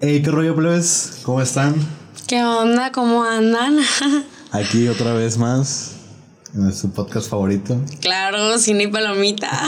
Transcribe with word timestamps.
Hey, 0.00 0.22
qué 0.22 0.30
rollo, 0.30 0.54
plebes, 0.54 1.20
¿cómo 1.24 1.42
están? 1.42 1.74
¿Qué 2.28 2.44
onda? 2.44 2.92
¿Cómo 2.92 3.24
andan? 3.24 3.78
Aquí 4.52 4.86
otra 4.88 5.12
vez 5.12 5.38
más 5.38 5.96
en 6.54 6.72
su 6.72 6.92
podcast 6.92 7.28
favorito. 7.28 7.76
claro, 8.00 8.58
cine 8.58 8.84
y 8.84 8.86
palomita. 8.88 9.50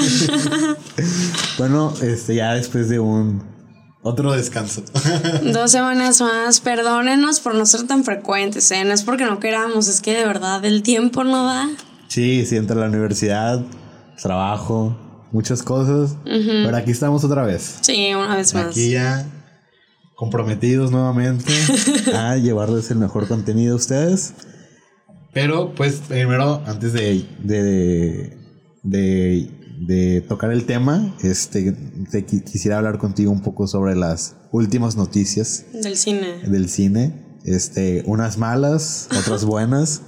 Bueno, 1.59 1.93
este 2.01 2.35
ya 2.37 2.55
después 2.55 2.89
de 2.89 3.01
un 3.01 3.43
otro 4.03 4.33
descanso. 4.33 4.83
Dos 5.53 5.71
semanas 5.73 6.21
más. 6.21 6.61
Perdónenos 6.61 7.41
por 7.41 7.55
no 7.55 7.67
ser 7.67 7.87
tan 7.87 8.05
frecuentes, 8.05 8.71
¿eh? 8.71 8.85
No 8.85 8.95
es 8.95 9.03
porque 9.03 9.25
no 9.25 9.41
queramos, 9.41 9.89
es 9.89 10.01
que 10.01 10.15
de 10.15 10.25
verdad 10.25 10.65
el 10.65 10.83
tiempo 10.83 11.23
no 11.25 11.45
da. 11.45 11.69
Sí, 12.09 12.47
sí, 12.47 12.57
entre 12.57 12.77
la 12.77 12.87
universidad, 12.87 13.63
trabajo, 14.23 14.97
muchas 15.33 15.63
cosas. 15.63 16.17
Pero 16.25 16.75
aquí 16.77 16.93
estamos 16.93 17.25
otra 17.25 17.43
vez. 17.43 17.79
Sí, 17.83 18.15
una 18.15 18.37
vez 18.37 18.55
más. 18.55 18.69
Aquí 18.69 18.91
ya 18.91 19.27
comprometidos 20.21 20.91
nuevamente 20.91 21.51
a 22.15 22.37
llevarles 22.37 22.91
el 22.91 22.99
mejor 22.99 23.27
contenido 23.27 23.73
a 23.73 23.77
ustedes. 23.77 24.35
Pero 25.33 25.75
pues 25.75 26.03
primero, 26.07 26.61
antes 26.67 26.93
de, 26.93 27.25
de, 27.43 28.37
de, 28.83 29.51
de 29.87 30.21
tocar 30.29 30.53
el 30.53 30.67
tema, 30.67 31.17
este, 31.23 31.73
te 32.11 32.27
qui- 32.27 32.45
quisiera 32.45 32.77
hablar 32.77 32.99
contigo 32.99 33.33
un 33.33 33.41
poco 33.41 33.67
sobre 33.67 33.97
las 33.97 34.37
últimas 34.53 34.95
noticias 34.97 35.65
Del 35.73 35.97
cine. 35.97 36.43
del 36.47 36.69
cine. 36.69 37.39
Este, 37.45 38.03
unas 38.05 38.37
malas, 38.37 39.09
otras 39.19 39.45
buenas. 39.47 40.03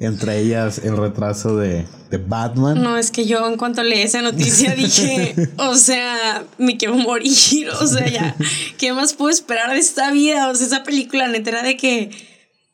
Entre 0.00 0.38
ellas 0.38 0.80
el 0.82 0.96
retraso 0.96 1.56
de, 1.56 1.86
de 2.10 2.16
Batman. 2.16 2.82
No, 2.82 2.96
es 2.96 3.10
que 3.10 3.26
yo 3.26 3.46
en 3.46 3.58
cuanto 3.58 3.82
leí 3.82 4.00
esa 4.00 4.22
noticia 4.22 4.74
dije, 4.76 5.34
o 5.58 5.74
sea, 5.74 6.44
me 6.56 6.78
quiero 6.78 6.96
morir, 6.96 7.68
o 7.80 7.86
sea, 7.86 8.08
ya, 8.08 8.34
¿qué 8.78 8.94
más 8.94 9.12
puedo 9.12 9.30
esperar 9.30 9.70
de 9.70 9.78
esta 9.78 10.10
vida? 10.10 10.48
O 10.48 10.54
sea, 10.54 10.66
esa 10.66 10.82
película 10.84 11.28
neta 11.28 11.50
era 11.50 11.62
de 11.62 11.76
que 11.76 12.10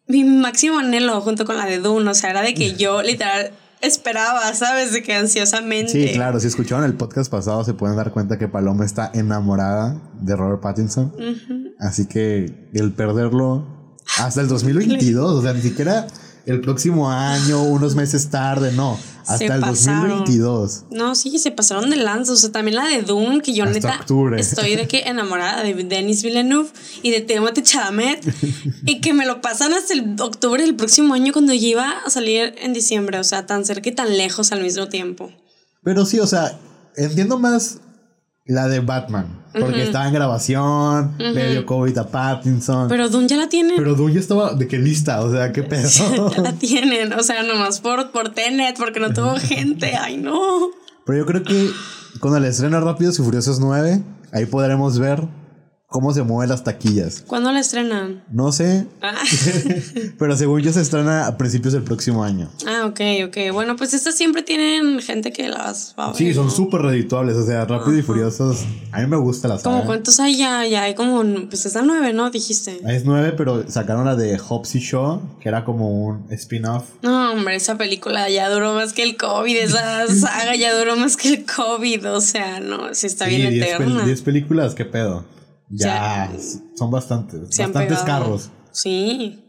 mi 0.07 0.23
máximo 0.23 0.79
anhelo 0.79 1.21
junto 1.21 1.45
con 1.45 1.57
la 1.57 1.67
de 1.67 1.79
Dune, 1.81 2.09
o 2.09 2.15
sea, 2.15 2.31
era 2.31 2.43
de 2.43 2.55
que 2.55 2.77
yo 2.77 3.03
literal 3.03 3.51
esperaba, 3.81 4.55
¿sabes? 4.55 4.93
De 4.93 5.03
que 5.03 5.15
ansiosamente. 5.15 5.93
Sí, 5.93 6.15
claro, 6.15 6.39
si 6.41 6.47
escucharon 6.47 6.85
el 6.85 6.95
podcast 6.95 7.31
pasado 7.31 7.65
se 7.65 7.75
pueden 7.75 7.97
dar 7.97 8.13
cuenta 8.13 8.39
que 8.39 8.49
Paloma 8.49 8.85
está 8.85 9.11
enamorada 9.15 10.01
de 10.21 10.37
Robert 10.37 10.63
Pattinson. 10.63 11.13
Así 11.79 12.07
que 12.07 12.71
el 12.73 12.93
perderlo 12.93 13.67
hasta 14.19 14.41
el 14.41 14.49
2022, 14.49 15.33
o 15.33 15.43
sea, 15.43 15.53
ni 15.53 15.61
siquiera 15.61 16.07
el 16.47 16.61
próximo 16.61 17.11
año, 17.11 17.63
unos 17.63 17.95
meses 17.97 18.31
tarde, 18.31 18.73
no, 18.73 18.99
hasta 19.23 19.39
Se 19.39 19.45
el 19.47 19.61
pasaron. 19.61 20.09
2022. 20.21 20.85
No, 20.93 21.15
sí, 21.17 21.39
se 21.39 21.51
pasaron 21.51 21.91
de 21.91 21.97
lanza. 21.97 22.33
O 22.33 22.37
sea, 22.37 22.53
también 22.53 22.77
la 22.77 22.85
de 22.87 23.03
Dune, 23.03 23.43
que 23.43 23.53
yo 23.53 23.65
Hasta 23.65 23.75
neta 23.75 23.97
octubre. 24.01 24.41
estoy 24.41 24.77
de 24.77 24.87
que 24.87 25.01
enamorada 25.01 25.63
de 25.65 25.75
Denis 25.75 26.23
Villeneuve 26.23 26.69
y 27.03 27.11
de 27.11 27.21
Timothée 27.21 27.63
Chalamet. 27.65 28.25
y 28.87 29.01
que 29.01 29.13
me 29.13 29.27
lo 29.27 29.41
pasan 29.41 29.73
hasta 29.75 29.93
el 29.95 30.15
octubre 30.21 30.63
del 30.63 30.77
próximo 30.77 31.15
año 31.15 31.33
cuando 31.33 31.53
ya 31.53 31.67
iba 31.67 31.91
a 32.07 32.11
salir 32.11 32.55
en 32.63 32.73
diciembre. 32.73 33.19
O 33.19 33.25
sea, 33.25 33.47
tan 33.47 33.65
cerca 33.65 33.89
y 33.89 33.93
tan 33.93 34.17
lejos 34.17 34.53
al 34.53 34.63
mismo 34.63 34.89
tiempo. 34.89 35.33
Pero 35.83 36.07
sí, 36.07 36.21
o 36.21 36.27
sea, 36.29 36.59
entiendo 36.97 37.39
más 37.41 37.81
la 38.47 38.69
de 38.69 38.81
Batman, 38.81 39.27
porque 39.59 39.83
estaba 39.83 40.07
en 40.07 40.15
grabación, 40.15 41.15
le 41.19 41.51
dio 41.51 41.67
COVID 41.67 41.99
a 41.99 42.07
Pattinson. 42.09 42.89
Pero, 42.89 43.05
Pero 43.05 43.09
Dune 43.09 43.29
ya 43.29 43.37
la 43.37 43.49
tienen. 43.49 43.83
Dune 43.83 44.15
ya 44.15 44.21
estaba 44.21 44.55
de 44.55 44.69
qué 44.69 44.79
lista, 44.79 45.21
o 45.23 45.33
sea, 45.33 45.53
qué 45.53 45.63
pedo. 45.63 45.89
ya 46.31 46.43
la 46.43 46.53
tienen. 46.59 47.13
O 47.13 47.23
sea, 47.23 47.43
nomás 47.43 47.81
por, 47.81 48.13
por 48.13 48.29
Tenet, 48.31 48.77
porque 48.79 49.01
no 49.01 49.13
tuvo 49.13 49.37
gente. 49.37 49.97
Ay, 49.97 50.17
no. 50.17 50.71
Pero 51.05 51.19
yo 51.19 51.27
creo 51.27 51.43
que 51.43 51.71
con 52.21 52.37
el 52.37 52.45
estreno 52.45 52.81
Rápidos 52.81 53.19
y 53.19 53.23
Furiosos 53.23 53.59
9, 53.59 54.03
ahí 54.33 54.47
podremos 54.47 54.99
ver 54.99 55.23
cómo 55.89 56.13
se 56.13 56.23
mueven 56.23 56.51
las 56.51 56.65
taquillas. 56.65 57.23
¿Cuándo 57.27 57.53
la 57.53 57.61
estrenan? 57.61 58.25
No 58.31 58.53
sé, 58.53 58.87
Ah. 59.03 59.15
pero 60.19 60.37
según 60.37 60.61
yo 60.61 60.73
se 60.73 60.81
estrena 60.81 61.27
a 61.27 61.37
principios 61.39 61.73
del 61.73 61.83
próximo 61.83 62.25
año. 62.25 62.51
ah, 62.67 62.87
ok, 62.87 63.01
ok. 63.27 63.53
Bueno, 63.53 63.77
pues 63.77 63.95
estas 63.95 64.15
siempre 64.17 64.43
tienen 64.43 65.01
gente 65.01 65.33
que 65.33 65.49
las 65.49 65.95
va 65.99 66.07
a 66.07 66.09
ver. 66.09 66.17
Sí, 66.17 66.35
son 66.35 66.47
¿no? 66.47 66.51
súper 66.51 66.83
redituables, 66.83 67.37
o 67.37 67.47
sea, 67.47 67.65
Rápidos 67.65 67.99
y 67.99 68.03
Furiosos. 68.03 68.65
A 68.93 69.01
mí 69.01 69.07
me 69.07 69.17
gusta 69.17 69.49
la 69.49 69.59
¿Como 69.59 69.85
cuántos 69.85 70.19
hay 70.21 70.37
ya? 70.37 70.67
Ya 70.67 70.83
hay 70.83 70.95
como, 70.95 71.23
pues 71.49 71.67
está 71.67 71.83
nueve, 71.83 72.13
¿no? 72.13 72.31
Dijiste. 72.31 72.81
Es 72.89 73.05
nueve, 73.05 73.33
pero 73.37 73.69
sacaron 73.71 74.05
la 74.05 74.17
de 74.17 74.39
Hobbs 74.39 74.75
y 74.75 74.81
Shaw, 74.81 75.21
que 75.41 75.49
era 75.49 75.65
como 75.65 75.91
un 76.07 76.27
spin-off. 76.31 76.85
No, 77.03 77.33
hombre, 77.33 77.57
esa 77.57 77.77
película 77.79 78.29
ya 78.29 78.49
duró 78.51 78.75
más 78.75 78.93
que 78.93 79.03
el 79.03 79.17
COVID, 79.17 79.57
esa 79.57 80.07
saga 80.15 80.55
ya 80.57 80.77
duró 80.77 80.97
más 80.97 81.17
que 81.17 81.29
el 81.29 81.45
COVID, 81.45 82.11
o 82.11 82.21
sea, 82.21 82.61
no, 82.61 82.95
sí 82.95 83.07
está 83.07 83.27
Sí, 83.27 83.37
bien 83.37 83.51
10 83.53 83.65
pel- 83.65 83.75
eterna. 83.75 84.05
10 84.05 84.23
películas, 84.23 84.75
qué 84.75 84.85
pedo. 84.85 85.25
Ya, 85.69 86.33
son 86.77 86.91
bastantes, 86.91 87.41
Se 87.51 87.63
bastantes 87.63 87.99
carros. 88.01 88.51
Sí. 88.73 89.43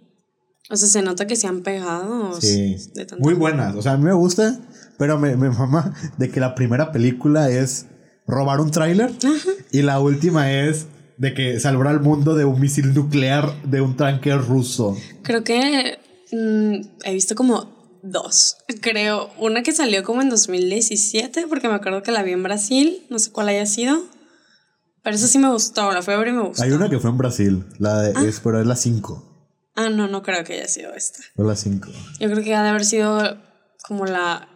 O 0.69 0.75
sea, 0.75 0.87
se 0.87 1.01
nota 1.01 1.27
que 1.27 1.35
se 1.35 1.47
han 1.47 1.61
pegado. 1.61 2.39
Sí, 2.41 2.75
de 2.93 3.07
muy 3.19 3.33
buenas. 3.33 3.75
O 3.75 3.81
sea, 3.81 3.93
a 3.93 3.97
mí 3.97 4.03
me 4.03 4.13
gusta, 4.13 4.59
pero 4.97 5.17
me, 5.17 5.35
me 5.37 5.49
mama 5.49 5.93
de 6.17 6.29
que 6.29 6.39
la 6.39 6.55
primera 6.55 6.91
película 6.91 7.49
es 7.49 7.85
robar 8.27 8.59
un 8.59 8.71
tráiler 8.71 9.11
y 9.71 9.81
la 9.81 9.99
última 9.99 10.51
es 10.51 10.87
de 11.17 11.33
que 11.33 11.59
salvar 11.59 11.87
al 11.87 12.01
mundo 12.01 12.35
de 12.35 12.45
un 12.45 12.59
misil 12.59 12.93
nuclear 12.93 13.51
de 13.63 13.81
un 13.81 13.95
tanque 13.95 14.35
ruso. 14.35 14.97
Creo 15.23 15.43
que 15.43 15.97
mm, 16.31 17.05
he 17.05 17.13
visto 17.13 17.35
como 17.35 17.99
dos, 18.03 18.57
creo. 18.81 19.29
Una 19.39 19.63
que 19.63 19.71
salió 19.71 20.03
como 20.03 20.21
en 20.21 20.29
2017, 20.29 21.47
porque 21.47 21.67
me 21.67 21.75
acuerdo 21.75 22.03
que 22.03 22.11
la 22.11 22.23
vi 22.23 22.33
en 22.33 22.43
Brasil, 22.43 23.03
no 23.09 23.19
sé 23.19 23.31
cuál 23.31 23.49
haya 23.49 23.65
sido. 23.65 24.03
Pero 25.07 25.15
esa 25.15 25.27
sí 25.27 25.39
me 25.39 25.49
gustó, 25.49 25.89
la 25.93 26.01
fui 26.01 26.13
a 26.13 26.17
ver 26.17 26.27
y 26.27 26.31
me 26.33 26.41
gustó. 26.41 26.61
Hay 26.61 26.71
una 26.71 26.89
que 26.89 26.99
fue 26.99 27.09
en 27.09 27.17
Brasil, 27.17 27.65
la 27.79 28.01
de, 28.01 28.27
es, 28.27 28.41
pero 28.41 28.59
es 28.59 28.67
la 28.67 28.75
5. 28.75 29.71
Ah, 29.73 29.87
no, 29.89 30.09
no 30.09 30.21
creo 30.21 30.43
que 30.43 30.55
haya 30.55 30.67
sido 30.67 30.93
esta. 30.93 31.19
Es 31.19 31.45
la 31.45 31.55
5. 31.55 31.89
Yo 32.19 32.29
creo 32.29 32.43
que 32.43 32.53
ha 32.53 32.61
de 32.61 32.67
haber 32.67 32.83
sido 32.83 33.37
como 33.87 34.05
la 34.05 34.49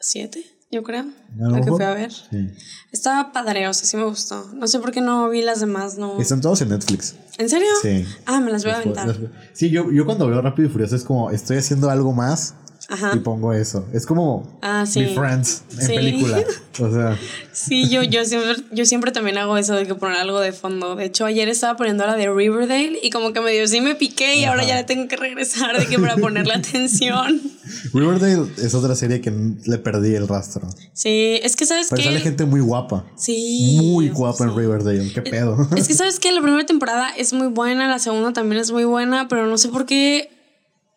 7, 0.00 0.44
yo 0.72 0.82
creo. 0.82 1.04
La 1.36 1.60
que 1.60 1.70
fui 1.70 1.84
a 1.84 1.94
ver. 1.94 2.10
Sí. 2.10 2.48
Estaba 2.90 3.30
padre, 3.30 3.68
o 3.68 3.72
sea, 3.72 3.86
sí 3.86 3.96
me 3.96 4.02
gustó. 4.02 4.44
No 4.54 4.66
sé 4.66 4.80
por 4.80 4.90
qué 4.90 5.00
no 5.00 5.30
vi 5.30 5.42
las 5.42 5.60
demás, 5.60 5.98
no. 5.98 6.20
Están 6.20 6.40
todos 6.40 6.60
en 6.62 6.70
Netflix. 6.70 7.14
¿En 7.38 7.48
serio? 7.48 7.68
Sí. 7.80 8.04
Ah, 8.26 8.40
me 8.40 8.50
las 8.50 8.64
voy 8.64 8.72
a 8.72 8.78
aventar. 8.78 9.16
Sí, 9.52 9.70
yo, 9.70 9.92
yo 9.92 10.04
cuando 10.04 10.26
veo 10.26 10.42
Rápido 10.42 10.68
y 10.68 10.72
Furioso 10.72 10.96
es 10.96 11.04
como, 11.04 11.30
estoy 11.30 11.58
haciendo 11.58 11.90
algo 11.90 12.12
más 12.12 12.56
Ajá. 12.88 13.12
y 13.14 13.18
pongo 13.20 13.52
eso. 13.52 13.86
Es 13.92 14.06
como 14.06 14.58
Ah, 14.62 14.84
sí. 14.86 15.00
mi 15.00 15.14
Friends 15.14 15.62
en 15.78 15.86
Sí. 15.86 15.94
película. 15.94 16.38
O 16.80 16.90
sea, 16.92 17.18
Sí, 17.52 17.88
yo, 17.88 18.02
yo, 18.02 18.24
siempre, 18.24 18.56
yo 18.72 18.84
siempre 18.84 19.12
también 19.12 19.38
hago 19.38 19.56
eso 19.56 19.74
de 19.74 19.86
que 19.86 19.94
poner 19.94 20.18
algo 20.18 20.40
de 20.40 20.52
fondo. 20.52 20.96
De 20.96 21.04
hecho, 21.04 21.24
ayer 21.24 21.48
estaba 21.48 21.76
poniendo 21.76 22.04
la 22.06 22.16
de 22.16 22.28
Riverdale 22.28 22.98
y 23.02 23.10
como 23.10 23.32
que 23.32 23.40
medio 23.40 23.66
sí 23.68 23.80
me 23.80 23.94
piqué 23.94 24.36
y 24.36 24.44
ahora 24.44 24.64
ya 24.64 24.74
le 24.76 24.84
tengo 24.84 25.06
que 25.08 25.16
regresar 25.16 25.78
de 25.78 25.86
que 25.86 25.98
para 25.98 26.16
ponerle 26.16 26.52
atención. 26.54 27.40
Riverdale 27.92 28.48
es 28.58 28.74
otra 28.74 28.94
serie 28.96 29.20
que 29.20 29.32
le 29.64 29.78
perdí 29.78 30.14
el 30.14 30.26
rastro. 30.28 30.68
Sí, 30.92 31.38
es 31.42 31.54
que 31.56 31.64
sabes 31.66 31.86
Pero 31.90 31.98
que... 32.02 32.08
sale 32.08 32.20
gente 32.20 32.44
muy 32.44 32.60
guapa. 32.60 33.04
Sí. 33.16 33.78
Muy 33.82 34.08
guapa 34.08 34.44
en 34.44 34.56
Riverdale. 34.56 35.12
¿Qué 35.12 35.22
pedo? 35.22 35.68
Es 35.76 35.86
que 35.88 35.94
sabes 35.94 36.18
que 36.18 36.32
la 36.32 36.42
primera 36.42 36.66
temporada 36.66 37.10
es 37.16 37.32
muy 37.32 37.46
buena, 37.46 37.88
la 37.88 37.98
segunda 38.00 38.32
también 38.32 38.60
es 38.60 38.72
muy 38.72 38.84
buena, 38.84 39.28
pero 39.28 39.46
no 39.46 39.56
sé 39.58 39.68
por 39.68 39.86
qué 39.86 40.28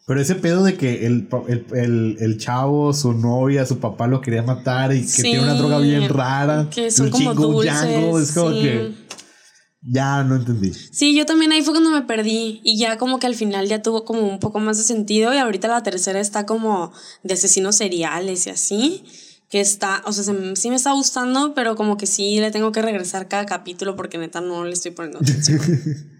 Pero 0.07 0.22
ese 0.22 0.35
pedo 0.35 0.63
de 0.63 0.75
que 0.78 1.06
el, 1.06 1.28
el, 1.50 1.66
el, 1.73 2.18
el 2.22 2.38
chavo, 2.38 2.94
su 2.94 3.12
novia, 3.13 3.66
su 3.66 3.79
papá 3.79 4.07
lo 4.07 4.22
quería 4.22 4.41
matar 4.41 4.94
y 4.95 5.01
que 5.01 5.07
Sí, 5.07 5.22
tiene 5.23 5.44
una 5.44 5.53
droga 5.56 5.79
bien 5.79 6.07
rara. 6.07 6.69
que 6.73 6.90
son 6.90 7.07
un 7.07 7.12
como 7.12 7.34
dulces, 7.35 7.66
yango, 7.73 8.18
Es 8.18 8.31
como 8.31 8.51
sí. 8.51 8.62
que 8.62 8.91
ya 9.81 10.23
no 10.23 10.38
entendí. 10.38 10.72
Sí, 10.73 11.13
yo 11.13 11.25
también 11.25 11.51
ahí 11.51 11.62
fue 11.62 11.73
cuando 11.73 11.91
me 11.91 12.03
perdí 12.03 12.62
y 12.63 12.78
ya 12.79 12.97
como 12.97 13.19
que 13.19 13.28
al 13.28 13.35
final 13.35 13.68
ya 13.68 13.81
tuvo 13.81 14.06
como 14.06 14.22
un 14.22 14.40
poco 14.40 14.59
más 14.59 14.78
de 14.78 14.84
sentido 14.85 15.34
y 15.34 15.38
ahorita 15.38 15.68
la 15.68 15.84
tercera 15.84 16.22
está 16.22 16.45
como 16.45 16.94
de 17.24 17.34
asesinos 17.34 17.75
seriales 17.75 18.47
y 18.47 18.50
así, 18.50 19.03
que 19.50 19.59
está, 19.59 20.01
o 20.06 20.13
sea, 20.13 20.24
se 20.24 20.56
sí 20.56 20.69
me 20.69 20.75
está 20.78 20.94
gustando, 20.94 21.53
pero 21.53 21.75
como 21.75 21.97
que 21.97 22.06
sí 22.07 22.39
le 22.39 22.51
tengo 22.51 22.72
que 22.72 22.81
regresar 22.81 23.28
cada 23.28 23.45
capítulo 23.45 23.97
porque 23.97 24.18
neta 24.18 24.39
no 24.39 24.63
le 24.63 24.72
estoy 24.72 24.91
poniendo 24.91 25.19
atención. 25.19 25.59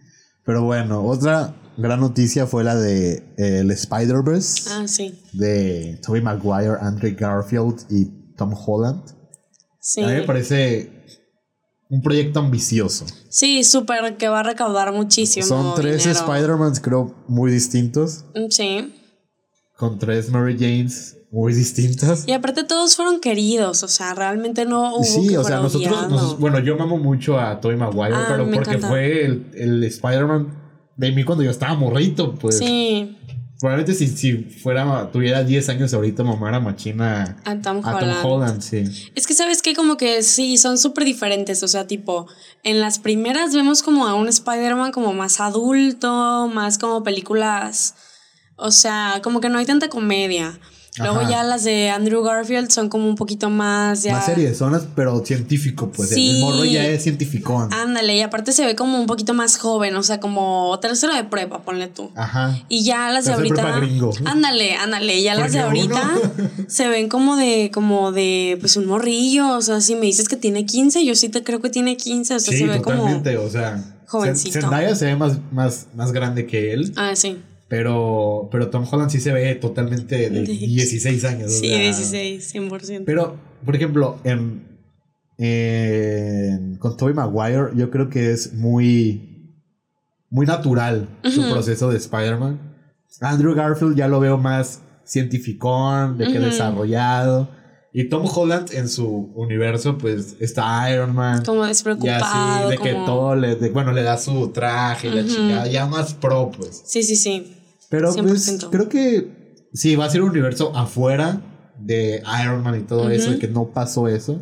Pero 0.48 0.64
bueno, 0.64 1.04
otra 1.04 1.54
gran 1.76 2.00
noticia 2.00 2.48
fue 2.48 2.64
la 2.64 2.74
de 2.74 3.16
eh, 3.38 3.60
el 3.60 3.70
Spider-Verse 3.70 4.70
ah, 4.72 4.88
sí, 4.88 5.14
de 5.34 6.00
Tobey 6.02 6.22
Maguire, 6.22 6.78
Andrew 6.80 7.14
Garfield 7.20 7.82
y 7.90 8.06
Tom 8.38 8.54
Holland. 8.56 9.04
sí. 9.82 10.02
A 10.02 10.08
mí 10.08 10.14
me 10.14 10.24
parece 10.24 10.90
un 11.90 12.02
proyecto 12.02 12.40
ambicioso. 12.40 13.06
Sí, 13.28 13.66
súper, 13.66 14.16
que 14.16 14.30
va 14.30 14.40
a 14.40 14.44
recaudar 14.44 14.94
muchísimo. 14.94 15.46
Son 15.46 15.76
tres. 15.76 16.06
Spider-Mans, 16.06 16.80
creo, 16.80 17.14
muy 17.28 17.52
distintos. 17.52 18.24
Mm, 18.34 18.50
Sí. 18.50 18.94
Con 19.76 20.00
tres 20.00 20.30
Mary 20.30 20.56
Janes 20.58 21.17
muy 21.32 21.54
distintas. 21.54 22.28
Y 22.28 22.32
aparte 22.32 22.64
todos 22.64 22.96
fueron 22.96 23.20
queridos, 23.20 23.84
o 23.84 23.88
sea, 23.88 24.14
realmente 24.14 24.66
no 24.66 24.96
hubo 24.96 25.04
Sí, 25.04 25.28
que 25.30 25.38
o 25.38 25.44
sea, 25.44 25.58
nosotros, 25.60 26.10
nos- 26.10 26.40
bueno, 26.40 26.60
yo 26.60 26.78
mamo 26.78 26.98
mucho 26.98 27.40
a 27.40 27.60
Tobey 27.60 27.76
Maguire, 27.78 28.16
Ah, 28.16 28.26
pero 28.30 28.46
porque 28.50 28.70
encanta. 28.72 28.88
fue 28.88 29.26
el, 29.26 29.46
el 29.56 29.84
Spider-Man 29.84 30.48
de 30.96 31.12
mí 31.12 31.24
cuando 31.24 31.44
yo 31.44 31.52
estaba 31.52 31.74
morrito, 31.76 32.34
pues. 32.36 32.58
Sí, 32.58 33.14
Probablemente 33.60 33.96
si, 33.96 34.08
si 34.08 34.34
fuera, 34.44 35.10
tuviera 35.12 35.44
10 35.44 35.68
años 35.70 35.92
ahorita, 35.92 36.24
mamá 36.24 36.50
era 36.50 36.60
machina 36.60 37.38
A 37.44 37.56
Tom 37.60 37.82
a 37.84 37.96
Holland. 37.98 38.22
Tom 38.22 38.32
Holland, 38.32 38.62
sí. 38.62 38.84
Es 39.16 39.26
que 39.26 39.34
sabes 39.34 39.64
que 39.64 39.74
como 39.74 39.98
que 39.98 40.22
sí, 40.22 40.58
son 40.60 40.78
súper 40.78 41.06
diferentes. 41.06 41.64
O 41.64 41.68
sea, 41.68 41.88
tipo, 41.88 42.28
en 42.64 42.80
las 42.80 43.00
primeras 43.00 43.56
vemos 43.56 43.82
como 43.82 44.06
a 44.06 44.14
un 44.14 44.28
Spider-Man 44.28 44.92
como 44.92 45.12
más 45.14 45.40
adulto, 45.40 46.48
más 46.54 46.78
como 46.78 47.04
películas. 47.04 47.96
O 48.58 48.70
sea, 48.70 49.22
como 49.24 49.42
que 49.42 49.50
no 49.50 49.58
hay 49.58 49.66
tanta 49.66 49.90
comedia. 49.90 50.60
Luego 51.00 51.20
Ajá. 51.22 51.30
ya 51.30 51.44
las 51.44 51.64
de 51.64 51.90
Andrew 51.90 52.24
Garfield 52.24 52.70
son 52.72 52.90
como 52.90 53.08
un 53.08 53.16
poquito 53.16 53.50
más 53.50 54.04
ya. 54.04 54.14
Más 54.14 54.26
series, 54.26 54.58
zonas, 54.58 54.84
pero 54.96 55.24
científico, 55.26 55.92
pues. 55.96 56.12
El- 56.12 56.18
Sí. 56.18 56.30
El 56.38 56.42
morro 56.42 56.66
ya 56.66 56.86
es 56.86 57.04
científico. 57.04 57.68
Ándale, 57.72 58.16
y 58.18 58.22
aparte 58.22 58.52
se 58.52 58.66
ve 58.66 58.76
como 58.76 59.00
un 59.00 59.06
poquito 59.08 59.34
más 59.34 59.58
joven, 59.58 59.96
o 59.96 60.04
sea, 60.04 60.20
como 60.20 60.78
tercero 60.82 61.14
de 61.14 61.24
prepa, 61.24 61.62
ponle 61.64 61.88
tú. 61.88 62.12
Ajá. 62.16 62.58
Y 62.70 62.84
ya 62.84 63.10
las 63.12 63.26
de 63.26 63.34
ahorita. 63.34 63.80
gringo. 63.80 64.12
Ándale, 64.26 64.76
ándale. 64.76 65.22
Ya 65.22 65.36
las 65.36 65.52
de 65.54 65.60
ahorita 65.60 66.10
uno- 66.12 66.50
se 66.68 66.88
ven 66.88 67.10
como 67.10 67.36
de, 67.38 67.72
como 67.74 68.12
de, 68.12 68.58
pues 68.60 68.78
un 68.78 68.86
morrillo. 68.88 69.50
O 69.58 69.62
sea, 69.62 69.82
si 69.82 69.96
me 69.96 70.06
dices 70.08 70.28
que 70.28 70.36
tiene 70.38 70.66
15, 70.66 71.06
yo 71.06 71.16
sí 71.16 71.30
te 71.30 71.44
creo 71.44 71.62
que 71.62 71.70
tiene 71.70 71.98
15. 71.98 72.36
O 72.36 72.40
sea, 72.40 72.52
Sí, 72.54 72.60
se 72.60 72.66
ve 72.68 72.82
como. 72.82 72.98
totalmente, 72.98 73.38
o 73.38 73.50
sea. 73.50 73.84
jovencito. 74.08 74.62
Zendaya 74.62 74.96
se 74.96 75.06
ve 75.06 75.16
más, 75.18 75.38
más, 75.52 75.88
más 75.96 76.12
grande 76.14 76.46
que 76.48 76.72
él, 76.74 76.94
Ah, 76.96 77.12
sí. 77.16 77.38
Pero, 77.68 78.48
pero 78.52 78.70
Tom 78.70 78.86
Holland 78.90 79.10
sí 79.12 79.20
se 79.20 79.32
ve 79.34 79.56
totalmente 79.56 80.16
de 80.18 80.30
De- 80.42 80.44
16 80.46 81.26
años. 81.26 81.48
o 81.52 81.60
Sí, 81.60 81.68
sea, 81.70 81.80
16, 81.80 82.54
100%. 82.56 83.04
Pero, 83.06 83.36
por 83.66 83.76
ejemplo, 83.76 84.20
en, 84.24 84.66
en- 85.38 86.76
con 86.78 86.98
Tobey 86.98 87.14
Maguire, 87.14 87.70
yo 87.76 87.90
creo 87.90 88.10
que 88.10 88.32
es 88.32 88.54
muy, 88.54 89.54
muy 90.30 90.46
natural 90.46 91.08
su 91.24 91.42
Ujú. 91.42 91.52
proceso 91.52 91.90
de 91.90 91.98
Spider-Man. 91.98 92.60
Andrew 93.22 93.54
Garfield 93.56 93.96
ya 93.96 94.08
lo 94.08 94.20
veo 94.20 94.38
más 94.38 94.82
cientificón, 95.06 96.18
de 96.18 96.26
que 96.28 96.38
Ujú. 96.40 96.46
desarrollado. 96.46 97.50
Y 97.94 98.10
Tom 98.10 98.28
Holland 98.32 98.70
en 98.74 98.90
su 98.90 99.32
universo, 99.34 99.98
pues 99.98 100.36
está 100.40 100.92
Iron 100.94 101.16
Man. 101.16 101.44
como 101.44 101.66
Y 101.66 101.70
despreocupado. 101.70 102.24
así, 102.68 102.72
de 102.72 102.78
que 102.78 102.92
como- 102.94 103.06
todo 103.06 103.36
le, 103.36 103.56
de- 103.56 103.70
bueno, 103.72 103.92
le 103.92 104.04
da 104.04 104.18
su 104.18 104.50
traje 104.50 105.08
y 105.08 105.12
la 105.12 105.22
Ujú. 105.24 105.34
chingada, 105.34 105.68
ya 105.68 105.86
más 105.88 106.14
pro, 106.14 106.52
pues. 106.56 106.84
Sí, 106.86 107.02
sí, 107.02 107.16
sí. 107.16 107.54
Pero 107.90 108.14
pues 108.14 108.48
100%. 108.62 108.70
creo 108.70 108.90
que 108.90 109.66
sí, 109.74 109.96
va 109.96 110.06
a 110.06 110.10
ser 110.10 110.22
un 110.22 110.30
universo 110.30 110.76
afuera 110.76 111.42
de 111.80 112.22
Iron 112.44 112.64
Man 112.64 112.80
y 112.80 112.84
todo 112.84 113.10
eso, 113.10 113.34
y 113.34 113.40
que 113.40 113.48
no 113.48 113.72
pasó 113.72 114.08
eso. 114.08 114.42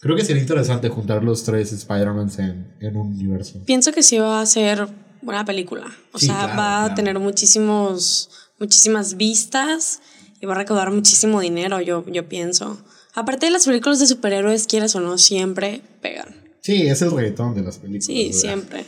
Creo 0.00 0.16
que 0.16 0.24
sería 0.24 0.42
interesante 0.42 0.88
juntar 0.88 1.22
los 1.22 1.44
tres 1.44 1.72
Spider-Mans 1.72 2.38
en, 2.40 2.74
en 2.80 2.96
un 2.96 3.08
universo. 3.08 3.62
Pienso 3.66 3.92
que 3.92 4.02
sí 4.02 4.18
va 4.18 4.40
a 4.40 4.46
ser 4.46 4.88
buena 5.20 5.44
película. 5.44 5.86
O 6.12 6.18
Sí, 6.18 6.26
sea, 6.26 6.34
claro, 6.44 6.58
va 6.58 6.76
a 6.78 6.80
claro. 6.86 6.94
tener 6.96 7.18
muchísimos, 7.20 8.30
muchísimas 8.58 9.16
vistas 9.16 10.00
y 10.40 10.46
va 10.46 10.54
a 10.54 10.58
recaudar 10.58 10.90
muchísimo 10.90 11.40
dinero, 11.40 11.80
yo, 11.80 12.04
yo 12.10 12.28
pienso. 12.28 12.82
Aparte 13.14 13.46
de 13.46 13.52
las 13.52 13.64
películas 13.66 14.00
de 14.00 14.06
superhéroes, 14.08 14.66
quieras 14.66 14.96
o 14.96 15.00
no, 15.00 15.18
siempre 15.18 15.82
pegan. 16.00 16.34
Sí, 16.62 16.86
es 16.88 17.00
el 17.02 17.12
reggaetón 17.12 17.54
de 17.54 17.62
las 17.62 17.76
películas. 17.78 18.06
Sí, 18.06 18.32
sea. 18.32 18.40
siempre. 18.40 18.84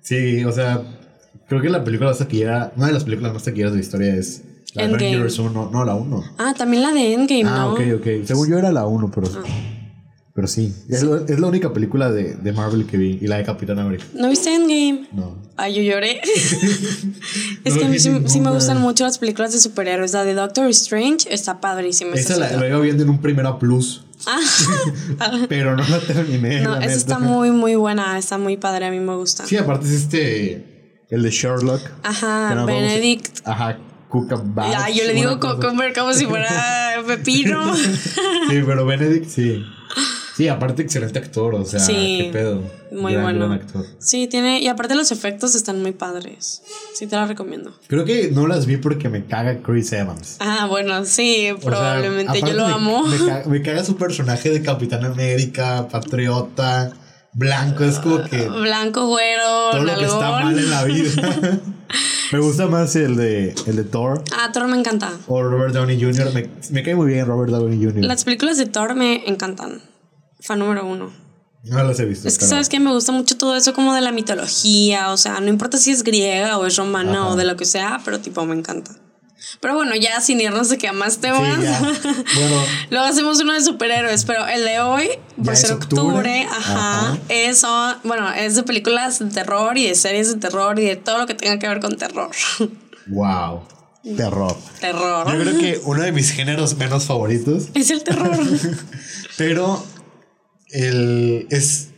Sí, 0.00 0.44
o 0.44 0.52
sea, 0.52 0.82
creo 1.48 1.60
que 1.60 1.68
la 1.68 1.84
película 1.84 2.10
más 2.10 2.18
taquillera, 2.18 2.72
una 2.76 2.86
de 2.86 2.92
las 2.92 3.04
películas 3.04 3.32
más 3.32 3.42
taquilleras 3.44 3.72
de 3.72 3.78
la 3.78 3.84
historia 3.84 4.14
es 4.14 4.42
la 4.74 4.84
Endgame. 4.84 5.08
Avengers 5.14 5.38
1, 5.38 5.70
no, 5.72 5.84
la 5.84 5.94
1. 5.94 6.24
Ah, 6.38 6.54
también 6.56 6.82
la 6.82 6.92
de 6.92 7.12
Endgame, 7.14 7.44
Ah, 7.46 7.66
¿no? 7.66 7.72
ok, 7.74 7.80
ok. 8.00 8.06
Según 8.26 8.48
yo 8.48 8.58
era 8.58 8.72
la 8.72 8.86
1, 8.86 9.10
pero. 9.14 9.28
Ah. 9.36 9.42
Pero 10.34 10.46
sí, 10.48 10.74
es, 10.88 11.02
lo- 11.02 11.26
es 11.26 11.38
la 11.38 11.46
única 11.46 11.74
película 11.74 12.10
de, 12.10 12.36
de 12.36 12.52
Marvel 12.52 12.86
que 12.86 12.96
vi 12.96 13.18
y 13.20 13.26
la 13.26 13.36
de 13.36 13.44
Capitán 13.44 13.78
América. 13.78 14.04
¿No 14.14 14.30
viste 14.30 14.48
Endgame? 14.54 15.06
No. 15.12 15.36
Ay, 15.58 15.74
yo 15.74 15.82
lloré. 15.82 16.22
es 17.64 17.74
No 17.74 17.78
que 17.78 17.84
a 17.84 17.88
mí 17.88 17.98
sí, 17.98 18.10
sí 18.26 18.40
me 18.40 18.50
gustan 18.50 18.80
mucho 18.80 19.04
las 19.04 19.18
películas 19.18 19.52
de 19.52 19.60
superhéroes. 19.60 20.14
La 20.14 20.24
de 20.24 20.32
Doctor 20.32 20.68
Strange 20.70 21.26
está 21.30 21.60
padrísima. 21.60 22.14
Esa 22.14 22.38
la, 22.38 22.50
la 22.56 22.66
iba 22.66 22.78
viendo 22.80 23.02
en 23.02 23.10
un 23.10 23.18
Primera 23.20 23.58
Plus, 23.58 24.04
Ah, 24.26 25.46
pero 25.50 25.76
no 25.76 25.86
la 25.86 26.00
terminé. 26.00 26.62
no, 26.62 26.70
la 26.70 26.76
esa 26.78 26.86
neta. 26.86 26.96
está 26.98 27.18
muy, 27.18 27.50
muy 27.50 27.74
buena. 27.74 28.16
Está 28.18 28.38
muy 28.38 28.56
padre. 28.56 28.86
A 28.86 28.90
mí 28.90 29.00
me 29.00 29.14
gusta. 29.16 29.44
Sí, 29.46 29.58
aparte 29.58 29.86
es 29.86 29.92
este. 29.92 30.71
El 31.12 31.22
de 31.22 31.30
Sherlock. 31.30 31.80
Ajá, 32.02 32.54
vamos 32.54 32.66
Benedict. 32.66 33.46
Ajá, 33.46 33.78
Cumberbatch. 34.08 34.74
Ay, 34.78 34.94
yo 34.98 35.04
le 35.04 35.12
digo 35.14 35.38
Cucumber 35.38 35.92
como 35.94 36.12
si 36.14 36.26
fuera 36.26 36.48
pepino. 37.06 37.72
Sí, 38.50 38.60
pero 38.66 38.84
Benedict 38.84 39.28
sí. 39.28 39.64
Sí, 40.36 40.48
aparte 40.48 40.80
excelente 40.82 41.18
actor, 41.18 41.54
o 41.54 41.64
sea, 41.66 41.78
Sí, 41.80 42.18
qué 42.22 42.30
pedo. 42.32 42.62
muy 42.90 43.12
Gran, 43.12 43.24
bueno. 43.24 43.38
gran 43.48 43.52
actor. 43.60 43.84
Sí, 43.98 44.26
tiene. 44.26 44.60
Y 44.60 44.68
aparte 44.68 44.94
los 44.94 45.12
efectos 45.12 45.54
están 45.54 45.82
muy 45.82 45.92
padres. 45.92 46.62
Sí, 46.94 47.06
te 47.06 47.16
la 47.16 47.26
recomiendo. 47.26 47.72
Creo 47.86 48.04
que 48.06 48.30
no 48.32 48.46
las 48.46 48.64
vi 48.64 48.78
porque 48.78 49.10
me 49.10 49.26
caga 49.26 49.58
Chris 49.62 49.92
Evans. 49.92 50.36
Ah, 50.40 50.66
bueno, 50.68 51.04
sí, 51.04 51.50
O 51.50 51.60
sea, 51.60 51.70
probablemente. 51.70 52.40
Yo 52.40 52.54
lo 52.54 52.66
me- 52.66 52.72
amo. 52.72 53.06
Me, 53.06 53.18
caga, 53.18 53.42
me 53.46 53.60
caga 53.62 53.84
su 53.84 53.96
personaje 53.96 54.48
de 54.48 54.62
Capitán 54.62 55.04
América, 55.04 55.86
patriota, 55.90 56.92
blanco. 57.32 57.84
Es 57.84 57.98
como 57.98 58.22
que 58.24 58.48
Blanco, 58.48 59.06
güero, 59.06 59.70
todo 59.72 59.82
lo 59.84 59.98
que 59.98 60.04
está 60.04 60.30
mal 60.30 60.58
en 60.58 60.70
la 60.70 60.84
vida. 60.84 61.60
me 62.32 62.38
gusta 62.38 62.66
más 62.66 62.94
el 62.96 63.16
de, 63.16 63.54
el 63.66 63.76
de 63.76 63.84
Thor 63.84 64.22
Ah, 64.36 64.50
Thor 64.52 64.66
me 64.68 64.78
encanta. 64.78 65.10
o 65.26 65.42
Robert 65.42 65.74
Downey 65.74 66.00
Jr. 66.00 66.32
Me, 66.32 66.48
me 66.70 66.82
cae 66.82 66.94
muy 66.94 67.06
bien 67.12 67.26
Robert 67.26 67.50
Downey 67.50 67.78
Jr. 67.82 68.04
Las 68.04 68.24
películas 68.24 68.58
de 68.58 68.66
Thor 68.66 68.94
me 68.94 69.28
encantan. 69.28 69.80
Fan 70.40 70.58
número 70.58 70.86
uno. 70.86 71.12
No 71.64 71.82
las 71.84 72.00
he 72.00 72.04
visto. 72.04 72.26
Es 72.26 72.34
que 72.34 72.40
pero- 72.40 72.50
sabes 72.50 72.68
que 72.68 72.80
me 72.80 72.92
gusta 72.92 73.12
mucho 73.12 73.36
todo 73.38 73.54
eso 73.56 73.72
como 73.72 73.94
de 73.94 74.00
la 74.00 74.10
mitología, 74.10 75.10
o 75.12 75.16
sea, 75.16 75.38
no 75.40 75.48
importa 75.48 75.78
si 75.78 75.92
es 75.92 76.02
griega 76.02 76.58
o 76.58 76.66
es 76.66 76.76
romana 76.76 77.20
Ajá. 77.20 77.28
o 77.28 77.36
de 77.36 77.44
lo 77.44 77.56
que 77.56 77.64
sea, 77.66 78.00
pero 78.04 78.18
tipo 78.20 78.44
me 78.44 78.56
encanta. 78.56 78.90
Pero 79.62 79.76
bueno, 79.76 79.94
ya 79.94 80.20
sin 80.20 80.40
irnos 80.40 80.68
de 80.70 80.76
que 80.76 80.88
a 80.88 80.92
más 80.92 81.18
temas. 81.18 81.62
ya. 81.62 81.78
Bueno, 82.34 82.62
Luego 82.90 83.06
hacemos 83.06 83.40
uno 83.40 83.52
de 83.52 83.62
superhéroes, 83.62 84.24
pero 84.24 84.44
el 84.48 84.64
de 84.64 84.80
hoy, 84.80 85.08
por 85.42 85.54
ser 85.56 85.66
es 85.66 85.70
octubre. 85.76 86.08
octubre, 86.08 86.42
ajá, 86.50 86.98
Ajá. 87.12 87.18
eso, 87.28 87.94
bueno, 88.02 88.28
es 88.32 88.56
de 88.56 88.64
películas 88.64 89.20
de 89.20 89.26
terror 89.26 89.78
y 89.78 89.86
de 89.86 89.94
series 89.94 90.28
de 90.34 90.40
terror 90.40 90.78
y 90.80 90.84
de 90.86 90.96
todo 90.96 91.18
lo 91.18 91.26
que 91.26 91.34
tenga 91.34 91.60
que 91.60 91.68
ver 91.68 91.78
con 91.78 91.96
terror. 91.96 92.30
wow. 93.06 93.62
Terror. 94.16 94.56
terror. 94.80 95.32
Yo 95.32 95.40
creo 95.44 95.58
que 95.60 95.80
uno 95.84 96.02
de 96.02 96.10
mis 96.10 96.32
géneros 96.32 96.76
menos 96.76 97.04
favoritos, 97.04 97.68
Es 97.74 97.90
el 97.90 98.02
terror. 98.02 98.36
pero 99.38 99.84
el, 100.70 101.46
es. 101.50 101.90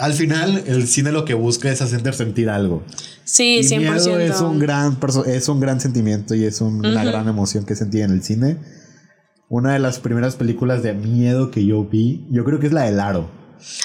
Al 0.00 0.12
final, 0.14 0.64
el 0.66 0.88
cine 0.88 1.12
lo 1.12 1.24
que 1.24 1.34
busca 1.34 1.70
es 1.70 1.82
hacerte 1.82 2.12
sentir 2.12 2.48
algo. 2.50 2.82
Sí, 3.24 3.58
Y 3.60 3.64
100%. 3.64 3.78
miedo 4.16 4.18
es 4.18 4.40
un 4.40 4.58
gran 4.58 4.98
es 5.26 5.48
un 5.48 5.60
gran 5.60 5.80
sentimiento 5.80 6.34
y 6.34 6.44
es 6.44 6.60
un- 6.60 6.84
una 6.84 7.04
gran 7.04 7.28
emoción 7.28 7.64
que 7.64 7.76
sentí 7.76 8.00
en 8.00 8.10
el 8.10 8.22
cine. 8.22 8.56
Una 9.48 9.72
de 9.72 9.78
las 9.78 9.98
primeras 9.98 10.36
películas 10.36 10.82
de 10.82 10.94
miedo 10.94 11.50
que 11.50 11.64
yo 11.66 11.84
vi, 11.84 12.26
yo 12.30 12.44
creo 12.44 12.60
que 12.60 12.66
es 12.68 12.72
la 12.72 12.82
del 12.84 12.98
Aro. 13.00 13.30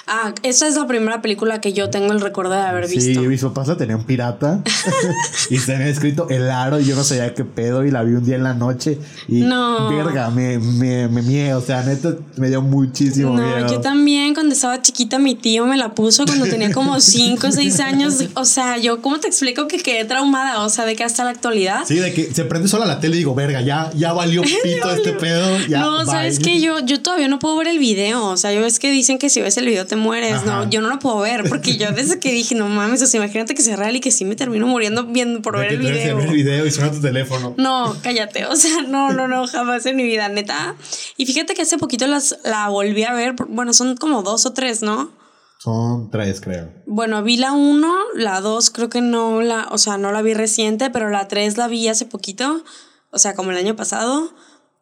Ah, 0.08 0.34
esa 0.44 0.68
es 0.68 0.76
la 0.76 0.88
primera 0.88 1.22
película 1.22 1.62
que 1.62 1.74
yo 1.74 1.90
tengo 1.90 2.14
el 2.14 2.22
recuerdo 2.22 2.54
de 2.54 2.62
haber 2.62 2.88
Sí, 2.88 2.98
visto. 2.98 3.22
mis 3.24 3.42
papás 3.42 3.68
la 3.68 3.78
tenían 3.78 4.04
pirata 4.04 4.62
y 5.50 5.58
se 5.58 5.76
había 5.76 5.88
escrito 5.88 6.28
el 6.30 6.50
aro 6.50 6.80
y 6.80 6.86
yo 6.86 6.96
no 6.96 7.04
sabía 7.04 7.34
qué 7.34 7.44
pedo 7.46 7.86
y 7.86 7.92
la 7.92 8.04
vi 8.04 8.14
un 8.14 8.26
día 8.26 8.36
en 8.36 8.44
la 8.44 8.54
noche 8.54 8.98
y 9.28 9.42
No. 9.42 9.90
verga, 9.90 10.30
me, 10.30 10.58
me, 10.60 11.08
me 11.08 11.22
mié, 11.22 11.54
o 11.54 11.62
sea, 11.62 11.84
neta 11.84 12.16
me 12.38 12.50
dio 12.50 12.62
muchísimo 12.62 13.36
No, 13.36 13.42
miedo. 13.44 13.68
yo 13.72 13.82
también 13.82 14.34
cuando 14.34 14.54
estaba 14.54 14.82
chiquita 14.82 15.20
mi 15.20 15.36
tío 15.36 15.66
me 15.66 15.78
la 15.78 15.94
puso 15.94 16.26
cuando 16.26 16.46
tenía 16.46 16.72
como 16.72 17.00
5 17.00 17.48
o 17.48 17.52
6 17.52 17.80
años. 17.80 18.16
O 18.36 18.46
sea, 18.46 18.78
yo 18.78 19.02
cómo 19.02 19.20
te 19.20 19.28
explico 19.28 19.68
que 19.68 19.78
quedé 19.80 20.06
traumada, 20.06 20.64
o 20.64 20.70
sea, 20.70 20.86
de 20.86 20.96
que 20.96 21.04
hasta 21.04 21.24
la 21.24 21.32
actualidad. 21.32 21.80
Sí, 21.88 21.96
de 21.96 22.14
que 22.14 22.34
se 22.34 22.44
prende 22.46 22.68
sola 22.68 22.86
la 22.86 23.00
tele 23.00 23.16
y 23.16 23.20
digo, 23.20 23.36
verga, 23.36 23.62
ya, 23.62 23.92
ya 23.96 24.14
valió 24.14 24.42
pito 24.64 24.92
este 24.92 25.14
pedo. 25.14 25.46
Ya, 25.68 25.80
no, 25.82 25.98
bye". 25.98 26.06
sabes 26.06 26.40
que 26.40 26.60
yo, 26.62 26.80
yo 26.80 27.02
todavía 27.02 27.28
no 27.28 27.40
puedo 27.40 27.58
ver 27.58 27.68
el 27.68 27.80
video. 27.80 28.26
O 28.26 28.38
sea, 28.38 28.52
yo 28.54 28.66
es 28.66 28.80
que 28.80 28.92
dicen 28.92 29.18
que 29.18 29.30
si 29.30 29.42
ves 29.42 29.58
el 29.58 29.65
video 29.66 29.86
te 29.86 29.96
mueres. 29.96 30.34
Ajá. 30.34 30.46
No, 30.46 30.70
yo 30.70 30.82
no 30.82 30.90
lo 30.90 31.00
puedo 31.00 31.20
ver 31.20 31.48
porque 31.50 31.78
yo 31.78 31.92
desde 31.92 32.20
que 32.22 32.32
dije, 32.32 32.56
no 32.56 32.68
mames, 32.68 33.02
o 33.02 33.08
sea, 33.08 33.20
imagínate 33.20 33.56
que 33.56 33.62
sea 33.62 33.76
real 33.76 33.96
y 33.96 34.00
que 34.00 34.12
sí 34.12 34.26
me 34.26 34.36
termino 34.36 34.68
muriendo 34.68 35.06
viendo 35.06 35.42
por 35.42 35.56
De 35.56 35.62
ver 35.62 35.70
que 35.70 35.76
el 35.76 35.82
video. 35.82 36.20
en 36.20 36.28
el 36.28 36.34
video 36.36 36.66
y 36.66 36.72
suena 36.72 36.92
tu 36.92 37.02
teléfono. 37.02 37.54
No, 37.58 37.96
cállate. 38.02 38.46
O 38.46 38.56
sea, 38.56 38.84
no, 38.84 39.12
no, 39.12 39.28
no, 39.28 39.48
jamás 39.48 39.86
en 39.86 39.96
mi 39.96 40.04
vida, 40.04 40.30
neta. 40.30 40.76
Y 41.18 41.26
fíjate 41.26 41.54
que 41.54 41.64
hace 41.64 41.78
poquito 41.78 42.08
las, 42.08 42.38
la 42.44 42.70
volví 42.70 43.04
a 43.04 43.14
ver. 43.14 43.36
Bueno, 43.48 43.74
son 43.74 43.96
como 43.98 44.24
dos 44.24 44.46
o 44.46 44.54
tres, 44.54 44.82
¿no? 44.82 45.12
Son 45.66 46.12
tres, 46.12 46.42
creo. 46.42 46.70
Bueno, 46.86 47.24
vi 47.24 47.38
la 47.38 47.54
1, 47.54 47.96
la 48.14 48.40
2 48.42 48.70
creo 48.70 48.90
que 48.90 49.02
no 49.02 49.42
la, 49.42 49.68
o 49.72 49.80
sea, 49.80 49.98
no 49.98 50.12
la 50.12 50.22
vi 50.22 50.36
reciente, 50.36 50.92
pero 50.92 51.10
la 51.10 51.28
3 51.28 51.58
la 51.58 51.68
vi 51.68 51.88
hace 51.88 52.06
poquito, 52.06 52.64
o 53.10 53.18
sea, 53.18 53.34
como 53.34 53.50
el 53.50 53.58
año 53.58 53.76
pasado, 53.76 54.32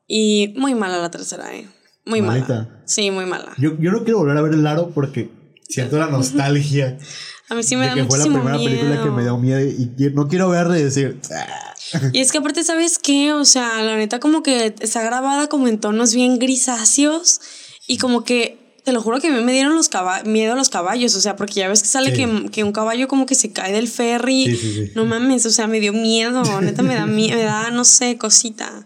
y 0.07 0.53
muy 0.57 0.75
mala 0.75 0.97
la 0.97 1.09
tercera, 1.09 1.55
eh. 1.55 1.69
Muy 2.05 2.21
mala. 2.21 2.83
Sí, 2.85 3.11
muy 3.11 3.25
mala. 3.25 3.53
Yo, 3.57 3.77
yo 3.79 3.91
no 3.91 4.03
quiero 4.03 4.19
volver 4.19 4.37
a 4.37 4.41
ver 4.41 4.53
el 4.53 4.67
aro 4.67 4.89
porque 4.89 5.29
siento 5.67 5.97
la 5.97 6.07
nostalgia 6.07 6.97
A 7.49 7.55
mí 7.55 7.63
sí 7.63 7.75
me 7.75 7.83
de 7.83 7.89
da 7.89 7.95
que 7.95 8.05
fue 8.05 8.17
la 8.17 8.25
primera 8.25 8.57
película 8.57 8.95
que 9.03 9.09
miedo. 9.09 9.11
me 9.11 9.23
dio 9.23 9.37
miedo 9.37 9.59
y 9.61 10.11
no 10.13 10.27
quiero 10.27 10.49
verla 10.49 10.79
y 10.79 10.83
decir, 10.83 11.19
"Ah". 11.31 11.73
Y 12.13 12.19
es 12.19 12.31
que 12.31 12.37
aparte, 12.37 12.63
¿sabes 12.63 12.97
qué? 12.97 13.33
O 13.33 13.45
sea, 13.45 13.81
la 13.83 13.97
neta 13.97 14.19
como 14.19 14.43
que 14.43 14.73
está 14.79 15.03
grabada 15.03 15.47
como 15.47 15.67
en 15.67 15.79
tonos 15.79 16.13
bien 16.13 16.39
grisáceos 16.39 17.41
y 17.85 17.97
como 17.97 18.23
que 18.23 18.57
te 18.83 18.91
lo 18.91 19.01
juro 19.01 19.19
que 19.19 19.27
a 19.27 19.31
mí 19.31 19.43
me 19.43 19.53
dieron 19.53 19.75
los 19.75 19.89
miedo 20.25 20.53
a 20.53 20.55
los 20.55 20.69
caballos, 20.69 21.15
o 21.15 21.21
sea, 21.21 21.35
porque 21.35 21.55
ya 21.55 21.69
ves 21.69 21.81
que 21.83 21.87
sale 21.87 22.13
que, 22.13 22.63
un 22.63 22.71
caballo 22.71 23.07
como 23.07 23.25
que 23.25 23.35
se 23.35 23.51
cae 23.51 23.71
del 23.71 23.87
ferry. 23.87 24.45
Sí, 24.45 24.57
sí, 24.57 24.91
no 24.95 25.05
mames, 25.05 25.45
o 25.45 25.51
sea, 25.51 25.67
me 25.67 25.79
dio 25.79 25.93
miedo, 25.93 26.61
neta 26.61 26.81
me 26.83 26.95
da 26.95 27.05
miedo, 27.05 27.37
me 27.37 27.43
da, 27.43 27.71
no 27.71 27.85
sé, 27.85 28.17
cosita. 28.17 28.85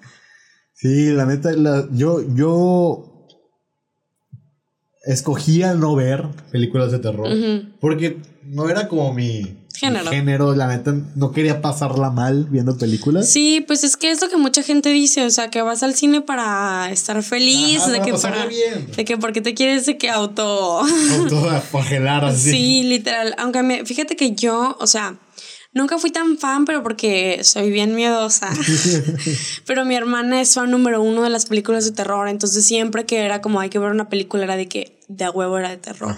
Sí, 0.79 1.07
la 1.07 1.25
neta, 1.25 1.51
yo, 1.91 2.21
yo 2.35 3.25
escogía 5.05 5.73
no 5.73 5.95
ver 5.95 6.27
películas 6.51 6.91
de 6.91 6.99
terror 6.99 7.27
porque 7.79 8.17
no 8.43 8.69
era 8.69 8.87
como 8.87 9.11
mi 9.11 9.57
género. 9.77 10.09
género. 10.09 10.55
La 10.55 10.67
neta, 10.67 10.93
no 11.15 11.31
quería 11.31 11.61
pasarla 11.61 12.11
mal 12.11 12.45
viendo 12.45 12.77
películas. 12.77 13.27
Sí, 13.29 13.63
pues 13.65 13.83
es 13.83 13.97
que 13.97 14.11
es 14.11 14.21
lo 14.21 14.29
que 14.29 14.37
mucha 14.37 14.63
gente 14.63 14.89
dice, 14.89 15.25
o 15.25 15.29
sea, 15.29 15.49
que 15.49 15.61
vas 15.61 15.81
al 15.81 15.95
cine 15.95 16.21
para 16.21 16.91
estar 16.91 17.21
feliz, 17.23 17.87
de 17.87 18.01
que 18.01 18.13
para, 18.13 18.45
bien. 18.45 18.91
de 18.95 19.05
que 19.05 19.17
porque 19.17 19.41
te 19.41 19.53
quieres 19.53 19.85
de 19.85 19.97
que 19.97 20.09
auto 20.09 20.81
auto 20.81 21.49
así. 21.49 22.51
Sí, 22.51 22.83
literal, 22.83 23.33
aunque 23.37 23.63
me, 23.63 23.85
fíjate 23.85 24.15
que 24.15 24.35
yo, 24.35 24.77
o 24.79 24.87
sea, 24.87 25.15
Nunca 25.77 25.99
fui 25.99 26.09
tan 26.09 26.39
fan, 26.39 26.65
pero 26.65 26.81
porque 26.81 27.43
soy 27.43 27.69
bien 27.69 27.93
miedosa. 27.93 28.49
pero 29.65 29.85
mi 29.85 29.95
hermana 29.95 30.41
es 30.41 30.55
fan 30.55 30.71
número 30.71 31.01
uno 31.01 31.21
de 31.21 31.29
las 31.29 31.45
películas 31.45 31.85
de 31.85 31.91
terror. 31.91 32.27
Entonces 32.27 32.65
siempre 32.65 33.05
que 33.05 33.19
era 33.19 33.41
como 33.41 33.59
hay 33.59 33.69
que 33.69 33.77
ver 33.77 33.91
una 33.91 34.09
película 34.09 34.43
era 34.43 34.55
de 34.55 34.67
que 34.67 34.99
de 35.07 35.25
a 35.25 35.31
huevo 35.31 35.57
era 35.57 35.69
de 35.69 35.77
terror. 35.77 36.15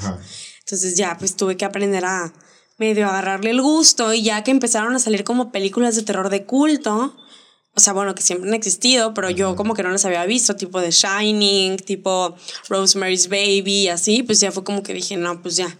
Entonces 0.59 0.95
ya 0.95 1.17
pues 1.17 1.35
tuve 1.35 1.57
que 1.57 1.65
aprender 1.65 2.05
a 2.05 2.33
medio 2.77 3.07
agarrarle 3.07 3.49
el 3.51 3.61
gusto 3.61 4.13
y 4.13 4.23
ya 4.23 4.43
que 4.43 4.51
empezaron 4.51 4.95
a 4.95 4.99
salir 4.99 5.25
como 5.25 5.51
películas 5.51 5.97
de 5.97 6.03
terror 6.03 6.29
de 6.29 6.45
culto, 6.45 7.17
o 7.75 7.79
sea, 7.81 7.93
bueno, 7.93 8.15
que 8.15 8.21
siempre 8.21 8.47
han 8.47 8.55
existido, 8.55 9.13
pero 9.13 9.29
yo 9.29 9.55
como 9.55 9.73
que 9.73 9.83
no 9.83 9.89
las 9.89 10.05
había 10.05 10.25
visto, 10.25 10.55
tipo 10.55 10.79
de 10.79 10.91
Shining, 10.91 11.77
tipo 11.77 12.35
Rosemary's 12.69 13.27
Baby, 13.27 13.89
así, 13.89 14.23
pues 14.23 14.39
ya 14.39 14.51
fue 14.51 14.63
como 14.63 14.81
que 14.81 14.93
dije, 14.93 15.17
no, 15.17 15.41
pues 15.41 15.57
ya. 15.57 15.77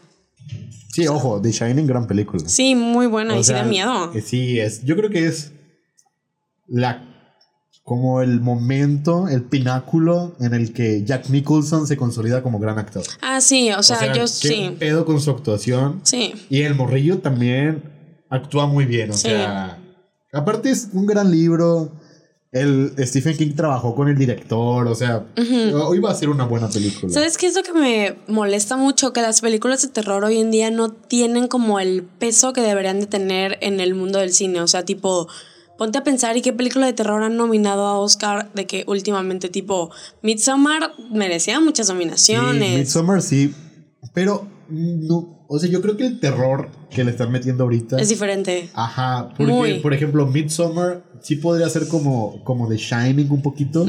Sí, 0.91 1.07
ojo, 1.07 1.41
The 1.41 1.51
Shining, 1.51 1.87
gran 1.87 2.07
película. 2.07 2.47
Sí, 2.47 2.75
muy 2.75 3.07
buena 3.07 3.37
y 3.37 3.43
sí 3.43 3.53
da 3.53 3.63
miedo. 3.63 4.11
Sí, 4.23 4.59
es, 4.59 4.83
yo 4.83 4.95
creo 4.95 5.09
que 5.09 5.27
es 5.27 5.53
la 6.67 7.09
como 7.89 8.21
el 8.21 8.39
momento, 8.39 9.27
el 9.27 9.41
pináculo 9.41 10.35
en 10.39 10.53
el 10.53 10.73
que 10.73 11.03
Jack 11.03 11.29
Nicholson 11.29 11.87
se 11.87 11.97
consolida 11.97 12.43
como 12.43 12.59
gran 12.59 12.77
actor. 12.77 13.03
Ah, 13.19 13.41
sí, 13.41 13.71
o 13.71 13.81
sea, 13.81 14.13
yo 14.13 14.27
sí. 14.27 14.75
pedo 14.77 15.05
con 15.05 15.19
su 15.19 15.31
actuación. 15.31 15.99
Sí. 16.03 16.35
Y 16.51 16.61
el 16.61 16.75
morrillo 16.75 17.17
también 17.17 17.81
actúa 18.29 18.67
muy 18.67 18.85
bien, 18.85 19.09
o 19.09 19.15
sea, 19.15 19.79
aparte 20.31 20.69
es 20.69 20.89
un 20.93 21.07
gran 21.07 21.31
libro. 21.31 21.91
El 22.51 22.95
Stephen 22.97 23.37
King 23.37 23.53
trabajó 23.55 23.93
con 23.93 24.09
el 24.09 24.17
director, 24.17 24.87
o 24.87 24.95
sea, 24.95 25.23
hoy 25.37 25.99
va 25.99 26.09
a 26.09 26.15
ser 26.15 26.29
una 26.29 26.45
buena 26.45 26.67
película. 26.67 27.13
¿Sabes 27.13 27.37
qué 27.37 27.45
es 27.45 27.55
lo 27.55 27.61
que 27.61 27.73
me 27.73 28.15
molesta 28.27 28.75
mucho? 28.75 29.13
Que 29.13 29.21
las 29.21 29.41
películas 29.41 29.83
de 29.83 29.89
terror 29.89 30.23
hoy 30.23 30.39
en 30.39 30.49
día 30.49 30.71
no 30.71 30.91
tienen 30.91 31.47
como 31.47 31.79
el 31.79 32.01
peso 32.01 32.51
que 32.51 32.61
deberían 32.61 33.01
de 33.01 33.05
tener 33.05 33.59
en 33.61 33.79
el 33.79 33.93
mundo 33.93 34.17
del 34.17 34.33
cine, 34.33 34.61
o 34.61 34.67
sea, 34.67 34.83
tipo 34.83 35.27
ponte 35.77 35.99
a 35.99 36.03
pensar 36.03 36.35
y 36.37 36.41
qué 36.41 36.51
película 36.51 36.87
de 36.87 36.93
terror 36.93 37.21
han 37.23 37.37
nominado 37.37 37.85
a 37.85 37.97
Oscar 37.99 38.51
de 38.53 38.65
que 38.65 38.83
últimamente 38.87 39.47
tipo 39.49 39.91
Midsommar 40.23 40.91
merecía 41.11 41.59
muchas 41.59 41.87
nominaciones. 41.87 42.67
Sí, 42.67 42.77
Midsommar 42.77 43.21
sí, 43.21 43.53
pero 44.13 44.47
no, 44.69 45.45
o 45.47 45.59
sea, 45.59 45.69
yo 45.69 45.81
creo 45.81 45.97
que 45.97 46.05
el 46.05 46.19
terror 46.19 46.69
que 46.89 47.03
le 47.03 47.11
están 47.11 47.31
metiendo 47.31 47.63
ahorita 47.63 47.97
es 47.97 48.09
diferente. 48.09 48.69
Ajá, 48.73 49.33
porque 49.37 49.79
por 49.81 49.93
ejemplo 49.93 50.25
Midsommar 50.27 51.03
sí 51.21 51.35
podría 51.35 51.69
ser 51.69 51.87
como 51.87 52.43
como 52.43 52.67
The 52.67 52.77
Shining 52.77 53.31
un 53.31 53.41
poquito, 53.41 53.85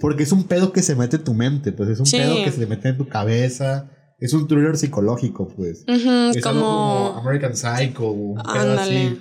porque 0.00 0.22
es 0.22 0.32
un 0.32 0.44
pedo 0.44 0.72
que 0.72 0.82
se 0.82 0.94
mete 0.94 1.16
en 1.16 1.24
tu 1.24 1.34
mente, 1.34 1.72
pues 1.72 1.90
es 1.90 2.00
un 2.00 2.10
pedo 2.10 2.36
que 2.44 2.52
se 2.52 2.66
mete 2.66 2.88
en 2.88 2.96
tu 2.96 3.08
cabeza. 3.08 3.90
Es 4.18 4.32
un 4.32 4.48
thriller 4.48 4.78
psicológico, 4.78 5.46
pues. 5.46 5.84
es 5.86 6.42
como... 6.42 6.60
como 6.60 7.18
American 7.18 7.54
Psycho, 7.54 8.12
un 8.12 8.36
pedo 8.36 8.80
así 8.80 9.18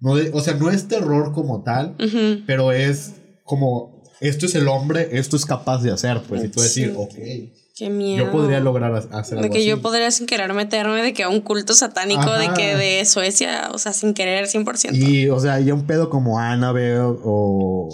no 0.00 0.12
o 0.32 0.40
sea, 0.40 0.54
no 0.54 0.70
es 0.70 0.88
terror 0.88 1.32
como 1.32 1.62
tal, 1.62 1.96
pero 2.46 2.72
es 2.72 3.14
como, 3.44 4.04
esto 4.20 4.46
es 4.46 4.54
el 4.54 4.68
hombre, 4.68 5.08
esto 5.12 5.36
es 5.36 5.44
capaz 5.44 5.82
de 5.82 5.90
hacer, 5.90 6.22
pues, 6.28 6.44
y 6.44 6.48
tú 6.48 6.60
decir, 6.60 6.94
ok. 6.96 7.14
Qué 7.78 7.90
miedo. 7.90 8.26
Yo 8.26 8.32
podría 8.32 8.58
lograr 8.58 8.92
hacer 9.12 9.40
De 9.40 9.50
que 9.50 9.64
yo 9.64 9.80
podría 9.80 10.10
sin 10.10 10.26
querer 10.26 10.52
meterme 10.52 11.00
de 11.00 11.12
que 11.12 11.22
a 11.22 11.28
un 11.28 11.40
culto 11.40 11.74
satánico 11.74 12.32
de 12.32 12.52
que 12.54 12.74
de 12.74 13.04
Suecia, 13.04 13.70
o 13.72 13.78
sea, 13.78 13.92
sin 13.92 14.14
querer 14.14 14.46
100%. 14.46 14.96
Y, 14.96 15.28
o 15.28 15.38
sea, 15.38 15.60
ya 15.60 15.74
un 15.74 15.86
pedo 15.86 16.10
como 16.10 16.40
Annabelle 16.40 17.18
o 17.22 17.88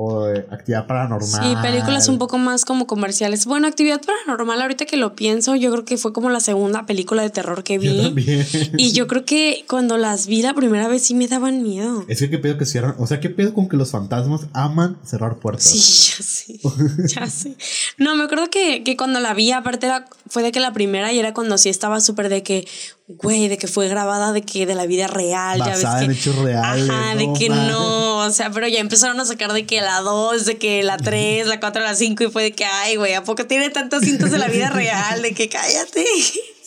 o 0.00 0.26
actividad 0.26 0.86
paranormal. 0.86 1.42
Sí, 1.42 1.56
películas 1.60 2.08
un 2.08 2.18
poco 2.18 2.38
más 2.38 2.64
como 2.64 2.86
comerciales. 2.86 3.46
Bueno, 3.46 3.66
actividad 3.66 4.00
paranormal, 4.00 4.62
ahorita 4.62 4.86
que 4.86 4.96
lo 4.96 5.16
pienso, 5.16 5.56
yo 5.56 5.72
creo 5.72 5.84
que 5.84 5.96
fue 5.96 6.12
como 6.12 6.30
la 6.30 6.38
segunda 6.38 6.86
película 6.86 7.22
de 7.22 7.30
terror 7.30 7.64
que 7.64 7.78
vi. 7.78 7.96
Yo 7.96 8.02
también. 8.04 8.46
Y 8.76 8.92
yo 8.92 9.08
creo 9.08 9.24
que 9.24 9.64
cuando 9.68 9.98
las 9.98 10.28
vi 10.28 10.42
la 10.42 10.54
primera 10.54 10.86
vez 10.86 11.02
sí 11.02 11.14
me 11.14 11.26
daban 11.26 11.64
miedo. 11.64 12.04
Es 12.06 12.20
que 12.20 12.30
qué 12.30 12.38
pedo 12.38 12.56
que 12.56 12.64
cierran. 12.64 12.94
O 12.98 13.08
sea, 13.08 13.18
qué 13.18 13.28
pedo 13.28 13.52
con 13.52 13.68
que 13.68 13.76
los 13.76 13.90
fantasmas 13.90 14.46
aman 14.52 14.98
cerrar 15.04 15.38
puertas. 15.38 15.64
Sí, 15.64 16.14
ya 16.16 16.22
sé. 16.22 16.60
ya 17.06 17.26
sé. 17.26 17.56
No, 17.96 18.14
me 18.14 18.22
acuerdo 18.22 18.50
que, 18.50 18.84
que 18.84 18.96
cuando 18.96 19.18
la 19.18 19.34
vi, 19.34 19.50
aparte 19.50 19.86
era, 19.86 20.06
fue 20.28 20.44
de 20.44 20.52
que 20.52 20.60
la 20.60 20.72
primera 20.72 21.12
y 21.12 21.18
era 21.18 21.34
cuando 21.34 21.58
sí 21.58 21.70
estaba 21.70 22.00
súper 22.00 22.28
de 22.28 22.44
que 22.44 22.68
güey, 23.08 23.48
de 23.48 23.56
que 23.56 23.66
fue 23.66 23.88
grabada 23.88 24.32
de 24.32 24.42
que 24.42 24.66
de 24.66 24.74
la 24.74 24.86
vida 24.86 25.06
real, 25.06 25.58
ya 25.58 25.68
ves 25.68 25.84
que, 25.84 26.04
en 26.04 26.10
hechos 26.10 26.36
reales. 26.36 26.88
Ajá, 26.88 27.16
de 27.16 27.32
que 27.38 27.48
no, 27.48 28.18
o 28.18 28.30
sea, 28.30 28.50
pero 28.50 28.68
ya 28.68 28.80
empezaron 28.80 29.18
a 29.18 29.24
sacar 29.24 29.52
de 29.52 29.64
que 29.66 29.80
la 29.80 30.00
2, 30.00 30.44
de 30.44 30.58
que 30.58 30.82
la 30.82 30.98
3, 30.98 31.46
la 31.46 31.58
4, 31.58 31.82
la 31.82 31.94
5 31.94 32.24
y 32.24 32.30
fue 32.30 32.42
de 32.42 32.52
que, 32.52 32.64
ay, 32.64 32.96
güey, 32.96 33.14
¿a 33.14 33.24
poco 33.24 33.46
tiene 33.46 33.70
tantos 33.70 34.02
cintos 34.02 34.30
de 34.30 34.38
la 34.38 34.48
vida 34.48 34.68
real? 34.70 35.22
De 35.22 35.32
que 35.32 35.48
cállate. 35.48 36.04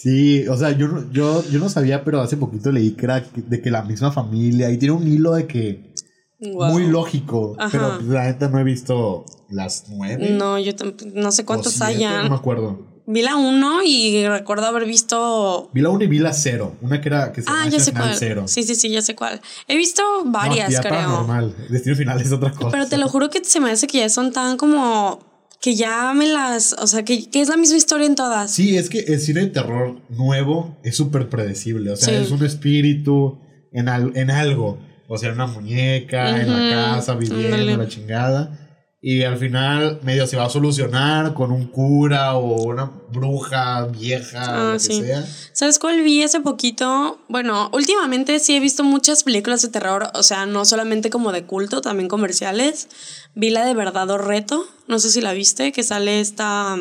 Sí, 0.01 0.47
o 0.47 0.57
sea, 0.57 0.71
yo, 0.71 1.11
yo, 1.11 1.47
yo 1.47 1.59
no 1.59 1.69
sabía, 1.69 2.03
pero 2.03 2.21
hace 2.21 2.35
poquito 2.35 2.71
leí 2.71 2.93
que 2.93 3.05
era 3.05 3.23
de 3.35 3.61
que 3.61 3.69
la 3.69 3.83
misma 3.83 4.11
familia 4.11 4.71
y 4.71 4.79
tiene 4.79 4.95
un 4.95 5.07
hilo 5.07 5.33
de 5.33 5.45
que 5.45 5.93
muy 6.39 6.87
lógico, 6.87 7.55
pero 7.71 8.01
la 8.01 8.23
neta 8.23 8.49
no 8.49 8.57
he 8.57 8.63
visto 8.63 9.25
las 9.49 9.85
nueve. 9.89 10.31
No, 10.31 10.57
yo 10.57 10.73
no 11.13 11.31
sé 11.31 11.45
cuántos 11.45 11.81
hayan. 11.83 12.23
No 12.23 12.29
me 12.31 12.35
acuerdo. 12.35 12.90
Vi 13.05 13.21
la 13.21 13.35
1 13.35 13.83
y 13.83 14.27
recuerdo 14.27 14.65
haber 14.65 14.85
visto. 14.85 15.69
Vi 15.73 15.81
la 15.81 15.89
1 15.89 16.03
y 16.03 16.07
vi 16.07 16.19
la 16.19 16.33
0. 16.33 16.75
Una 16.81 17.01
que 17.01 17.09
era 17.09 17.31
que 17.31 17.41
se 17.41 17.47
Ah, 17.51 17.67
ya 17.69 17.79
sé 17.79 17.91
cuál. 17.93 18.15
Cero. 18.17 18.43
Sí, 18.47 18.63
sí, 18.63 18.75
sí, 18.75 18.89
ya 18.89 19.01
sé 19.01 19.15
cuál. 19.15 19.41
He 19.67 19.75
visto 19.77 20.03
varias, 20.25 20.71
no, 20.71 20.81
creo. 20.81 21.09
normal. 21.09 21.55
Destino 21.69 21.95
final 21.95 22.21
es 22.21 22.31
otra 22.31 22.51
cosa. 22.51 22.69
Pero 22.71 22.87
te 22.87 22.97
lo 22.97 23.07
juro 23.09 23.29
que 23.29 23.43
se 23.43 23.59
me 23.59 23.71
hace 23.71 23.87
que 23.87 23.99
ya 23.99 24.09
son 24.09 24.31
tan 24.31 24.57
como. 24.57 25.19
Que 25.59 25.75
ya 25.75 26.13
me 26.13 26.27
las. 26.27 26.73
O 26.73 26.87
sea, 26.87 27.03
que, 27.03 27.29
que 27.29 27.41
es 27.41 27.49
la 27.49 27.57
misma 27.57 27.77
historia 27.77 28.07
en 28.07 28.15
todas. 28.15 28.51
Sí, 28.51 28.77
es 28.77 28.89
que 28.89 28.99
el 28.99 29.19
cine 29.19 29.41
de 29.41 29.47
terror 29.47 29.99
nuevo 30.09 30.77
es 30.83 30.95
súper 30.95 31.29
predecible. 31.29 31.91
O 31.91 31.95
sea, 31.95 32.19
es 32.19 32.31
un 32.31 32.43
espíritu 32.45 33.39
en, 33.71 33.87
en 33.87 34.31
algo. 34.31 34.79
O 35.07 35.17
sea, 35.17 35.33
una 35.33 35.45
muñeca, 35.45 36.41
en 36.41 36.49
la 36.51 36.93
casa, 36.95 37.15
viviendo, 37.15 37.77
la 37.77 37.87
chingada. 37.87 38.60
Y 39.03 39.23
al 39.23 39.37
final 39.37 39.99
medio 40.03 40.27
se 40.27 40.37
va 40.37 40.45
a 40.45 40.49
solucionar 40.49 41.33
con 41.33 41.51
un 41.51 41.65
cura 41.65 42.35
o 42.35 42.61
una 42.61 42.91
bruja 43.11 43.85
vieja 43.85 44.43
o 44.43 44.51
ah, 44.51 44.65
lo 44.65 44.73
que 44.73 44.79
sea. 44.79 45.25
¿Sabes 45.53 45.79
cuál 45.79 46.03
vi 46.03 46.21
hace 46.21 46.39
poquito? 46.39 47.19
Bueno, 47.27 47.71
últimamente 47.73 48.39
sí 48.39 48.55
he 48.55 48.59
visto 48.59 48.83
muchas 48.83 49.23
películas 49.23 49.63
de 49.63 49.69
terror, 49.69 50.11
o 50.13 50.21
sea, 50.21 50.45
no 50.45 50.65
solamente 50.65 51.09
como 51.09 51.31
de 51.31 51.45
culto, 51.45 51.81
también 51.81 52.09
comerciales. 52.09 52.89
Vi 53.33 53.49
la 53.49 53.65
de 53.65 53.73
Verdad 53.73 54.07
o 54.11 54.19
Reto, 54.19 54.67
no 54.87 54.99
sé 54.99 55.09
si 55.09 55.19
la 55.19 55.33
viste, 55.33 55.71
que 55.71 55.81
sale 55.81 56.21
esta... 56.21 56.77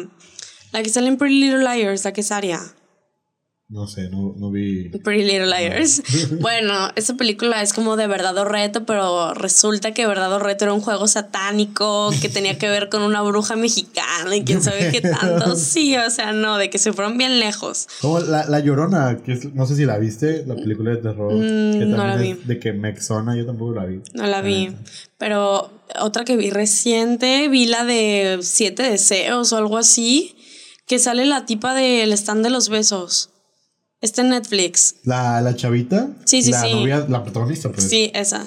La 0.72 0.82
que 0.82 0.90
sale 0.90 1.08
en 1.08 1.16
Pretty 1.16 1.40
Little 1.40 1.64
Liars, 1.64 2.04
la 2.04 2.12
que 2.12 2.20
es 2.20 2.30
Aria. 2.30 2.60
No 3.70 3.86
sé, 3.86 4.10
no, 4.10 4.34
no 4.36 4.50
vi. 4.50 4.88
Pretty 4.88 5.22
Little 5.22 5.46
Liars. 5.46 6.02
bueno, 6.40 6.90
esa 6.96 7.14
película 7.14 7.62
es 7.62 7.72
como 7.72 7.96
de 7.96 8.08
verdad 8.08 8.36
o 8.36 8.44
reto, 8.44 8.84
pero 8.84 9.32
resulta 9.32 9.94
que 9.94 10.08
verdad 10.08 10.32
o 10.32 10.40
reto 10.40 10.64
era 10.64 10.74
un 10.74 10.80
juego 10.80 11.06
satánico 11.06 12.10
que 12.20 12.28
tenía 12.28 12.58
que 12.58 12.68
ver 12.68 12.88
con 12.88 13.02
una 13.02 13.22
bruja 13.22 13.54
mexicana 13.54 14.34
y 14.34 14.42
quién 14.42 14.60
sabe 14.60 14.90
qué 14.90 15.00
tanto. 15.00 15.54
Sí, 15.60 15.96
o 15.96 16.10
sea, 16.10 16.32
no, 16.32 16.58
de 16.58 16.68
que 16.68 16.78
se 16.78 16.92
fueron 16.92 17.16
bien 17.16 17.38
lejos. 17.38 17.86
Como 18.00 18.18
la, 18.18 18.46
la 18.46 18.58
Llorona, 18.58 19.18
que 19.24 19.38
no 19.54 19.66
sé 19.66 19.76
si 19.76 19.84
la 19.84 19.98
viste, 19.98 20.44
la 20.46 20.56
película 20.56 20.90
de 20.90 20.96
terror. 20.96 21.32
Mm, 21.32 21.90
no 21.90 22.06
la 22.06 22.16
vi. 22.16 22.32
de 22.32 22.58
que 22.58 22.72
Mexona, 22.72 23.36
yo 23.36 23.46
tampoco 23.46 23.74
la 23.74 23.84
vi. 23.84 24.00
No 24.14 24.26
la 24.26 24.42
vi. 24.42 24.74
Pero 25.16 25.70
otra 26.00 26.24
que 26.24 26.36
vi 26.36 26.50
reciente, 26.50 27.48
vi 27.48 27.66
la 27.66 27.84
de 27.84 28.40
Siete 28.42 28.82
Deseos 28.82 29.52
o 29.52 29.56
algo 29.58 29.78
así, 29.78 30.34
que 30.86 30.98
sale 30.98 31.24
la 31.24 31.46
tipa 31.46 31.72
del 31.74 32.12
stand 32.12 32.42
de 32.42 32.50
los 32.50 32.68
besos. 32.68 33.30
Está 34.00 34.22
en 34.22 34.30
Netflix. 34.30 34.96
¿La, 35.04 35.40
la 35.42 35.54
chavita? 35.54 36.08
Sí, 36.24 36.42
sí, 36.42 36.52
la 36.52 36.62
sí. 36.62 36.72
Novia, 36.72 37.06
la 37.08 37.22
protagonista, 37.22 37.70
pues. 37.70 37.88
Sí, 37.88 38.10
esa. 38.14 38.46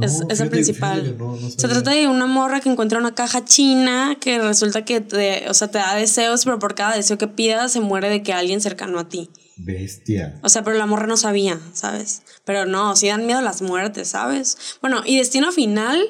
es, 0.00 0.22
esa 0.28 0.46
principal. 0.46 1.16
se 1.56 1.68
trata 1.68 1.90
de 1.90 2.06
una 2.06 2.26
morra 2.26 2.60
que 2.60 2.70
encuentra 2.70 2.98
una 2.98 3.14
caja 3.14 3.44
china 3.44 4.16
que 4.20 4.38
resulta 4.38 4.84
que 4.84 5.00
te, 5.00 5.48
o 5.48 5.54
sea, 5.54 5.68
te 5.68 5.78
da 5.78 5.96
deseos, 5.96 6.44
pero 6.44 6.58
por 6.58 6.74
cada 6.74 6.94
deseo 6.94 7.18
que 7.18 7.26
pidas 7.26 7.72
se 7.72 7.80
muere 7.80 8.08
de 8.08 8.22
que 8.22 8.32
alguien 8.32 8.60
cercano 8.60 9.00
a 9.00 9.08
ti. 9.08 9.30
Bestia. 9.56 10.38
O 10.44 10.48
sea, 10.48 10.62
pero 10.62 10.78
la 10.78 10.86
morra 10.86 11.08
no 11.08 11.16
sabía, 11.16 11.58
¿sabes? 11.72 12.22
Pero 12.44 12.64
no, 12.64 12.94
sí 12.94 13.08
dan 13.08 13.26
miedo 13.26 13.40
las 13.40 13.60
muertes, 13.60 14.08
¿sabes? 14.08 14.56
Bueno, 14.80 15.02
y 15.04 15.16
Destino 15.16 15.50
Final 15.50 16.00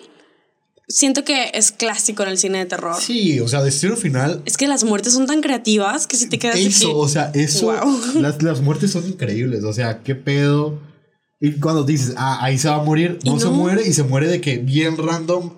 siento 0.89 1.25
que 1.25 1.51
es 1.55 1.71
clásico 1.73 2.23
en 2.23 2.31
el 2.31 2.39
cine 2.39 2.59
de 2.59 2.67
terror. 2.67 2.97
Sí, 3.01 3.39
o 3.41 3.49
sea, 3.49 3.63
Destino 3.63 3.97
Final. 3.97 4.43
Es 4.47 4.57
que 4.57 4.67
las 4.69 4.85
muertes 4.85 5.13
son 5.13 5.27
tan 5.27 5.41
creativas 5.43 6.07
que 6.07 6.17
si 6.17 6.29
te 6.29 6.39
quedas 6.39 6.57
Eso, 6.59 6.97
o 6.97 7.09
sea, 7.09 7.31
eso. 7.35 7.67
Wow. 7.67 8.01
Las, 8.23 8.43
las 8.43 8.61
muertes 8.61 8.91
son 8.93 9.07
increíbles. 9.07 9.65
O 9.65 9.73
sea, 9.73 10.03
qué 10.03 10.15
pedo. 10.15 10.81
Y 11.41 11.53
cuando 11.61 11.85
dices, 11.85 12.15
ah, 12.17 12.39
ahí 12.43 12.59
se 12.59 12.69
va 12.69 12.77
a 12.77 12.83
morir, 12.83 13.19
no, 13.25 13.39
se 13.39 13.45
no. 13.47 13.53
muere 13.53 13.87
y 13.87 13.93
se 13.93 14.03
muere 14.03 14.27
de 14.27 14.41
que 14.41 14.59
bien 14.59 14.97
random 14.97 15.53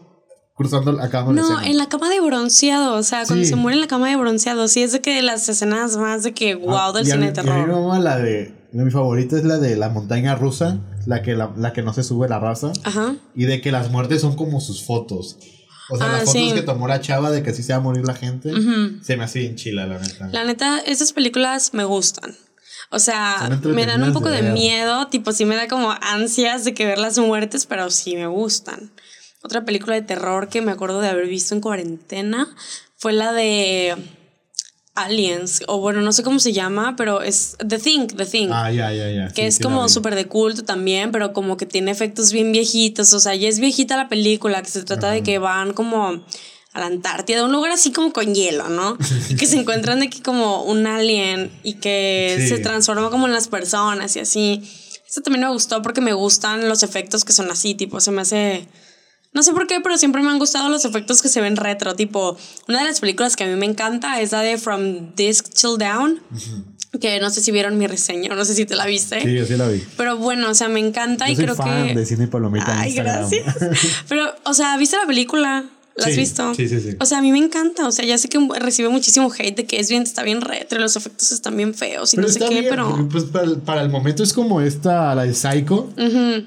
cruzando, 0.55 0.93
la 0.93 1.09
No, 1.09 1.41
escena. 1.41 1.67
en 1.67 1.79
la 1.79 1.89
cama 1.89 2.11
de 2.11 2.21
bronceado, 2.21 2.95
o 2.97 3.03
sea, 3.03 3.25
cuando 3.25 3.45
Sí. 3.45 3.49
se 3.51 3.57
muere 3.57 3.77
en 3.77 3.81
la 3.81 3.87
cama 3.87 4.11
de 4.11 4.17
bronceado, 4.17 4.69
sí 4.69 4.83
es 4.83 4.93
de 4.93 5.01
que 5.01 5.23
las 5.23 5.49
escenas 5.49 5.97
más 5.97 6.23
de 6.23 6.35
que 6.35 6.55
wow 6.55 6.75
Ah, 6.77 6.93
del 6.93 7.05
a 7.05 7.15
cine 7.15 7.19
de 7.21 7.27
y 7.27 7.29
a 7.29 7.33
terror. 7.33 7.99
la 7.99 8.19
de. 8.19 8.60
Mi 8.73 8.91
favorita 8.91 9.37
es 9.37 9.45
la 9.45 9.59
de 9.59 9.77
la 9.77 9.89
montaña 9.89 10.35
rusa, 10.37 10.79
la 11.07 11.23
que, 11.23 11.35
la, 11.35 11.53
la 11.57 11.73
que 11.73 11.83
no 11.83 11.93
se 11.93 12.03
sube 12.05 12.29
la 12.29 12.39
raza. 12.39 12.73
Ajá. 12.85 13.17
Y 13.35 13.45
de 13.45 13.61
que 13.61 13.73
las 13.73 13.91
muertes 13.91 14.21
son 14.21 14.37
como 14.37 14.61
sus 14.61 14.85
fotos. 14.85 15.39
O 15.91 15.97
sea, 15.97 16.07
Ah, 16.07 16.13
las 16.13 16.25
fotos 16.27 16.33
sí. 16.33 16.53
que 16.55 16.63
tomó 16.63 16.87
la 16.87 17.01
chava 17.01 17.31
de 17.31 17.43
que 17.43 17.51
así 17.51 17.63
se 17.65 17.73
va 17.73 17.79
a 17.79 17.83
morir 17.83 18.05
la 18.07 18.15
gente. 18.15 18.53
Se 19.03 19.17
me 19.17 19.25
hace 19.25 19.41
bien 19.41 19.57
chila, 19.57 19.87
la 19.87 19.99
neta. 19.99 20.29
La 20.33 20.45
neta, 20.45 20.79
esas 20.81 21.13
películas 21.13 21.75
me 21.75 21.85
gustan. 21.85 22.37
O 22.93 22.99
sea, 22.99 23.49
me 23.65 23.87
dan 23.87 24.03
un 24.03 24.13
poco 24.13 24.31
de 24.31 24.43
de 24.43 24.53
miedo, 24.53 25.07
tipo, 25.09 25.33
sí 25.33 25.45
me 25.45 25.55
da 25.57 25.69
como 25.69 25.93
ansias 26.03 26.65
de 26.65 26.75
que 26.75 26.87
ver 26.87 26.99
las 26.99 27.19
muertes, 27.19 27.67
pero 27.67 27.89
sí 27.91 28.17
me 28.17 28.27
gustan. 28.27 28.91
Otra 29.43 29.65
película 29.65 29.95
de 29.95 30.03
terror 30.03 30.49
que 30.49 30.61
me 30.61 30.73
acuerdo 30.73 31.01
de 31.01 31.09
haber 31.09 31.27
visto 31.29 31.55
en 31.55 31.61
cuarentena 31.61 32.49
fue 32.97 33.13
la 33.13 33.33
de 33.33 33.97
Aliens, 34.95 35.63
o 35.69 35.79
bueno, 35.79 36.01
no 36.01 36.13
sé 36.13 36.23
cómo 36.23 36.39
se 36.41 36.53
llama, 36.53 36.95
pero 36.97 37.23
es 37.23 37.57
The 37.67 37.79
Thing, 37.79 38.09
The 38.09 38.27
Thing. 38.27 38.49
Ah, 38.53 38.71
ya, 38.71 38.93
ya, 38.93 39.11
ya. 39.11 39.29
Que 39.29 39.43
Sí, 39.43 39.49
es 39.49 39.55
sí 39.57 39.63
como 39.63 39.89
súper 39.89 40.15
de 40.15 40.27
culto 40.27 40.65
también, 40.65 41.13
pero 41.13 41.33
como 41.33 41.57
que 41.57 41.65
tiene 41.67 41.91
efectos 41.91 42.33
bien 42.33 42.53
viejitos. 42.53 43.13
O 43.13 43.21
sea, 43.21 43.35
ya 43.35 43.49
es 43.49 43.61
viejita 43.61 43.97
la 43.97 44.09
película, 44.09 44.63
que 44.63 44.69
se 44.69 44.83
trata 44.83 45.11
de 45.11 45.23
que 45.23 45.39
van 45.39 45.73
como 45.73 46.09
a 46.73 46.79
la 46.81 46.87
Antártida, 46.87 47.45
un 47.45 47.53
lugar 47.53 47.73
así 47.73 47.91
como 47.93 48.13
con 48.13 48.35
hielo, 48.35 48.69
¿no? 48.69 48.97
Y 49.29 49.35
que 49.37 49.47
se 49.47 49.59
encuentran 49.59 50.09
que 50.09 50.23
como 50.23 50.63
un 50.65 50.87
alien 50.87 51.51
y 51.63 51.75
que 51.75 52.37
Sí. 52.41 52.49
se 52.49 52.59
transforma 52.59 53.11
como 53.11 53.27
en 53.27 53.33
las 53.33 53.49
personas 53.49 54.15
y 54.17 54.21
así. 54.21 54.63
Eso 55.09 55.21
también 55.23 55.47
me 55.47 55.53
gustó 55.53 55.83
porque 55.83 56.01
me 56.01 56.13
gustan 56.13 56.69
los 56.69 56.83
efectos 56.85 57.25
que 57.25 57.33
son 57.33 57.51
así, 57.51 57.75
tipo, 57.75 58.01
se 58.01 58.11
me 58.13 58.23
hace... 58.23 58.69
No 59.33 59.43
sé 59.45 59.53
por 59.53 59.67
qué, 59.69 59.79
pero 59.81 59.97
siempre 59.97 60.23
me 60.23 60.29
han 60.31 60.39
gustado 60.39 60.69
los 60.69 60.85
efectos 60.85 61.23
que 61.23 61.29
se 61.29 61.41
ven 61.41 61.57
retro. 61.57 61.95
Tipo, 61.95 62.37
una 62.69 62.81
de 62.81 62.85
las 62.87 63.01
películas 63.01 63.37
que 63.37 63.45
a 63.45 63.47
mí 63.47 63.55
me 63.55 63.67
encanta 63.67 64.21
es 64.21 64.33
la 64.33 64.41
de 64.41 64.59
From 64.59 65.15
Disc 65.15 65.47
Till 65.51 65.79
Down. 65.79 66.21
Que 67.01 67.21
no 67.21 67.31
sé 67.31 67.41
si 67.41 67.53
vieron 67.53 67.79
mi 67.79 67.87
reseña, 67.87 68.35
no 68.35 68.45
sé 68.45 68.57
si 68.57 68.67
te 68.67 68.75
la 68.75 68.85
viste. 68.87 69.21
Sí, 69.23 69.33
yo 69.37 69.47
sí 69.47 69.57
la 69.57 69.69
vi. 69.69 69.81
Pero 69.97 70.17
bueno, 70.17 70.51
o 70.51 70.55
sea, 70.55 70.69
me 70.69 70.81
encanta 70.81 71.27
Yo 71.27 71.33
y 71.33 71.37
soy 71.37 71.45
creo 71.45 71.55
fan 71.55 71.87
que. 71.89 71.95
de 71.95 72.05
cine 72.05 72.25
y 72.25 72.27
palomita 72.27 72.81
Ay, 72.81 72.95
gracias. 72.95 73.55
Pero, 74.09 74.35
o 74.45 74.55
sea, 74.55 74.77
¿viste 74.77 74.97
la 74.97 75.07
película? 75.07 75.67
¿La 75.97 76.07
has 76.07 76.15
Sí, 76.15 76.19
visto? 76.21 76.53
sí, 76.55 76.69
sí, 76.69 76.81
sí. 76.81 76.97
O 76.99 77.07
sea, 77.07 77.19
a 77.19 77.23
mí 77.23 77.31
me 77.31 77.39
encanta. 77.39 77.87
O 77.87 77.93
sea, 77.93 78.05
ya 78.05 78.19
sé 78.19 78.29
que 78.29 78.41
recibe 78.59 78.89
muchísimo 78.89 79.31
hate 79.33 79.55
de 79.57 79.67
que 79.67 79.79
es 79.79 79.89
bien, 79.89 80.03
está 80.03 80.25
bien 80.25 80.41
retro, 80.41 80.81
los 80.81 80.97
efectos 80.97 81.31
están 81.31 81.57
bien 81.57 81.75
feos 81.75 82.13
y 82.13 82.17
Pero 82.17 82.27
no 82.27 82.35
sé 82.35 82.41
qué, 82.41 82.49
bien, 82.49 82.67
pero. 82.69 83.09
pues 83.09 83.25
para 83.25 83.55
para 83.65 83.83
el 83.83 83.89
momento 83.91 84.25
es 84.25 84.33
como 84.33 84.61
esta, 84.61 85.15
la 85.15 85.23
de 85.23 85.35
Psycho. 85.35 85.93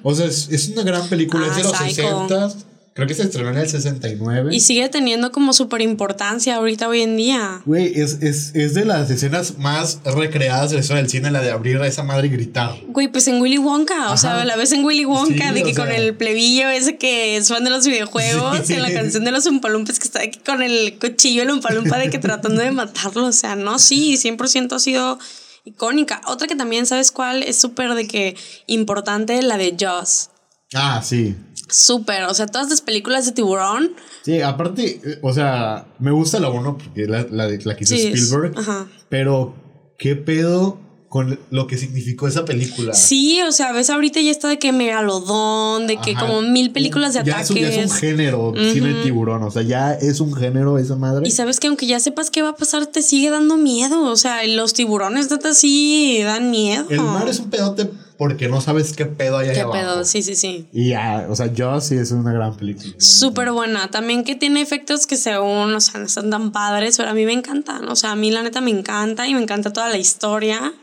O 0.03 0.13
sea, 0.15 0.25
es, 0.25 0.49
es 0.51 0.67
una 0.69 0.83
gran 0.83 1.07
película, 1.07 1.45
es 1.47 1.53
Ah, 1.53 1.55
de 1.57 1.63
los 1.63 1.71
Psycho. 1.77 2.27
60 2.27 2.53
Creo 2.95 3.07
que 3.07 3.15
se 3.15 3.23
estrenó 3.23 3.49
en 3.49 3.57
el 3.57 3.67
69. 3.67 4.53
Y 4.55 4.59
sigue 4.59 4.87
teniendo 4.87 5.31
como 5.31 5.51
súper 5.53 5.81
importancia 5.81 6.57
ahorita 6.57 6.87
hoy 6.87 7.01
en 7.01 7.17
día. 7.17 7.61
Güey, 7.65 7.99
es, 7.99 8.19
es, 8.21 8.51
es 8.53 8.75
de 8.75 8.85
las 8.85 9.09
escenas 9.09 9.57
más 9.57 9.99
recreadas 10.05 10.69
de 10.69 10.75
la 10.75 10.81
historia 10.81 11.01
del 11.01 11.09
cine, 11.09 11.31
la 11.31 11.41
de 11.41 11.49
abrir 11.49 11.77
a 11.77 11.87
esa 11.87 12.03
madre 12.03 12.27
y 12.27 12.29
gritar. 12.29 12.75
Güey, 12.87 13.07
pues 13.07 13.27
en 13.27 13.41
Willy 13.41 13.57
Wonka, 13.57 14.11
o 14.11 14.17
sea, 14.17 14.45
la 14.45 14.55
ves 14.55 14.73
en 14.73 14.85
Willy 14.85 15.05
Wonka, 15.05 15.47
Sí, 15.49 15.53
de 15.55 15.63
que 15.63 15.73
con 15.73 15.87
sea. 15.87 15.97
el 15.97 16.15
plebillo 16.15 16.69
ese 16.69 16.97
que 16.97 17.35
es 17.37 17.47
fan 17.49 17.63
de 17.63 17.71
los 17.71 17.87
videojuegos, 17.87 18.59
Sí. 18.67 18.73
en 18.73 18.83
la 18.83 18.93
canción 18.93 19.23
de 19.23 19.31
los 19.31 19.47
umpalumpes 19.47 19.97
que 19.99 20.05
está 20.05 20.21
aquí 20.21 20.37
con 20.45 20.61
el 20.61 20.99
cuchillo, 20.99 21.41
el 21.41 21.49
umpalumpa 21.49 21.97
de 21.97 22.11
que 22.11 22.19
tratando 22.19 22.61
de 22.61 22.69
matarlo, 22.71 23.25
o 23.25 23.31
sea, 23.31 23.55
no, 23.55 23.79
sí, 23.79 24.17
100% 24.17 24.75
ha 24.75 24.79
sido 24.79 25.17
icónica. 25.65 26.21
Otra 26.27 26.47
que 26.47 26.55
también, 26.55 26.85
¿sabes 26.85 27.11
cuál? 27.11 27.41
Es 27.41 27.57
súper 27.57 27.95
de 27.95 28.05
que 28.07 28.35
importante, 28.67 29.41
la 29.41 29.57
de 29.57 29.75
Jaws. 29.79 30.29
Ah, 30.75 31.01
sí. 31.03 31.35
Súper, 31.69 32.23
o 32.23 32.33
sea, 32.33 32.47
todas 32.47 32.69
las 32.69 32.81
películas 32.81 33.25
de 33.25 33.31
tiburón. 33.31 33.91
Sí, 34.23 34.41
aparte, 34.41 35.01
o 35.21 35.33
sea, 35.33 35.85
me 35.99 36.11
gusta 36.11 36.39
la 36.39 36.49
uno 36.49 36.77
porque 36.77 37.05
la, 37.07 37.25
la, 37.31 37.47
la 37.47 37.75
que 37.75 37.83
hizo 37.83 37.95
Sí, 37.95 38.07
es- 38.07 38.21
Spielberg. 38.23 38.57
ajá. 38.57 38.87
Pero, 39.09 39.55
¿qué 39.97 40.15
pedo 40.15 40.79
con 41.09 41.39
lo 41.51 41.67
que 41.67 41.77
significó 41.77 42.27
esa 42.27 42.43
película? 42.43 42.93
Sí, 42.93 43.39
o 43.47 43.51
sea, 43.51 43.71
ves 43.71 43.89
ahorita 43.89 44.19
ya 44.21 44.31
está 44.31 44.47
de 44.49 44.59
que 44.59 44.71
megalodón, 44.71 45.87
de 45.87 45.97
que 45.97 46.11
Ajá. 46.11 46.25
como 46.27 46.41
mil 46.41 46.71
películas 46.71 47.13
de 47.13 47.23
ya 47.23 47.41
es, 47.41 47.49
un- 47.49 47.57
ya 47.57 47.67
es 47.69 47.91
un 47.91 47.97
género, 47.97 48.53
cine 48.73 48.93
de 48.93 49.03
tiburón. 49.03 49.43
O 49.43 49.51
sea, 49.51 49.61
ya 49.61 49.93
es 49.93 50.19
un 50.19 50.33
género 50.33 50.77
esa 50.79 50.95
madre. 50.95 51.27
Y 51.27 51.31
sabes 51.31 51.59
que 51.59 51.67
aunque 51.67 51.85
ya 51.87 51.99
sepas 51.99 52.29
qué 52.31 52.41
va 52.41 52.49
a 52.49 52.55
pasar, 52.55 52.87
te 52.87 53.01
sigue 53.01 53.29
dando 53.29 53.57
miedo. 53.57 54.03
O 54.05 54.15
sea, 54.15 54.45
los 54.47 54.73
tiburones 54.73 55.29
neta 55.29 55.53
sí 55.53 56.19
dan 56.23 56.51
miedo. 56.51 56.85
El 56.89 57.01
mar 57.01 57.27
es 57.27 57.39
un 57.39 57.49
pedote 57.49 57.89
porque 58.17 58.47
no 58.47 58.61
sabes 58.61 58.93
qué 58.93 59.05
pedo 59.05 59.37
hay 59.37 59.49
ahí 59.49 59.55
¿Qué 59.55 59.61
abajo. 59.61 59.79
pedo? 59.79 60.05
Sí, 60.05 60.21
sí, 60.21 60.35
sí. 60.35 60.67
Y 60.71 60.89
ya, 60.89 61.27
o 61.29 61.35
sea, 61.35 61.51
yo 61.53 61.79
sí 61.81 61.95
es 61.95 62.11
una 62.11 62.31
gran 62.33 62.55
película. 62.55 62.93
Súper 62.97 63.51
buena. 63.51 63.89
También 63.89 64.23
que 64.23 64.35
tiene 64.35 64.61
efectos 64.61 65.07
que 65.07 65.17
según, 65.17 65.73
o 65.73 65.81
sea, 65.81 65.99
no 65.99 66.05
están 66.05 66.29
tan 66.29 66.51
padres, 66.51 66.97
pero 66.97 67.09
a 67.09 67.13
mí 67.13 67.25
me 67.25 67.33
encantan. 67.33 67.87
O 67.89 67.95
sea, 67.95 68.11
a 68.11 68.15
mí 68.15 68.31
la 68.31 68.43
neta 68.43 68.61
me 68.61 68.71
encanta 68.71 69.27
y 69.27 69.33
me 69.33 69.41
encanta 69.41 69.73
toda 69.73 69.89
la 69.89 69.97
historia. 69.97 70.73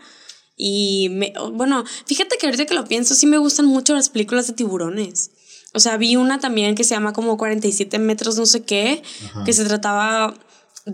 Y 0.56 1.08
me, 1.10 1.32
bueno, 1.52 1.84
fíjate 2.06 2.36
que 2.38 2.46
ahorita 2.46 2.66
que 2.66 2.74
lo 2.74 2.84
pienso, 2.84 3.14
sí 3.14 3.26
me 3.26 3.38
gustan 3.38 3.66
mucho 3.66 3.94
las 3.94 4.10
películas 4.10 4.46
de 4.46 4.52
tiburones. 4.52 5.30
O 5.72 5.80
sea, 5.80 5.96
vi 5.96 6.16
una 6.16 6.40
también 6.40 6.74
que 6.74 6.84
se 6.84 6.94
llama 6.94 7.12
como 7.12 7.36
47 7.36 7.98
metros, 7.98 8.36
no 8.36 8.44
sé 8.44 8.62
qué, 8.64 9.02
que 9.44 9.52
se 9.52 9.64
trataba 9.64 10.34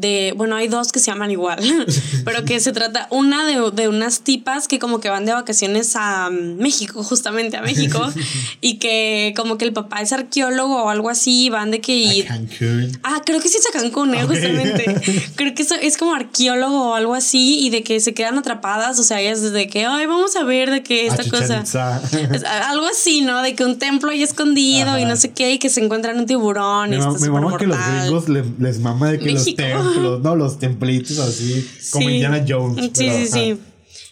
de, 0.00 0.35
bueno, 0.37 0.56
hay 0.56 0.68
dos 0.68 0.92
que 0.92 1.00
se 1.00 1.06
llaman 1.11 1.30
igual, 1.30 1.59
pero 2.24 2.44
que 2.44 2.61
se 2.61 2.72
trata 2.72 3.06
una 3.11 3.46
de, 3.46 3.70
de 3.72 3.88
unas 3.88 4.20
tipas 4.20 4.68
que 4.68 4.78
como 4.78 5.00
que 5.00 5.09
van 5.09 5.24
de 5.26 5.32
vacaciones 5.32 5.94
a 5.96 6.30
mm, 6.30 6.56
México, 6.59 7.02
justamente 7.02 7.56
a 7.56 7.62
México, 7.62 8.00
y 8.61 8.78
que 8.78 9.32
como 9.37 9.59
que 9.59 9.64
el 9.64 9.72
papá 9.72 10.00
es 10.02 10.12
arqueólogo 10.12 10.85
o 10.85 10.88
algo 10.90 11.11
así, 11.11 11.50
van 11.50 11.70
de 11.70 11.80
que... 11.80 12.24
A 12.24 12.28
Cancún. 12.35 12.98
Ah, 13.02 13.22
creo 13.24 13.40
que 13.40 13.48
sí 13.48 13.59
es 13.59 13.66
a 13.66 13.70
Cancún, 13.78 14.14
¿eh? 14.14 14.24
Ok. 14.24 14.30
justamente. 14.30 14.85
creo 15.37 15.54
que 15.54 15.62
eso 15.62 15.74
es 15.80 15.96
como 15.96 16.14
arqueólogo 16.14 16.90
o 16.90 16.94
algo 16.94 17.14
así 17.14 17.59
y 17.61 17.70
de 17.70 17.82
que 17.82 18.00
se 18.00 18.14
quedan 18.14 18.38
atrapadas, 18.38 18.98
o 18.98 19.02
sea, 19.02 19.20
ellas 19.20 19.42
desde 19.42 19.68
que, 19.68 19.85
ay, 19.87 20.06
vamos 20.06 20.37
a 20.37 20.44
ver 20.44 20.70
de 20.70 20.82
que 20.82 21.06
esta 21.06 21.24
cosa... 21.28 21.62
Es 21.62 22.44
algo 22.44 22.87
así, 22.87 23.22
¿no? 23.22 23.42
De 23.42 23.54
que 23.54 23.64
un 23.64 23.78
templo 23.78 24.11
ahí 24.11 24.22
escondido 24.22 24.98
y 24.98 25.02
Ajá. 25.02 25.09
no 25.09 25.16
sé 25.16 25.32
qué, 25.32 25.52
y 25.52 25.59
que 25.59 25.70
se 25.70 25.82
encuentran 25.85 26.18
un 26.18 26.26
tiburón 26.26 26.88
y 26.88 26.90
Mi, 26.90 26.96
está 26.96 27.09
mam- 27.11 27.12
mi 27.14 27.18
súper 27.18 27.30
mamá 27.32 27.56
que 27.59 27.66
los 27.66 27.76
mortal. 27.76 28.00
gringos 28.02 28.28
le- 28.28 28.44
les 28.59 28.78
mama 28.80 29.11
de 29.11 29.18
que 29.18 29.24
México. 29.32 29.62
los 29.62 29.86
no, 30.18 30.37
los 30.37 30.59
templitos 30.59 31.18
así, 31.18 31.66
como 31.92 32.07
Sí. 32.09 32.14
Indiana 32.14 32.44
Jones. 32.46 32.85
Sí, 32.85 32.90
pero, 32.96 33.12
sí, 33.12 33.22
ajá. 33.22 33.27
sí. 33.27 33.59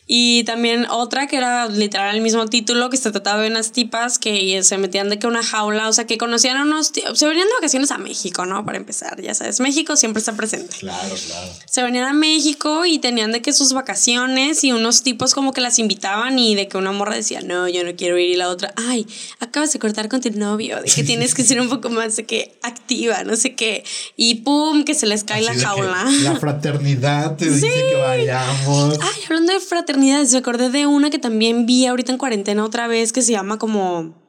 Y 0.07 0.45
también 0.45 0.87
otra 0.91 1.27
que 1.27 1.37
era 1.37 1.67
literal 1.69 2.15
el 2.15 2.21
mismo 2.21 2.47
título, 2.47 2.91
que 2.91 2.99
se 2.99 3.11
trataba 3.11 3.41
de 3.41 3.49
unas 3.49 3.73
tipas 3.73 4.19
que 4.19 4.63
se 4.63 4.77
metían 4.77 5.09
de 5.09 5.19
que 5.19 5.27
una 5.27 5.43
jaula, 5.43 5.89
o 5.89 5.93
sea, 5.95 6.07
que 6.07 6.19
conocían 6.19 6.59
a 6.59 6.63
unos... 6.63 6.89
Se 6.89 7.27
venían 7.27 7.47
de 7.49 7.55
vacaciones 7.55 7.91
a 7.91 7.97
México, 7.97 8.45
¿no? 8.45 8.67
Para 8.67 8.77
empezar, 8.77 9.21
ya 9.23 9.35
sabes, 9.35 9.61
México 9.61 9.97
siempre 9.97 10.19
está 10.19 10.35
presente. 10.35 10.77
Claro, 10.79 11.15
claro. 11.27 11.53
Se 11.67 11.83
venían 11.83 12.05
a 12.05 12.13
México 12.13 12.85
y 12.85 12.99
tenían 12.99 13.33
de 13.33 13.41
que 13.41 13.55
sus 13.55 13.73
vacaciones 13.73 14.63
y 14.63 14.73
unos 14.73 15.03
tipos 15.03 15.33
como 15.33 15.53
que 15.53 15.63
las 15.63 15.79
invitaban 15.79 16.39
y 16.39 16.55
de 16.55 16.69
que 16.69 16.77
una 16.77 16.93
morra 16.93 17.15
decía, 17.15 17.41
no, 17.41 17.67
yo 17.69 17.83
no 17.83 17.97
quiero 17.97 18.19
ir 18.19 18.31
y 18.31 18.37
la 18.37 18.49
otra, 18.49 18.75
ay, 18.77 19.07
acabas 19.41 19.73
de 19.73 19.79
cortar 19.79 20.09
con 20.09 20.21
tu 20.21 20.31
novio, 20.31 20.83
de 20.83 20.91
que 20.91 21.03
tienes 21.03 21.35
que 21.35 21.45
ser 21.45 21.61
un 21.61 21.69
poco 21.71 21.89
más 21.89 22.17
de 22.17 22.27
que 22.27 22.57
activa, 22.63 23.25
no 23.25 23.37
sé 23.37 23.55
qué. 23.55 23.85
Y 24.17 24.37
pum, 24.37 24.85
que 24.85 24.95
se 24.95 25.07
les 25.07 25.25
cae 25.25 25.47
Así 25.47 25.59
la 25.59 25.67
jaula. 25.67 26.05
La 26.23 26.37
fraternidad 26.37 27.37
te 27.37 27.49
dice 27.49 27.69
que 27.69 27.97
vayamos. 27.97 28.99
Ay, 29.01 29.23
hablando 29.27 29.53
de 29.53 29.61
fraternidades, 29.95 30.33
me 30.33 30.39
acordé 30.39 30.71
de 30.71 30.87
una 30.87 31.11
que 31.11 31.19
también 31.19 31.67
vi 31.67 31.87
ahorita 31.87 32.13
en 32.13 32.19
cuarentena 32.19 32.65
otra 32.65 32.87
vez 32.89 33.13
que 33.13 33.23
se 33.23 33.33
llama 33.33 33.59
como 33.59 34.23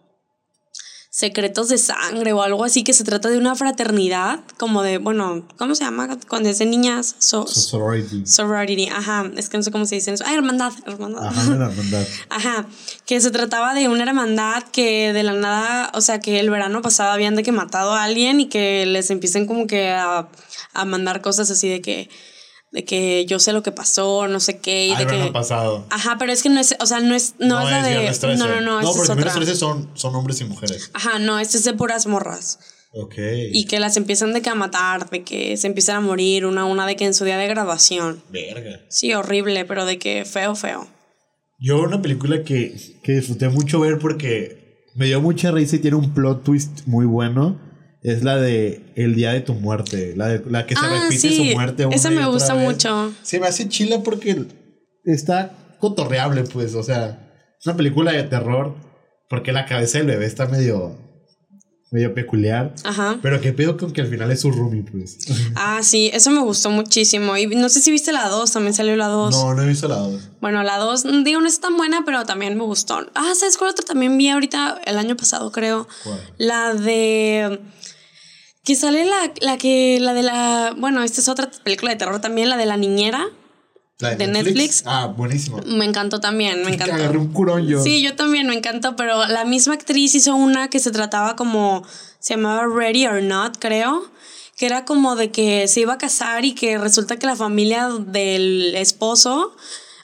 Secretos 1.10 1.70
de 1.70 1.78
Sangre 1.78 2.34
o 2.34 2.42
algo 2.44 2.66
así, 2.66 2.84
que 2.84 2.94
se 2.94 3.04
trata 3.06 3.30
de 3.30 3.38
una 3.38 3.56
fraternidad, 3.56 4.42
como 4.58 4.84
de, 4.84 4.98
bueno, 4.98 5.48
¿cómo 5.58 5.74
se 5.74 5.86
llama? 5.86 6.18
Cuando 6.28 6.50
es 6.50 6.60
de 6.60 6.66
niñas, 6.66 7.16
so- 7.20 7.48
So- 7.48 7.62
sorority. 7.62 8.26
sorority, 8.26 8.90
ajá, 8.90 9.32
es 9.38 9.48
que 9.50 9.56
no 9.58 9.64
sé 9.64 9.72
cómo 9.72 9.86
se 9.86 9.96
dice 9.96 10.12
eso. 10.12 10.24
Ah, 10.28 10.34
hermandad, 10.34 10.74
hermandad. 10.86 11.26
Ajá, 11.26 11.42
hermandad. 11.54 12.06
Ajá, 12.30 12.68
que 13.06 13.22
se 13.22 13.32
trataba 13.32 13.74
de 13.74 13.88
una 13.88 14.04
hermandad 14.04 14.64
que 14.74 15.14
de 15.14 15.24
la 15.24 15.34
nada, 15.34 15.90
o 15.96 16.02
sea, 16.02 16.20
que 16.20 16.40
el 16.42 16.50
verano 16.50 16.82
pasado 16.82 17.12
habían 17.12 17.36
de 17.38 17.44
que 17.44 17.54
matado 17.54 17.94
a 17.94 18.04
alguien 18.04 18.42
y 18.42 18.48
que 18.50 18.86
les 18.86 19.10
empiecen 19.10 19.48
como 19.48 19.68
que 19.68 19.90
a, 19.92 20.28
a 20.74 20.86
mandar 20.86 21.22
cosas 21.22 21.50
así 21.50 21.70
de 21.70 21.82
que, 21.82 22.10
de 22.76 22.84
que 22.84 23.26
yo 23.26 23.40
sé 23.40 23.54
lo 23.54 23.64
que 23.64 23.72
pasó, 23.72 24.28
no 24.28 24.42
sé 24.42 24.60
qué, 24.60 24.88
y 24.88 24.92
Ah, 24.92 25.00
de 25.00 25.08
que... 25.08 25.32
pasado. 25.32 25.86
Ajá, 25.90 26.18
pero 26.20 26.34
es 26.34 26.44
que 26.44 26.50
no 26.50 26.60
es, 26.60 26.76
o 26.82 26.86
sea, 26.86 27.00
no 27.00 27.16
es, 27.16 27.36
no, 27.40 27.62
es 27.62 27.72
la 27.72 27.82
de... 27.82 27.92
Viernes 27.92 28.20
13. 28.20 28.38
No, 28.38 28.48
no, 28.50 28.60
no, 28.60 28.82
No, 28.82 28.92
porque 28.94 29.14
otra. 29.14 29.32
13 29.34 29.56
son, 29.56 29.90
son 29.94 30.14
hombres 30.14 30.42
y 30.42 30.44
mujeres. 30.44 30.92
Ajá, 30.94 31.18
no, 31.18 31.40
este 31.40 31.58
es 31.58 31.64
de 31.64 31.72
puras 31.72 32.06
morras. 32.06 32.60
Ok. 32.92 33.16
Y 33.54 33.66
que 33.66 33.80
las 33.80 33.96
empiezan 33.96 34.34
de 34.34 34.42
que 34.42 34.50
a 34.50 34.56
matar, 34.56 35.10
de 35.10 35.24
que 35.24 35.56
se 35.56 35.68
empiezan 35.68 35.96
a 35.96 36.02
morir, 36.02 36.46
una 36.46 36.62
a 36.62 36.66
una 36.66 36.86
de 36.86 36.98
que 36.98 37.06
en 37.06 37.14
su 37.14 37.24
día 37.24 37.38
de 37.38 37.48
graduación. 37.48 38.22
Verga. 38.30 38.82
Sí, 38.90 39.14
horrible, 39.14 39.64
pero 39.64 39.86
de 39.86 39.98
que 39.98 40.26
feo, 40.26 40.54
feo. 40.56 40.86
Yo 41.58 41.82
una 41.82 42.02
película 42.02 42.44
que, 42.44 42.76
que 43.04 43.14
disfruté 43.14 43.48
mucho 43.48 43.80
ver 43.80 44.00
porque 44.00 44.84
me 44.96 45.06
dio 45.06 45.22
mucha 45.22 45.52
risa 45.52 45.78
y 45.78 45.80
tiene 45.80 45.96
un 45.96 46.14
plot 46.14 46.44
twist 46.44 46.86
muy 46.88 47.06
bueno. 47.06 47.58
Es 48.06 48.24
la 48.24 48.38
de 48.38 48.82
El 48.96 49.16
día 49.16 49.32
de 49.34 49.42
tu 49.42 49.54
muerte, 49.54 50.14
la, 50.16 50.28
de, 50.28 50.44
la 50.50 50.66
que 50.66 50.76
se 50.76 50.82
Ah, 50.86 50.90
repite 51.04 51.20
sí, 51.30 51.36
su 51.50 51.56
muerte. 51.56 51.86
una 51.86 51.96
esa 51.96 52.12
y 52.12 52.16
me 52.16 52.22
otra 52.22 52.32
gusta 52.34 52.54
vez. 52.54 52.64
mucho. 52.64 53.14
Se 53.24 53.40
me 53.40 53.48
hace 53.48 53.68
chila 53.70 54.02
porque 54.04 54.46
está 55.04 55.52
cotorreable, 55.80 56.44
pues, 56.44 56.74
o 56.76 56.84
sea, 56.84 57.20
es 57.60 57.66
una 57.66 57.76
película 57.78 58.12
de 58.12 58.24
terror 58.24 58.76
porque 59.30 59.52
la 59.52 59.66
cabeza 59.66 59.98
del 59.98 60.08
bebé 60.08 60.26
está 60.26 60.46
medio, 60.46 60.98
medio 61.92 62.14
peculiar. 62.14 62.74
Ajá. 62.84 63.18
Pero 63.22 63.42
qué 63.42 63.54
pedo 63.54 63.76
con 63.78 63.92
que 63.92 64.02
al 64.02 64.08
final 64.08 64.30
es 64.32 64.42
su 64.42 64.52
roomie, 64.52 64.84
pues. 64.84 65.18
Ah, 65.56 65.80
sí, 65.82 66.12
eso 66.14 66.30
me 66.32 66.42
gustó 66.42 66.70
muchísimo. 66.70 67.36
Y 67.38 67.48
no 67.48 67.70
sé 67.70 67.82
si 67.82 67.90
viste 67.92 68.12
la 68.12 68.28
2, 68.30 68.52
también 68.52 68.74
salió 68.74 68.96
la 68.96 69.08
2. 69.08 69.32
No, 69.32 69.54
no 69.56 69.64
he 69.64 69.68
visto 69.68 69.88
la 69.88 69.96
dos. 69.96 70.30
Bueno, 70.42 70.62
la 70.64 70.78
2, 70.78 71.24
digo, 71.24 71.42
no 71.42 71.48
es 71.48 71.60
tan 71.60 71.76
buena, 71.78 72.04
pero 72.06 72.24
también 72.26 72.56
me 72.58 72.64
gustó. 72.64 73.00
Ah, 73.16 73.34
¿sabes 73.36 73.58
cuál 73.58 73.72
otra 73.72 73.84
también 73.86 74.16
vi 74.18 74.30
ahorita 74.30 74.80
el 74.86 74.98
año 74.98 75.16
pasado, 75.18 75.52
creo? 75.52 75.88
¿Cuál? 76.04 76.20
La 76.38 76.74
de. 76.76 77.60
Que 78.66 78.76
sale 78.76 79.06
la, 79.06 79.32
la 79.42 79.58
que. 79.58 80.00
La 80.02 80.14
de 80.14 80.24
la. 80.24 80.74
Bueno, 80.78 81.04
esta 81.04 81.22
es 81.22 81.30
otra 81.30 81.50
película 81.64 81.92
de 81.92 81.98
terror 81.98 82.20
también, 82.20 82.50
la 82.50 82.58
de 82.58 82.66
la 82.66 82.78
niñera. 82.78 83.30
¿La 84.00 84.14
¿De 84.16 84.28
Netflix? 84.28 84.84
Ah, 84.86 85.08
buenísimo. 85.08 85.62
Me 85.66 85.86
encantó 85.86 86.20
también, 86.20 86.66
me 86.66 86.74
encantó. 86.74 86.96
Agarré 86.96 87.18
un 87.18 87.32
curón 87.32 87.66
yo. 87.66 87.82
Sí, 87.82 88.02
yo 88.02 88.16
también 88.16 88.46
me 88.48 88.54
encantó, 88.54 88.98
pero 88.98 89.26
la 89.28 89.46
misma 89.46 89.76
actriz 89.76 90.16
hizo 90.16 90.36
una 90.36 90.70
que 90.70 90.80
se 90.80 90.92
trataba 90.92 91.38
como, 91.38 91.84
se 92.20 92.36
llamaba 92.36 92.66
Ready 92.68 93.08
or 93.08 93.24
Not, 93.24 93.58
creo, 93.58 94.04
que 94.58 94.66
era 94.66 94.84
como 94.84 95.16
de 95.16 95.32
que 95.32 95.70
se 95.70 95.80
iba 95.80 95.94
a 95.94 95.98
casar 95.98 96.44
y 96.44 96.54
que 96.56 96.78
resulta 96.78 97.18
que 97.18 97.26
la 97.26 97.38
familia 97.38 97.88
del 97.88 98.76
esposo, 98.76 99.56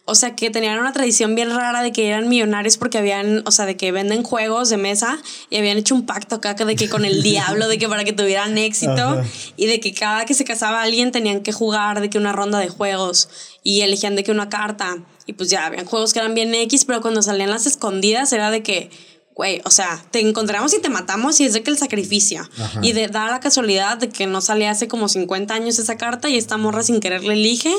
o 0.05 0.15
sea, 0.15 0.35
que 0.35 0.49
tenían 0.49 0.79
una 0.79 0.93
tradición 0.93 1.35
bien 1.35 1.51
rara 1.51 1.83
de 1.83 1.91
que 1.91 2.07
eran 2.07 2.27
millonarios 2.27 2.77
porque 2.77 2.97
habían, 2.97 3.43
o 3.45 3.51
sea, 3.51 3.65
de 3.65 3.77
que 3.77 3.91
venden 3.91 4.23
juegos 4.23 4.69
de 4.69 4.77
mesa 4.77 5.19
y 5.49 5.57
habían 5.57 5.77
hecho 5.77 5.93
un 5.93 6.05
pacto 6.05 6.35
acá 6.35 6.53
de 6.53 6.75
que 6.75 6.89
con 6.89 7.05
el 7.05 7.21
diablo, 7.23 7.67
de 7.67 7.77
que 7.77 7.87
para 7.87 8.03
que 8.03 8.11
tuvieran 8.11 8.57
éxito 8.57 8.91
Ajá. 8.91 9.23
y 9.57 9.67
de 9.67 9.79
que 9.79 9.93
cada 9.93 10.25
que 10.25 10.33
se 10.33 10.43
casaba 10.43 10.81
alguien 10.81 11.11
tenían 11.11 11.41
que 11.41 11.51
jugar 11.51 12.01
de 12.01 12.09
que 12.09 12.17
una 12.17 12.33
ronda 12.33 12.57
de 12.59 12.67
juegos 12.67 13.29
y 13.63 13.81
elegían 13.81 14.15
de 14.15 14.23
que 14.23 14.31
una 14.31 14.49
carta 14.49 14.97
y 15.27 15.33
pues 15.33 15.49
ya 15.49 15.67
habían 15.67 15.85
juegos 15.85 16.13
que 16.13 16.19
eran 16.19 16.33
bien 16.33 16.53
X, 16.53 16.83
pero 16.85 17.01
cuando 17.01 17.21
salían 17.21 17.51
las 17.51 17.67
escondidas 17.67 18.33
era 18.33 18.49
de 18.49 18.63
que 18.63 18.89
güey, 19.35 19.61
o 19.63 19.69
sea, 19.69 20.03
te 20.11 20.19
encontramos 20.19 20.73
y 20.73 20.81
te 20.81 20.89
matamos 20.89 21.39
y 21.39 21.45
es 21.45 21.53
de 21.53 21.63
que 21.63 21.71
el 21.71 21.77
sacrificio. 21.77 22.41
Ajá. 22.59 22.79
Y 22.83 22.91
de 22.91 23.07
da 23.07 23.27
la 23.27 23.39
casualidad 23.39 23.97
de 23.97 24.09
que 24.09 24.27
no 24.27 24.41
sale 24.41 24.67
hace 24.67 24.87
como 24.87 25.07
50 25.07 25.53
años 25.53 25.79
esa 25.79 25.95
carta 25.95 26.27
y 26.29 26.37
esta 26.37 26.57
morra 26.57 26.83
sin 26.83 26.99
querer 26.99 27.23
le 27.23 27.33
elige 27.33 27.73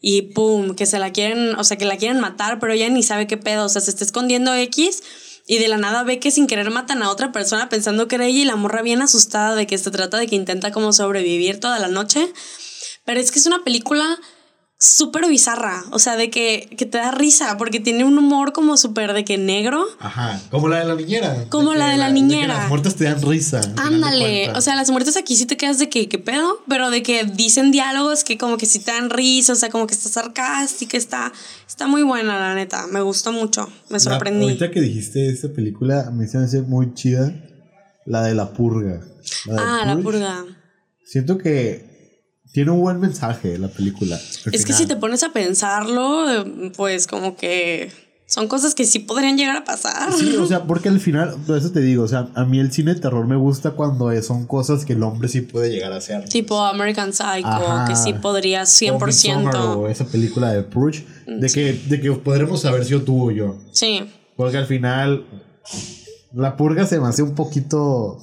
y 0.00 0.22
pum, 0.22 0.74
que 0.74 0.86
se 0.86 0.98
la 0.98 1.12
quieren, 1.12 1.54
o 1.56 1.64
sea, 1.64 1.76
que 1.76 1.84
la 1.84 1.96
quieren 1.96 2.20
matar, 2.20 2.58
pero 2.58 2.72
ella 2.72 2.88
ni 2.88 3.02
sabe 3.02 3.26
qué 3.26 3.36
pedo, 3.36 3.66
o 3.66 3.68
sea, 3.68 3.82
se 3.82 3.90
está 3.90 4.04
escondiendo 4.04 4.54
X 4.54 5.02
y 5.46 5.58
de 5.58 5.68
la 5.68 5.78
nada 5.78 6.04
ve 6.04 6.20
que 6.20 6.30
sin 6.30 6.46
querer 6.46 6.70
matan 6.70 7.02
a 7.02 7.10
otra 7.10 7.32
persona 7.32 7.68
pensando 7.68 8.08
que 8.08 8.14
era 8.14 8.26
ella 8.26 8.38
y 8.38 8.44
la 8.44 8.56
morra 8.56 8.82
bien 8.82 9.02
asustada 9.02 9.54
de 9.54 9.66
que 9.66 9.78
se 9.78 9.90
trata 9.90 10.16
de 10.16 10.26
que 10.26 10.36
intenta 10.36 10.70
como 10.70 10.92
sobrevivir 10.92 11.58
toda 11.58 11.78
la 11.78 11.88
noche. 11.88 12.32
Pero 13.04 13.18
es 13.18 13.32
que 13.32 13.40
es 13.40 13.46
una 13.46 13.64
película 13.64 14.18
súper 14.82 15.28
bizarra, 15.28 15.84
o 15.90 15.98
sea, 15.98 16.16
de 16.16 16.30
que, 16.30 16.74
que 16.78 16.86
te 16.86 16.96
da 16.96 17.10
risa, 17.10 17.58
porque 17.58 17.80
tiene 17.80 18.02
un 18.02 18.16
humor 18.16 18.54
como 18.54 18.78
súper 18.78 19.12
de 19.12 19.26
que 19.26 19.36
negro. 19.36 19.84
Ajá, 19.98 20.40
como 20.50 20.68
la 20.68 20.78
de 20.78 20.86
la 20.86 20.94
niñera. 20.94 21.44
Como 21.50 21.74
la 21.74 21.90
de 21.90 21.98
la 21.98 22.08
niñera. 22.08 22.54
las 22.54 22.68
muertas 22.70 22.96
te 22.96 23.04
dan 23.04 23.20
risa. 23.20 23.60
Ándale, 23.76 24.50
o 24.52 24.60
sea, 24.62 24.76
las 24.76 24.90
muertes 24.90 25.18
aquí 25.18 25.36
sí 25.36 25.44
te 25.44 25.58
quedas 25.58 25.78
de 25.78 25.90
que, 25.90 26.08
¿qué 26.08 26.18
pedo? 26.18 26.62
Pero 26.66 26.88
de 26.88 27.02
que 27.02 27.24
dicen 27.24 27.72
diálogos 27.72 28.24
que 28.24 28.38
como 28.38 28.56
que 28.56 28.64
sí 28.64 28.78
te 28.78 28.90
dan 28.90 29.10
risa, 29.10 29.52
o 29.52 29.56
sea, 29.56 29.68
como 29.68 29.86
que 29.86 29.92
está 29.92 30.08
sarcástica, 30.08 30.96
está, 30.96 31.30
está 31.68 31.86
muy 31.86 32.02
buena, 32.02 32.40
la 32.40 32.54
neta, 32.54 32.86
me 32.86 33.02
gustó 33.02 33.32
mucho, 33.32 33.66
me 33.90 33.96
La- 33.96 34.00
sorprendí. 34.00 34.44
ahorita 34.46 34.70
que 34.70 34.80
dijiste 34.80 35.28
esta 35.28 35.48
película, 35.48 36.10
me 36.10 36.24
hace 36.24 36.62
muy 36.62 36.94
chida. 36.94 37.34
La 38.06 38.22
de 38.22 38.34
la 38.34 38.54
purga. 38.54 39.04
de 39.44 39.56
ah, 39.58 39.82
la 39.84 39.98
purga. 39.98 40.42
Siento 41.04 41.36
que 41.36 41.89
tiene 42.52 42.70
un 42.70 42.80
buen 42.80 43.00
mensaje 43.00 43.58
la 43.58 43.68
película. 43.68 44.18
Es 44.52 44.64
que 44.64 44.72
si 44.72 44.86
te 44.86 44.96
pones 44.96 45.22
a 45.22 45.32
pensarlo, 45.32 46.44
pues 46.76 47.06
como 47.06 47.36
que 47.36 47.90
son 48.30 48.46
cosas 48.46 48.76
que 48.76 48.84
sí 48.84 49.00
podrían 49.00 49.36
llegar 49.36 49.56
a 49.56 49.64
pasar. 49.64 50.12
Sí, 50.12 50.36
o 50.36 50.46
sea, 50.46 50.62
porque 50.66 50.88
al 50.88 51.00
final, 51.00 51.36
por 51.46 51.58
eso 51.58 51.72
te 51.72 51.80
digo, 51.80 52.04
o 52.04 52.08
sea, 52.08 52.28
a 52.34 52.44
mí 52.44 52.60
el 52.60 52.70
cine 52.70 52.94
de 52.94 53.00
terror 53.00 53.26
me 53.26 53.34
gusta 53.34 53.72
cuando 53.72 54.10
son 54.22 54.46
cosas 54.46 54.84
que 54.84 54.92
el 54.92 55.02
hombre 55.02 55.28
sí 55.28 55.40
puede 55.40 55.70
llegar 55.70 55.92
a 55.92 55.96
hacer. 55.96 56.28
Tipo 56.28 56.60
American 56.60 57.12
Psycho, 57.12 57.48
Ajá. 57.48 57.86
que 57.88 57.96
sí 57.96 58.12
podría 58.12 58.62
O 58.62 59.04
Midsommar, 59.04 59.54
100%. 59.54 59.76
O 59.76 59.88
esa 59.88 60.04
película 60.04 60.52
de 60.52 60.62
Purge, 60.62 61.04
de 61.26 61.48
que, 61.48 61.72
de 61.72 62.00
que 62.00 62.12
podremos 62.12 62.64
haber 62.64 62.84
sido 62.84 63.02
tú 63.02 63.30
o 63.30 63.30
yo. 63.32 63.56
Sí, 63.72 64.08
Porque 64.36 64.58
al 64.58 64.66
final, 64.66 65.26
la 66.32 66.56
purga 66.56 66.86
se 66.86 67.00
me 67.00 67.08
hace 67.08 67.22
un 67.24 67.34
poquito. 67.34 68.18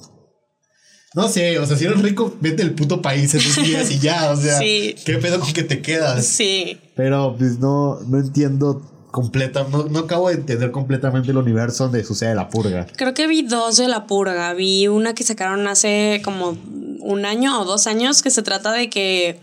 No 1.14 1.28
sé, 1.28 1.58
o 1.58 1.64
sea, 1.66 1.76
si 1.76 1.86
eres 1.86 2.02
rico, 2.02 2.36
vete 2.40 2.62
del 2.62 2.74
puto 2.74 3.00
país 3.00 3.34
en 3.34 3.40
tus 3.42 3.56
días 3.64 3.90
y 3.90 3.98
ya, 3.98 4.30
o 4.30 4.36
sea, 4.36 4.58
Sí. 4.58 4.94
¿qué 5.04 5.14
pedo 5.18 5.40
con 5.40 5.52
que 5.52 5.62
te 5.62 5.80
quedas? 5.80 6.26
sí. 6.26 6.78
Pero 6.94 7.34
pues 7.38 7.58
no, 7.58 7.98
no 8.06 8.18
entiendo 8.18 8.82
completa, 9.10 9.66
no, 9.70 9.84
no 9.84 10.00
acabo 10.00 10.28
de 10.28 10.34
entender 10.34 10.70
completamente 10.70 11.30
el 11.30 11.38
universo 11.38 11.84
donde 11.84 12.04
sucede 12.04 12.34
la 12.34 12.48
purga. 12.50 12.86
Creo 12.96 13.14
que 13.14 13.26
vi 13.26 13.42
dos 13.42 13.78
de 13.78 13.88
la 13.88 14.06
purga. 14.06 14.52
Vi 14.52 14.86
una 14.88 15.14
que 15.14 15.24
sacaron 15.24 15.66
hace 15.66 16.20
como 16.24 16.56
un 17.00 17.24
año 17.24 17.58
o 17.60 17.64
dos 17.64 17.86
años 17.86 18.22
que 18.22 18.30
se 18.30 18.42
trata 18.42 18.70
de 18.72 18.90
que 18.90 19.40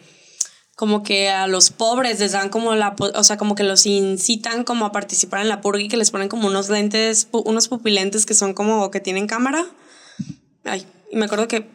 como 0.76 1.02
que 1.04 1.30
a 1.30 1.48
los 1.48 1.72
pobres 1.72 2.20
les 2.20 2.34
dan 2.34 2.50
como 2.50 2.76
la, 2.76 2.96
o 3.16 3.24
sea, 3.24 3.38
como 3.38 3.56
que 3.56 3.64
los 3.64 3.86
incitan 3.86 4.64
como 4.66 4.86
a 4.86 4.92
participar 4.92 5.42
en 5.42 5.50
la 5.50 5.62
purga 5.62 5.82
y 5.82 5.88
que 5.88 5.98
les 5.98 6.12
ponen 6.12 6.28
como 6.30 6.48
unos 6.48 6.70
lentes, 6.70 7.28
unos 7.32 7.68
pupilentes 7.70 8.26
que 8.26 8.34
son 8.36 8.54
como 8.54 8.92
que 8.92 9.00
tienen 9.00 9.26
cámara. 9.26 9.66
Ay, 10.66 10.86
y 11.12 11.18
me 11.18 11.26
acuerdo 11.26 11.48
que, 11.48 11.68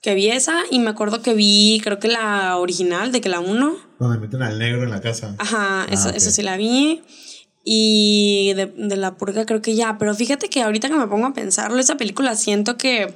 que 0.00 0.14
vi 0.14 0.28
esa 0.28 0.54
y 0.70 0.78
me 0.78 0.90
acuerdo 0.90 1.22
que 1.22 1.34
vi, 1.34 1.80
creo 1.82 1.98
que 1.98 2.08
la 2.08 2.56
original, 2.56 3.12
de 3.12 3.20
que 3.20 3.28
la 3.28 3.40
uno. 3.40 3.76
Donde 3.98 4.18
meten 4.18 4.42
al 4.42 4.58
negro 4.58 4.84
en 4.84 4.90
la 4.90 5.00
casa. 5.00 5.34
Ajá, 5.38 5.86
esa, 5.90 6.10
ok. 6.10 6.16
esa 6.16 6.30
sí 6.30 6.42
la 6.42 6.56
vi. 6.56 7.02
Y 7.64 8.52
de, 8.54 8.66
de 8.66 8.96
la 8.96 9.16
purga 9.16 9.46
creo 9.46 9.62
que 9.62 9.74
ya. 9.74 9.96
Pero 9.98 10.14
fíjate 10.14 10.48
que 10.48 10.62
ahorita 10.62 10.88
que 10.88 10.96
me 10.96 11.06
pongo 11.06 11.26
a 11.26 11.32
pensarlo, 11.32 11.78
esa 11.78 11.96
película 11.96 12.34
siento 12.34 12.76
que 12.76 13.14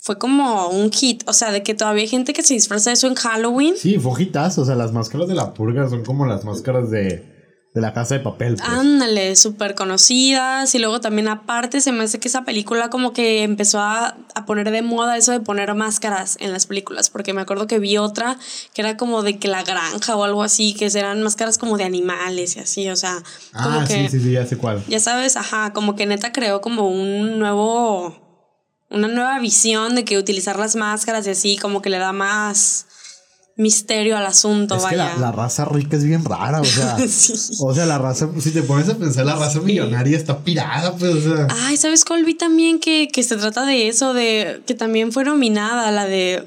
fue 0.00 0.18
como 0.18 0.68
un 0.68 0.90
hit. 0.90 1.22
O 1.26 1.32
sea, 1.32 1.52
de 1.52 1.62
que 1.62 1.74
todavía 1.74 2.02
hay 2.02 2.08
gente 2.08 2.32
que 2.32 2.42
se 2.42 2.54
disfraza 2.54 2.90
de 2.90 2.94
eso 2.94 3.06
en 3.06 3.14
Halloween. 3.14 3.76
Sí, 3.76 3.98
fue 3.98 4.22
hitazo, 4.22 4.62
o 4.62 4.64
sea, 4.64 4.74
las 4.74 4.92
máscaras 4.92 5.28
de 5.28 5.34
la 5.34 5.54
purga 5.54 5.88
son 5.88 6.04
como 6.04 6.26
las 6.26 6.44
máscaras 6.44 6.90
de, 6.90 7.37
de 7.78 7.82
la 7.82 7.92
casa 7.92 8.14
de 8.16 8.20
papel. 8.20 8.56
pues. 8.56 8.68
Ándale, 8.68 9.36
súper 9.36 9.74
conocidas. 9.74 10.74
Y 10.74 10.78
luego 10.78 11.00
también 11.00 11.28
aparte 11.28 11.80
se 11.80 11.92
me 11.92 12.04
hace 12.04 12.18
que 12.18 12.28
esa 12.28 12.44
película 12.44 12.90
como 12.90 13.12
que 13.12 13.44
empezó 13.44 13.78
a, 13.78 14.16
a 14.34 14.46
poner 14.46 14.70
de 14.70 14.82
moda 14.82 15.16
eso 15.16 15.32
de 15.32 15.40
poner 15.40 15.72
máscaras 15.74 16.36
en 16.40 16.52
las 16.52 16.66
películas. 16.66 17.08
Porque 17.08 17.32
me 17.32 17.40
acuerdo 17.40 17.66
que 17.66 17.78
vi 17.78 17.96
otra 17.96 18.36
que 18.74 18.82
era 18.82 18.96
como 18.96 19.22
de 19.22 19.38
que 19.38 19.46
la 19.46 19.62
granja 19.62 20.16
o 20.16 20.24
algo 20.24 20.42
así, 20.42 20.74
que 20.74 20.86
eran 20.86 21.22
máscaras 21.22 21.56
como 21.56 21.78
de 21.78 21.84
animales 21.84 22.56
y 22.56 22.60
así. 22.60 22.90
O 22.90 22.96
sea, 22.96 23.22
como 23.52 23.78
ah, 23.80 23.84
que... 23.86 24.08
sí, 24.08 24.18
sí, 24.18 24.20
sí, 24.20 24.32
ya 24.32 24.44
sé 24.44 24.58
cuál. 24.58 24.82
Ya 24.88 24.98
sabes, 24.98 25.36
ajá, 25.36 25.72
como 25.72 25.94
que 25.94 26.06
neta 26.06 26.32
creó 26.32 26.60
como 26.60 26.88
un 26.88 27.38
nuevo, 27.38 28.20
una 28.90 29.06
nueva 29.06 29.38
visión 29.38 29.94
de 29.94 30.04
que 30.04 30.18
utilizar 30.18 30.58
las 30.58 30.74
máscaras 30.74 31.26
y 31.28 31.30
así 31.30 31.56
como 31.58 31.80
que 31.80 31.90
le 31.90 31.98
da 31.98 32.12
más 32.12 32.87
misterio 33.58 34.16
al 34.16 34.24
asunto, 34.24 34.76
Es 34.76 34.84
que 34.84 34.96
vaya. 34.96 35.14
la, 35.16 35.18
la 35.20 35.32
raza 35.32 35.66
rica 35.66 35.96
es 35.96 36.04
bien 36.04 36.24
rara, 36.24 36.60
o 36.60 36.64
sea. 36.64 36.96
Sí. 37.08 37.54
O 37.60 37.74
sea, 37.74 37.84
la 37.84 37.98
raza, 37.98 38.28
si 38.40 38.50
te 38.52 38.62
pones 38.62 38.88
a 38.88 38.96
pensar, 38.96 39.26
la 39.26 39.34
raza 39.36 39.60
millonaria 39.60 40.16
está 40.16 40.38
pirada, 40.38 40.94
pues, 40.96 41.14
o 41.16 41.20
sea. 41.36 41.46
Ay, 41.66 41.76
¿sabes 41.76 42.04
cuál 42.04 42.24
vi 42.24 42.34
también 42.34 42.78
que, 42.80 43.08
que 43.12 43.22
se 43.22 43.36
trata 43.36 43.66
de 43.66 43.88
eso? 43.88 44.14
De 44.14 44.62
que 44.66 44.74
también 44.74 45.12
fue 45.12 45.24
nominada, 45.24 45.90
la 45.90 46.06
de 46.06 46.46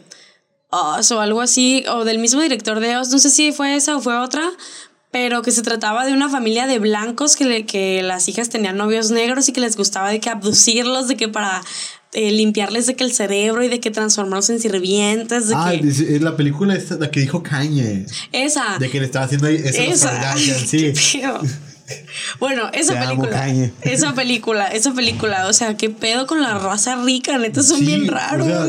Us 0.71 1.11
o 1.11 1.19
algo 1.19 1.41
así, 1.41 1.83
o 1.89 2.05
del 2.05 2.17
mismo 2.19 2.41
director 2.41 2.79
de 2.79 2.97
Us, 2.97 3.09
no 3.09 3.19
sé 3.19 3.29
si 3.29 3.51
fue 3.51 3.75
esa 3.75 3.97
o 3.97 4.01
fue 4.01 4.17
otra, 4.17 4.49
pero 5.11 5.41
que 5.41 5.51
se 5.51 5.61
trataba 5.63 6.05
de 6.05 6.13
una 6.13 6.29
familia 6.29 6.65
de 6.65 6.79
blancos 6.79 7.35
que, 7.35 7.43
le- 7.43 7.65
que 7.65 8.01
las 8.03 8.29
hijas 8.29 8.47
tenían 8.47 8.77
novios 8.77 9.11
negros 9.11 9.49
y 9.49 9.51
que 9.51 9.59
les 9.59 9.75
gustaba 9.75 10.09
de 10.09 10.21
que 10.21 10.29
abducirlos, 10.29 11.09
de 11.09 11.17
que 11.17 11.27
para 11.27 11.61
eh, 12.13 12.31
limpiarles 12.31 12.87
de 12.87 12.95
que 12.95 13.03
el 13.03 13.13
cerebro 13.13 13.63
y 13.63 13.67
de 13.69 13.79
que 13.79 13.91
transformarlos 13.91 14.49
en 14.49 14.59
sirvientes, 14.59 15.47
de 15.47 15.55
Ah, 15.55 15.71
que... 15.79 15.87
es 15.87 16.21
la 16.21 16.35
película 16.35 16.75
esta, 16.75 16.95
la 16.95 17.09
que 17.11 17.19
dijo 17.21 17.41
Kanye. 17.43 18.05
Esa. 18.31 18.77
De 18.79 18.89
que 18.89 18.99
le 18.99 19.05
estaba 19.05 19.25
haciendo 19.25 19.47
eso 19.47 19.81
Esa. 19.81 20.35
Sí. 20.37 20.93
Bueno, 22.39 22.69
esa 22.73 22.93
Te 22.99 23.05
película. 23.07 23.47
Esa 23.81 24.13
película, 24.13 24.67
esa 24.67 24.93
película. 24.93 25.47
O 25.47 25.53
sea, 25.53 25.77
qué 25.77 25.89
pedo 25.89 26.27
con 26.27 26.41
la 26.41 26.57
raza 26.57 27.01
rica, 27.03 27.37
neta, 27.37 27.63
son 27.63 27.79
Sí, 27.79 27.85
bien 27.85 28.09
o 28.09 28.11
raros. 28.13 28.47
sea, 28.47 28.67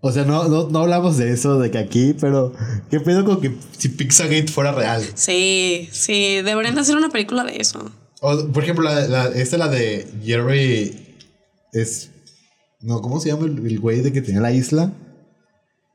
O 0.00 0.12
sea, 0.12 0.24
no, 0.24 0.48
no, 0.48 0.68
no 0.68 0.78
hablamos 0.80 1.16
de 1.16 1.32
eso 1.32 1.58
de 1.58 1.70
que 1.70 1.78
aquí, 1.78 2.14
pero 2.20 2.52
¿qué 2.90 3.00
pedo 3.00 3.24
con 3.24 3.40
que 3.40 3.54
si 3.76 3.88
Pizzagate 3.88 4.48
fuera 4.48 4.72
real? 4.72 5.04
sí, 5.14 5.88
sí, 5.92 6.42
deberían 6.42 6.74
de 6.74 6.80
hacer 6.82 6.96
una 6.96 7.08
película 7.08 7.44
de 7.44 7.56
eso. 7.56 7.90
O, 8.20 8.46
por 8.48 8.62
ejemplo, 8.62 8.84
la, 8.84 9.06
la- 9.08 9.26
esta 9.28 9.56
la 9.58 9.68
de 9.68 10.06
Jerry 10.24 11.05
es 11.82 12.10
no, 12.80 13.00
¿cómo 13.00 13.20
se 13.20 13.30
llama 13.30 13.46
el, 13.46 13.66
el 13.66 13.80
güey 13.80 14.00
de 14.00 14.12
que 14.12 14.20
tenía 14.22 14.40
la 14.40 14.52
isla? 14.52 14.92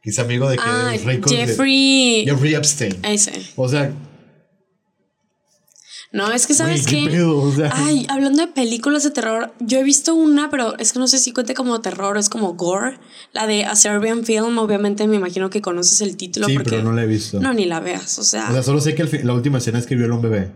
Que 0.01 0.09
es 0.09 0.19
amigo 0.19 0.49
de 0.49 0.57
que 0.57 0.63
Ah, 0.65 0.93
ricos 1.05 1.31
de- 1.31 1.37
Jeffrey. 1.37 2.25
Jeffrey 2.25 2.55
Epstein. 2.55 2.97
Ese. 3.03 3.33
O 3.55 3.69
sea, 3.69 3.93
No, 6.13 6.29
es 6.31 6.45
que 6.45 6.53
sabes 6.53 6.83
Güey, 6.87 7.05
qué. 7.05 7.09
¿qué 7.11 7.15
pedo? 7.17 7.37
O 7.37 7.51
sea. 7.53 7.71
Ay, 7.73 8.05
hablando 8.09 8.41
de 8.45 8.51
películas 8.51 9.03
de 9.03 9.11
terror, 9.11 9.53
yo 9.61 9.79
he 9.79 9.83
visto 9.83 10.13
una, 10.13 10.49
pero 10.49 10.77
es 10.77 10.91
que 10.91 10.99
no 10.99 11.07
sé 11.07 11.19
si 11.19 11.31
cuente 11.31 11.53
como 11.53 11.79
terror, 11.79 12.17
es 12.17 12.27
como 12.27 12.55
gore. 12.55 12.97
La 13.31 13.47
de 13.47 13.63
A 13.63 13.75
Serbian 13.77 14.25
Film, 14.25 14.57
obviamente 14.57 15.07
me 15.07 15.15
imagino 15.15 15.49
que 15.49 15.61
conoces 15.61 16.01
el 16.01 16.17
título. 16.17 16.47
Sí, 16.47 16.55
porque 16.55 16.71
pero 16.71 16.83
no 16.83 16.91
la 16.91 17.03
he 17.03 17.07
visto. 17.07 17.39
No, 17.39 17.53
ni 17.53 17.63
la 17.65 17.79
veas, 17.79 18.19
o 18.19 18.23
sea. 18.23 18.49
O 18.49 18.53
sea, 18.53 18.63
solo 18.63 18.81
sé 18.81 18.93
que 18.93 19.03
el 19.03 19.25
la 19.25 19.33
última 19.33 19.59
escena 19.59 19.79
es 19.79 19.85
que 19.85 19.95
un 19.95 20.21
bebé. 20.21 20.51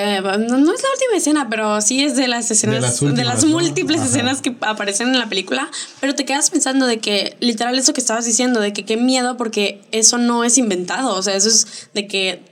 Eh, 0.00 0.20
no, 0.22 0.58
no 0.58 0.72
es 0.72 0.82
la 0.82 0.90
última 0.92 1.16
escena, 1.16 1.48
pero 1.50 1.80
sí 1.80 2.04
es 2.04 2.14
de 2.14 2.28
las 2.28 2.48
escenas, 2.52 3.00
de 3.00 3.24
las 3.24 3.44
múltiples 3.44 4.00
escenas 4.00 4.40
que 4.40 4.54
aparecen 4.60 5.08
en 5.08 5.18
la 5.18 5.28
película, 5.28 5.68
pero 5.98 6.14
te 6.14 6.24
quedas 6.24 6.50
pensando 6.50 6.86
de 6.86 7.00
que, 7.00 7.36
literal, 7.40 7.76
eso 7.76 7.92
que 7.92 8.00
estabas 8.00 8.24
diciendo, 8.24 8.60
de 8.60 8.72
que 8.72 8.84
qué 8.84 8.96
miedo, 8.96 9.36
porque 9.36 9.80
eso 9.90 10.16
no 10.16 10.44
es 10.44 10.56
inventado, 10.56 11.16
o 11.16 11.22
sea, 11.22 11.34
eso 11.34 11.48
es 11.48 11.88
de 11.94 12.06
que 12.06 12.42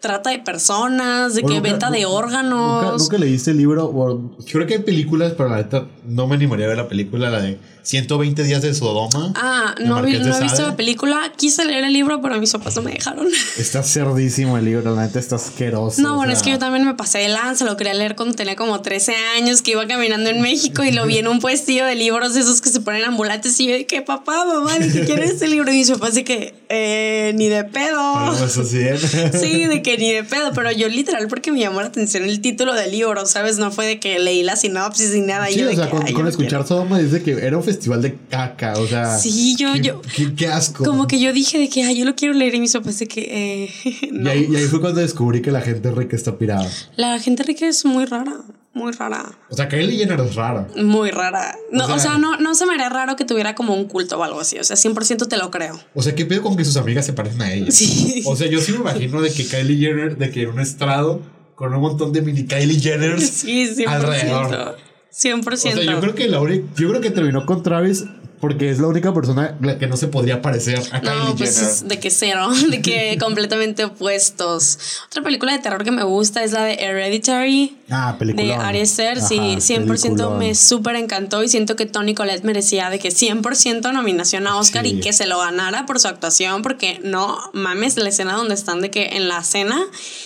trata 0.00 0.30
de 0.30 0.38
personas, 0.38 1.34
de 1.34 1.42
que 1.42 1.48
nunca- 1.48 1.60
venta 1.60 1.90
de 1.90 2.06
órganos. 2.06 2.82
¿Nunca, 2.84 2.96
nunca 2.98 3.18
leíste 3.18 3.50
el 3.52 3.58
libro? 3.58 3.84
O- 3.86 4.36
creo 4.50 4.66
que 4.66 4.74
hay 4.74 4.80
películas, 4.82 5.32
pero 5.36 5.48
la 5.48 5.56
neta 5.58 5.86
no 6.06 6.26
me 6.26 6.34
animaría 6.36 6.66
a 6.66 6.68
ver 6.68 6.78
la 6.78 6.88
película, 6.88 7.30
la 7.30 7.40
de 7.40 7.58
120 7.82 8.42
días 8.44 8.62
de 8.62 8.74
Sodoma. 8.74 9.32
Ah, 9.36 9.74
no, 9.82 10.02
vi- 10.02 10.18
no 10.18 10.36
he 10.36 10.42
visto 10.42 10.62
la 10.66 10.76
película. 10.76 11.32
Quise 11.36 11.64
leer 11.64 11.84
el 11.84 11.92
libro, 11.92 12.20
pero 12.20 12.38
mis 12.38 12.52
papás 12.52 12.76
no 12.76 12.82
me 12.82 12.92
dejaron. 12.92 13.26
Está 13.58 13.82
cerdísimo 13.82 14.58
el 14.58 14.64
libro, 14.66 14.94
la 14.94 15.02
neta 15.06 15.18
está 15.18 15.36
asqueroso. 15.36 16.02
No, 16.02 16.16
bueno, 16.16 16.32
sea. 16.32 16.38
es 16.38 16.42
que 16.44 16.50
yo 16.50 16.58
también 16.58 16.84
me 16.86 16.94
pasé 16.94 17.18
de 17.18 17.28
lanza, 17.28 17.64
lo 17.64 17.76
quería 17.76 17.94
leer 17.94 18.16
cuando 18.16 18.34
tenía 18.34 18.56
como 18.56 18.80
13 18.82 19.14
años, 19.36 19.62
que 19.62 19.72
iba 19.72 19.86
caminando 19.86 20.30
en 20.30 20.40
México 20.42 20.84
y 20.84 20.92
lo 20.92 21.06
vi 21.06 21.18
en 21.18 21.28
un 21.28 21.40
puestillo 21.40 21.86
de 21.86 21.94
libros 21.94 22.34
de 22.34 22.40
esos 22.40 22.60
que 22.60 22.68
se 22.70 22.80
ponen 22.80 23.04
ambulantes 23.04 23.58
y 23.60 23.66
yo 23.68 23.74
de 23.74 23.86
que 23.86 24.02
papá, 24.02 24.44
mamá, 24.44 24.78
¿de 24.78 24.90
qué 24.92 25.04
quieres 25.04 25.30
este 25.30 25.48
libro? 25.48 25.72
Y 25.72 25.76
mis 25.78 25.90
papás 25.90 26.14
de 26.14 26.24
que, 26.24 26.54
eh, 26.68 27.32
ni 27.36 27.48
de 27.48 27.64
pedo. 27.64 28.00
Algo 28.16 28.44
eso 28.44 28.64
sí, 28.64 28.78
¿eh? 28.80 28.98
Sí, 29.40 29.59
de 29.68 29.82
que 29.82 29.96
ni 29.98 30.12
de 30.12 30.24
pedo, 30.24 30.52
pero 30.54 30.70
yo 30.72 30.88
literal 30.88 31.26
porque 31.28 31.52
me 31.52 31.60
llamó 31.60 31.80
la 31.80 31.88
atención 31.88 32.24
el 32.24 32.40
título 32.40 32.74
del 32.74 32.90
libro, 32.90 33.26
¿sabes? 33.26 33.58
No 33.58 33.70
fue 33.70 33.86
de 33.86 34.00
que 34.00 34.18
leí 34.18 34.42
la 34.42 34.56
sinopsis 34.56 35.14
y 35.14 35.20
nada. 35.20 35.46
Sí, 35.46 35.58
yo 35.60 35.66
o 35.66 35.68
de 35.68 35.76
sea, 35.76 35.84
que, 35.86 35.90
con, 35.90 36.06
"Ay, 36.06 36.12
con 36.12 36.26
escuchar 36.28 36.50
quiero". 36.50 36.66
Sodoma 36.66 36.98
dice 36.98 37.22
que 37.22 37.32
era 37.32 37.56
un 37.56 37.64
festival 37.64 38.02
de 38.02 38.16
caca, 38.30 38.74
o 38.78 38.86
sea. 38.86 39.18
Sí, 39.18 39.56
yo, 39.56 39.72
qué, 39.74 39.80
yo. 39.80 40.02
Qué, 40.16 40.34
qué 40.34 40.46
asco. 40.48 40.84
Como 40.84 41.06
que 41.06 41.20
yo 41.20 41.32
dije 41.32 41.58
de 41.58 41.68
que, 41.68 41.82
ay, 41.84 41.96
yo 41.98 42.04
lo 42.04 42.14
quiero 42.14 42.34
leer 42.34 42.54
y 42.54 42.60
mis 42.60 42.72
papás 42.72 42.98
de 42.98 43.06
que, 43.08 43.20
eh, 43.30 43.70
Y, 44.10 44.28
ahí, 44.28 44.46
y 44.50 44.56
ahí 44.56 44.64
fue 44.66 44.80
cuando 44.80 45.00
descubrí 45.00 45.40
que 45.42 45.50
la 45.50 45.60
gente 45.60 45.90
rica 45.90 46.16
está 46.16 46.36
pirada. 46.38 46.68
La 46.96 47.18
gente 47.18 47.42
rica 47.42 47.66
es 47.66 47.84
muy 47.84 48.04
rara, 48.04 48.38
muy 48.80 48.92
rara. 48.92 49.24
O 49.48 49.54
sea, 49.54 49.68
Kylie 49.68 49.96
Jenner 49.98 50.18
es 50.20 50.34
rara. 50.34 50.66
Muy 50.76 51.10
rara. 51.10 51.56
No, 51.70 51.86
O 51.86 51.94
o 51.94 51.98
sea- 51.98 52.18
no, 52.18 52.36
no 52.38 52.54
se 52.54 52.66
me 52.66 52.74
haría 52.74 52.88
raro 52.88 53.16
que 53.16 53.24
tuviera 53.24 53.54
como 53.54 53.74
un 53.74 53.84
culto 53.86 54.18
o 54.18 54.24
algo 54.24 54.40
así. 54.40 54.58
O 54.58 54.64
sea, 54.64 54.76
100% 54.76 55.26
te 55.28 55.36
lo 55.36 55.50
creo. 55.50 55.78
O 55.94 56.02
sea, 56.02 56.14
¿qué 56.14 56.24
pedo 56.26 56.42
con 56.42 56.56
que 56.56 56.64
sus 56.64 56.76
amigas 56.76 57.04
se 57.06 57.12
parecen 57.12 57.42
a 57.42 57.52
ella? 57.52 57.70
Sí. 57.70 58.22
O 58.26 58.34
sea, 58.36 58.48
yo 58.48 58.60
sí 58.60 58.72
me 58.72 58.78
imagino 58.78 59.20
de 59.22 59.32
que 59.32 59.44
Kylie 59.46 59.76
Jenner, 59.78 60.16
de 60.16 60.30
que 60.30 60.42
en 60.42 60.48
un 60.50 60.60
estrado 60.60 61.20
con 61.54 61.74
un 61.74 61.80
montón 61.80 62.12
de 62.12 62.22
mini 62.22 62.46
Kylie 62.46 62.80
Jenners 62.80 63.28
Sí, 63.28 63.66
100%. 63.76 63.86
alrededor. 63.88 64.76
100%. 65.12 65.74
O 65.80 65.82
sea, 65.82 65.92
yo 65.92 66.00
creo 66.00 66.14
que 66.14 66.28
la 66.28 66.40
uni- 66.40 66.64
yo 66.76 66.88
creo 66.88 67.00
que 67.00 67.10
terminó 67.10 67.44
con 67.44 67.62
Travis 67.62 68.04
porque 68.40 68.70
es 68.70 68.78
la 68.78 68.86
única 68.88 69.12
persona 69.12 69.56
la 69.60 69.78
que 69.78 69.86
no 69.86 69.96
se 69.96 70.08
podría 70.08 70.40
parecer 70.42 70.78
a 70.92 71.00
Kylie 71.00 71.14
No, 71.18 71.36
pues 71.36 71.58
Jenner. 71.58 71.74
de 71.90 72.00
que 72.00 72.10
cero, 72.10 72.48
de 72.70 72.80
que 72.82 73.16
completamente 73.20 73.84
opuestos. 73.84 74.78
Otra 75.06 75.22
película 75.22 75.52
de 75.52 75.58
terror 75.58 75.84
que 75.84 75.90
me 75.90 76.02
gusta 76.04 76.42
es 76.42 76.52
la 76.52 76.64
de 76.64 76.74
Hereditary. 76.74 77.76
Ah, 77.90 78.16
película. 78.18 78.44
De 78.44 78.54
Ari 78.54 78.80
Aster, 78.80 79.20
sí, 79.20 79.38
100% 79.38 80.36
me 80.38 80.54
súper 80.54 80.96
encantó 80.96 81.42
y 81.42 81.48
siento 81.48 81.76
que 81.76 81.86
Tony 81.86 82.14
Collette 82.14 82.44
merecía 82.44 82.88
de 82.90 82.98
que 82.98 83.10
100% 83.10 83.92
nominación 83.92 84.46
a 84.46 84.56
Oscar 84.56 84.84
Sí. 84.84 84.94
y 84.96 85.00
que 85.00 85.12
se 85.12 85.26
lo 85.26 85.38
ganara 85.38 85.86
por 85.86 86.00
su 86.00 86.08
actuación 86.08 86.62
porque 86.62 87.00
no 87.02 87.38
mames 87.52 87.96
la 87.96 88.08
escena 88.08 88.34
donde 88.34 88.54
están 88.54 88.80
de 88.80 88.90
que 88.90 89.16
en 89.16 89.28
la 89.28 89.42
cena 89.44 89.78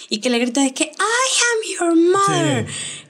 y 0.08 0.18
que 0.18 0.30
le 0.30 0.38
grita 0.38 0.60
de 0.60 0.72
que 0.74 0.84
I 0.84 0.90
am 0.90 1.94
your 1.94 1.96
mother. 2.12 2.66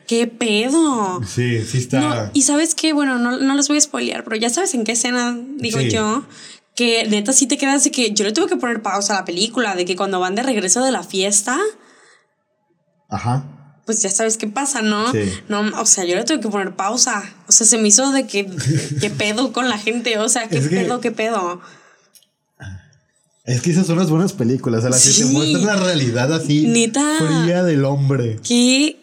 ¿Qué 0.06 0.26
pedo? 0.26 1.22
Sí, 1.24 1.64
sí 1.64 1.78
está. 1.78 2.00
No, 2.00 2.30
y 2.34 2.42
sabes 2.42 2.74
qué, 2.74 2.92
bueno, 2.92 3.18
no, 3.18 3.38
no 3.38 3.54
los 3.54 3.68
voy 3.68 3.78
a 3.78 3.80
spoilear, 3.80 4.22
pero 4.24 4.36
ya 4.36 4.50
sabes 4.50 4.74
en 4.74 4.84
qué 4.84 4.92
escena 4.92 5.38
digo 5.56 5.80
Sí. 5.80 5.90
yo. 5.90 6.24
Que 6.74 7.06
neta 7.08 7.32
sí 7.32 7.46
te 7.46 7.56
quedas 7.56 7.84
de 7.84 7.90
que 7.92 8.12
yo 8.12 8.24
le 8.24 8.32
tuve 8.32 8.48
que 8.48 8.56
poner 8.56 8.82
pausa 8.82 9.14
a 9.16 9.20
la 9.20 9.24
película, 9.24 9.74
de 9.76 9.84
que 9.84 9.94
cuando 9.96 10.18
van 10.20 10.34
de 10.34 10.42
regreso 10.42 10.82
de 10.82 10.90
la 10.90 11.04
fiesta, 11.04 11.56
Ajá. 13.08 13.44
pues 13.86 14.02
ya 14.02 14.10
sabes 14.10 14.36
qué 14.38 14.48
pasa, 14.48 14.82
¿no? 14.82 15.12
Sí. 15.12 15.20
No, 15.48 15.60
o 15.80 15.86
sea, 15.86 16.04
yo 16.04 16.16
le 16.16 16.24
tuve 16.24 16.40
que 16.40 16.48
poner 16.48 16.74
pausa. 16.74 17.22
O 17.48 17.52
sea, 17.52 17.66
se 17.66 17.78
me 17.78 17.88
hizo 17.88 18.10
de 18.10 18.26
que 18.26 18.50
qué 19.00 19.08
pedo 19.10 19.52
con 19.52 19.68
la 19.68 19.78
gente, 19.78 20.18
o 20.18 20.28
sea, 20.28 20.48
qué 20.48 20.58
Es 20.58 20.68
que- 20.68 20.76
pedo, 20.80 21.00
qué 21.00 21.12
pedo. 21.12 21.60
Es 23.44 23.60
que 23.60 23.70
esas 23.72 23.86
son 23.86 23.98
las 23.98 24.08
buenas 24.08 24.32
películas, 24.32 24.84
a 24.86 24.90
las 24.90 25.02
que 25.02 25.08
te 25.10 25.14
Sí. 25.16 25.24
muestran 25.26 25.66
la 25.66 25.76
realidad 25.76 26.32
así 26.32 26.66
Neta. 26.66 27.04
fría 27.18 27.62
del 27.62 27.84
hombre. 27.84 28.38
Qué 28.42 28.96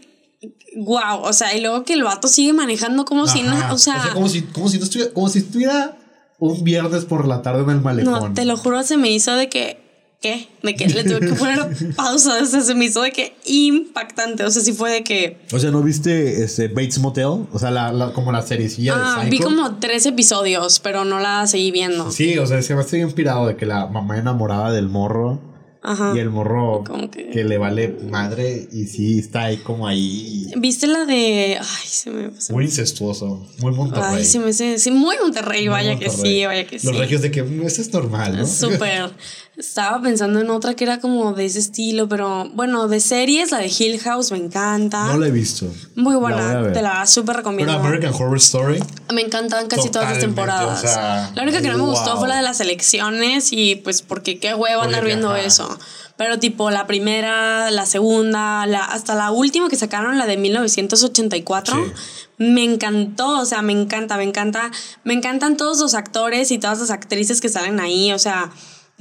wow, 0.78 1.22
o 1.24 1.34
sea, 1.34 1.56
y 1.56 1.62
luego 1.62 1.84
que 1.84 1.94
el 1.94 2.04
vato 2.04 2.28
sigue 2.28 2.54
manejando 2.54 3.06
como 3.06 3.28
si 3.28 3.44
no, 3.44 3.56
o 3.74 3.78
sea, 3.78 4.10
como 4.14 4.30
si, 4.30 4.42
como 4.44 4.70
si 4.70 4.78
no 4.78 4.84
estuviera, 4.86 5.14
como 5.14 5.30
si 5.30 5.40
estuviera 5.40 5.98
un 6.40 6.64
viernes 6.64 7.06
por 7.06 7.28
la 7.28 7.42
tarde 7.42 7.64
en 7.64 7.70
el 7.70 7.82
malecón. 7.82 8.14
No, 8.14 8.34
te 8.34 8.46
lo 8.46 8.58
juro, 8.58 8.82
se 8.84 8.98
me 8.98 9.12
hizo 9.12 9.34
de 9.34 9.50
que. 9.50 9.80
¿Qué? 10.22 10.48
De 10.62 10.76
que 10.76 10.86
le 10.88 11.04
tuve 11.04 11.20
que 11.20 11.34
poner 11.34 11.68
pausa. 11.96 12.40
O 12.44 12.46
sea, 12.46 12.62
se 12.62 12.76
me 12.76 12.86
hizo 12.86 13.02
de 13.02 13.12
que 13.12 13.36
impactante. 13.46 14.44
O 14.44 14.52
sea, 14.52 14.62
sí 14.62 14.72
fue 14.72 14.92
de 14.92 15.04
que. 15.04 15.40
O 15.52 15.58
sea, 15.58 15.72
¿no 15.72 15.82
viste 15.82 16.44
este 16.44 16.68
Bates 16.68 17.00
Motel? 17.00 17.26
O 17.52 17.58
sea, 17.58 17.72
la, 17.72 17.92
la- 17.92 18.14
como 18.14 18.32
la 18.32 18.44
seriecilla 18.44 18.94
Ah, 18.96 19.24
de 19.24 19.32
vi 19.32 19.38
Psycho. 19.38 19.50
como 19.50 19.76
tres 19.80 20.06
episodios, 20.06 20.80
pero 20.80 21.06
no 21.06 21.20
la 21.20 21.48
seguí 21.48 21.72
viendo. 21.72 22.12
Sí, 22.12 22.38
o 22.38 22.46
sea, 22.46 22.62
se 22.62 22.76
me 22.76 22.82
estoy 22.82 23.02
inspirado 23.02 23.48
de 23.48 23.56
que 23.56 23.66
la 23.66 23.88
mamá 23.88 24.16
enamorada 24.20 24.72
del 24.72 24.90
morro 24.90 25.42
Ajá. 25.84 26.14
y 26.16 26.20
el 26.20 26.30
morro 26.30 26.84
que- 27.12 27.30
que... 27.32 27.44
le 27.44 27.58
vale 27.58 27.88
madre 28.10 28.68
y 28.72 28.86
sí 28.86 29.18
está 29.18 29.46
ahí 29.46 29.58
como 29.58 29.88
ahí 29.88 30.46
¿Viste 30.58 30.86
la 30.86 31.06
de. 31.06 31.58
Ay, 31.60 31.88
se 31.88 32.12
me. 32.12 32.40
se 32.40 32.54
muy 32.54 32.66
incestuoso, 32.66 33.48
muy 33.60 33.72
Monterrey. 33.74 34.18
Ay, 34.18 34.26
se 34.26 34.38
me 34.40 34.50
hace. 34.52 34.78
Sí, 34.78 34.92
muy 34.92 35.16
Monterrey, 35.22 35.62
Muy 35.64 35.70
vaya 35.70 35.98
que 35.98 36.10
sí, 36.10 36.46
vaya 36.46 36.68
que 36.68 36.78
sí. 36.78 36.86
Los 36.88 36.98
regios 36.98 37.22
de 37.24 37.32
que 37.32 37.42
"Mm, 37.44 37.64
eso 37.66 37.82
es 37.82 37.92
normal, 37.94 38.38
¿no? 38.38 38.46
Súper. 38.46 39.10
Estaba 39.62 40.02
pensando 40.02 40.40
en 40.40 40.50
otra 40.50 40.74
que 40.74 40.84
era 40.84 41.00
como 41.00 41.34
de 41.34 41.46
ese 41.46 41.60
estilo, 41.60 42.10
pero 42.10 42.50
bueno, 42.56 42.88
de 42.88 43.00
series, 43.00 43.52
la 43.52 43.60
de 43.60 43.68
Hill 43.68 44.00
House 44.00 44.32
me 44.32 44.40
encanta. 44.40 45.06
No 45.06 45.20
la 45.20 45.28
he 45.28 45.32
visto. 45.32 45.68
Muy 45.96 46.14
La 46.14 46.20
buena, 46.20 46.62
ver. 46.62 46.74
te 46.74 46.82
la 46.82 47.06
súper 47.06 47.36
recomiendo. 47.38 47.72
Pero 47.72 47.86
American 47.86 48.12
Horror 48.14 48.38
Story. 48.38 48.84
Me 49.14 49.22
encantan 49.22 49.68
casi 49.68 49.90
todas 49.92 50.10
las 50.10 50.20
temporadas. 50.20 50.80
o 50.84 50.88
sea, 50.88 51.32
la 51.36 51.44
única 51.44 51.62
que 51.62 51.68
no 51.70 51.78
me 51.78 51.84
gustó 51.84 52.18
fue 52.18 52.28
la 52.28 52.38
de 52.38 52.42
las 52.42 52.60
elecciones 52.60 53.50
y 53.54 53.76
pues 53.76 54.02
porque 54.02 54.40
qué 54.40 54.56
huevo 54.56 54.82
andar 54.82 55.06
viendo 55.06 55.30
ajá. 55.30 55.42
eso. 55.42 55.80
Pero 56.18 56.40
tipo 56.40 56.72
la 56.72 56.88
primera, 56.88 57.70
la 57.70 57.86
segunda, 57.86 58.66
la, 58.66 58.84
hasta 58.84 59.14
la 59.16 59.30
última 59.32 59.70
que 59.70 59.76
sacaron, 59.76 60.18
la 60.18 60.26
de 60.26 60.38
1984, 60.38 61.76
Sí. 61.76 61.92
me 62.40 62.64
encantó, 62.64 63.40
o 63.40 63.46
sea, 63.46 63.62
me 63.62 63.74
encanta, 63.74 64.18
me 64.18 64.24
encanta, 64.24 64.72
me 65.04 65.14
encantan 65.14 65.56
todos 65.56 65.80
los 65.80 65.94
actores 65.94 66.50
y 66.52 66.58
todas 66.58 66.80
las 66.80 66.90
actrices 66.90 67.42
que 67.42 67.50
salen 67.50 67.80
ahí, 67.80 68.12
o 68.12 68.20
sea, 68.20 68.50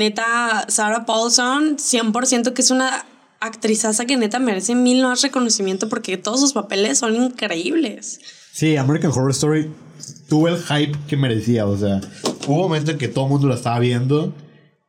neta, 0.01 0.65
Sarah 0.69 1.05
Paulson, 1.05 1.77
100% 1.77 2.55
que 2.55 2.63
es 2.63 2.71
una 2.71 3.05
actrizaza 3.39 4.07
que 4.07 4.17
neta 4.17 4.39
merece 4.39 4.75
mil 4.75 5.03
más 5.03 5.23
reconocimiento 5.23 5.89
porque 5.89 6.17
todos 6.17 6.41
sus 6.41 6.53
papeles 6.55 6.99
son 6.99 7.15
increíbles. 7.15 8.21
Sí, 8.53 8.77
American 8.77 9.11
Horror 9.13 9.31
Story 9.31 9.71
tuvo 10.29 10.49
el 10.49 10.57
hype 10.57 10.99
que 11.07 11.17
merecía. 11.17 11.67
O 11.67 11.77
sea, 11.77 12.01
hubo 12.47 12.55
un 12.55 12.63
momento 12.63 12.91
en 12.91 12.99
que 12.99 13.09
todo 13.09 13.27
el 13.27 13.31
mundo 13.31 13.47
la 13.47 13.57
estaba 13.57 13.79
viendo 13.79 14.35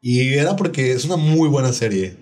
y 0.01 0.33
era 0.33 0.55
porque 0.55 0.93
es 0.93 1.03
una 1.05 1.17
muy 1.17 1.49
buena 1.49 1.73
serie. 1.73 2.15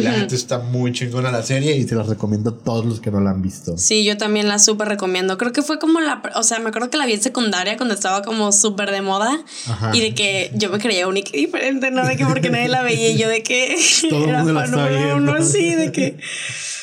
La 0.00 0.12
gente 0.12 0.34
está 0.34 0.58
muy 0.58 0.90
chingona 0.92 1.30
la 1.30 1.42
serie 1.42 1.76
y 1.76 1.86
se 1.86 1.94
las 1.94 2.06
recomiendo 2.06 2.48
a 2.48 2.64
todos 2.64 2.86
los 2.86 3.00
que 3.00 3.10
no 3.10 3.20
la 3.20 3.30
han 3.30 3.42
visto. 3.42 3.76
Sí, 3.76 4.04
yo 4.04 4.16
también 4.16 4.48
la 4.48 4.58
súper 4.58 4.88
recomiendo. 4.88 5.36
Creo 5.36 5.52
que 5.52 5.60
fue 5.60 5.78
como 5.78 6.00
la, 6.00 6.22
o 6.34 6.42
sea, 6.42 6.58
me 6.60 6.70
acuerdo 6.70 6.88
que 6.88 6.96
la 6.96 7.04
vi 7.04 7.12
en 7.12 7.22
secundaria 7.22 7.76
cuando 7.76 7.94
estaba 7.94 8.22
como 8.22 8.52
súper 8.52 8.90
de 8.90 9.02
moda 9.02 9.38
Ajá. 9.68 9.90
y 9.92 10.00
de 10.00 10.14
que 10.14 10.50
yo 10.54 10.70
me 10.70 10.78
creía 10.78 11.06
única 11.06 11.30
y 11.34 11.44
diferente, 11.44 11.90
no 11.90 12.06
de 12.06 12.16
que 12.16 12.24
porque 12.24 12.48
nadie 12.48 12.68
la 12.68 12.82
veía 12.82 13.10
y 13.10 13.18
yo 13.18 13.28
de 13.28 13.42
que 13.42 13.76
Todo 14.08 14.24
el 14.24 14.30
era 14.30 14.38
mundo 14.38 14.54
la 14.54 14.60
fan 14.62 14.70
número 14.70 15.16
uno, 15.16 15.42
sí, 15.42 15.74
de 15.74 15.92
que 15.92 16.16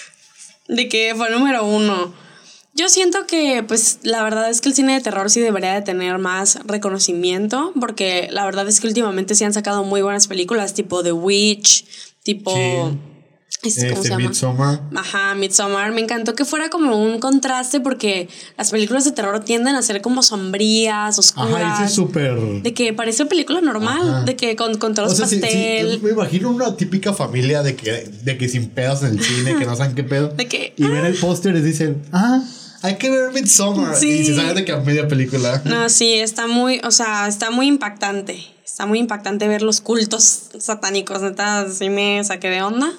de 0.68 0.88
que 0.88 1.14
fue 1.18 1.32
número 1.32 1.66
uno. 1.66 2.14
Yo 2.76 2.88
siento 2.88 3.26
que, 3.28 3.64
pues, 3.68 4.00
la 4.04 4.24
verdad 4.24 4.50
es 4.50 4.62
que 4.62 4.70
el 4.70 4.76
cine 4.76 4.94
de 4.94 5.02
terror 5.02 5.30
sí 5.30 5.42
debería 5.42 5.74
de 5.74 5.82
tener 5.82 6.18
más 6.20 6.60
reconocimiento, 6.66 7.74
porque 7.78 8.30
la 8.32 8.46
verdad 8.46 8.70
es 8.70 8.80
que 8.80 8.88
últimamente 8.88 9.36
sí 9.36 9.44
han 9.44 9.54
sacado 9.54 9.84
muy 9.84 10.02
buenas 10.02 10.28
películas, 10.28 10.76
tipo 10.76 11.04
The 11.04 11.12
Witch, 11.12 11.86
tipo... 12.36 12.52
este, 13.64 13.90
¿Cómo 13.90 14.02
se 14.04 14.08
Este, 14.08 14.10
llama? 14.10 14.28
Midsommar. 14.30 14.82
Ajá, 14.96 15.36
Midsommar. 15.36 15.92
Me 15.92 16.02
encantó 16.02 16.34
que 16.36 16.46
fuera 16.46 16.70
como 16.70 16.96
un 17.02 17.20
contraste 17.20 17.80
porque 17.82 18.30
las 18.58 18.72
películas 18.72 19.04
de 19.06 19.12
terror 19.12 19.40
tienden 19.44 19.76
a 19.76 19.82
ser 19.82 20.02
como 20.02 20.24
sombrías, 20.24 21.18
oscuras. 21.20 21.54
Ajá, 21.64 21.76
ese 21.76 21.86
es 21.86 21.94
súper. 21.94 22.38
De 22.62 22.74
que 22.74 22.94
parece 22.94 23.26
película 23.26 23.60
normal, 23.62 24.02
Ajá. 24.10 24.22
de 24.24 24.36
que 24.36 24.56
con, 24.56 24.78
con 24.78 24.94
tonos 24.94 25.12
O 25.12 25.16
sea, 25.16 25.26
sí, 25.28 25.36
sí, 25.36 25.42
pastel. 25.42 26.00
me 26.02 26.12
imagino 26.12 26.52
una 26.52 26.78
típica 26.78 27.12
familia 27.14 27.62
de 27.64 27.76
que, 27.76 27.92
de 28.24 28.38
que 28.38 28.48
sin 28.48 28.70
pedos 28.70 29.02
en 29.04 29.18
el 29.18 29.24
cine, 29.24 29.56
que 29.58 29.66
no 29.66 29.76
saben 29.76 29.96
qué 29.96 30.04
pedo. 30.04 30.30
De 30.30 30.48
que, 30.48 30.74
y 30.78 30.84
ven 30.84 31.06
el 31.06 31.16
póster 31.16 31.56
y 31.56 31.62
dicen, 31.62 32.02
ah, 32.14 32.42
hay 32.82 32.96
que 32.96 33.10
ver 33.10 33.34
Midsommar. 33.34 33.96
Sí. 33.98 34.10
Y 34.10 34.26
se 34.26 34.36
saben 34.36 34.56
de 34.56 34.64
que 34.64 34.72
a 34.72 34.78
media 34.78 35.08
película. 35.10 35.62
No, 35.66 35.90
sí, 35.90 36.14
está 36.14 36.48
muy, 36.48 36.80
o 36.86 36.92
sea, 36.92 37.28
está 37.28 37.52
muy 37.52 37.68
impactante. 37.68 38.40
Está 38.80 38.88
muy 38.88 39.00
impactante 39.00 39.46
ver 39.50 39.62
los 39.62 39.82
cultos 39.82 40.52
satánicos, 40.58 41.22
neta, 41.22 41.70
sí 41.70 41.90
me 41.90 42.24
saqué 42.24 42.50
de 42.50 42.62
onda. 42.62 42.90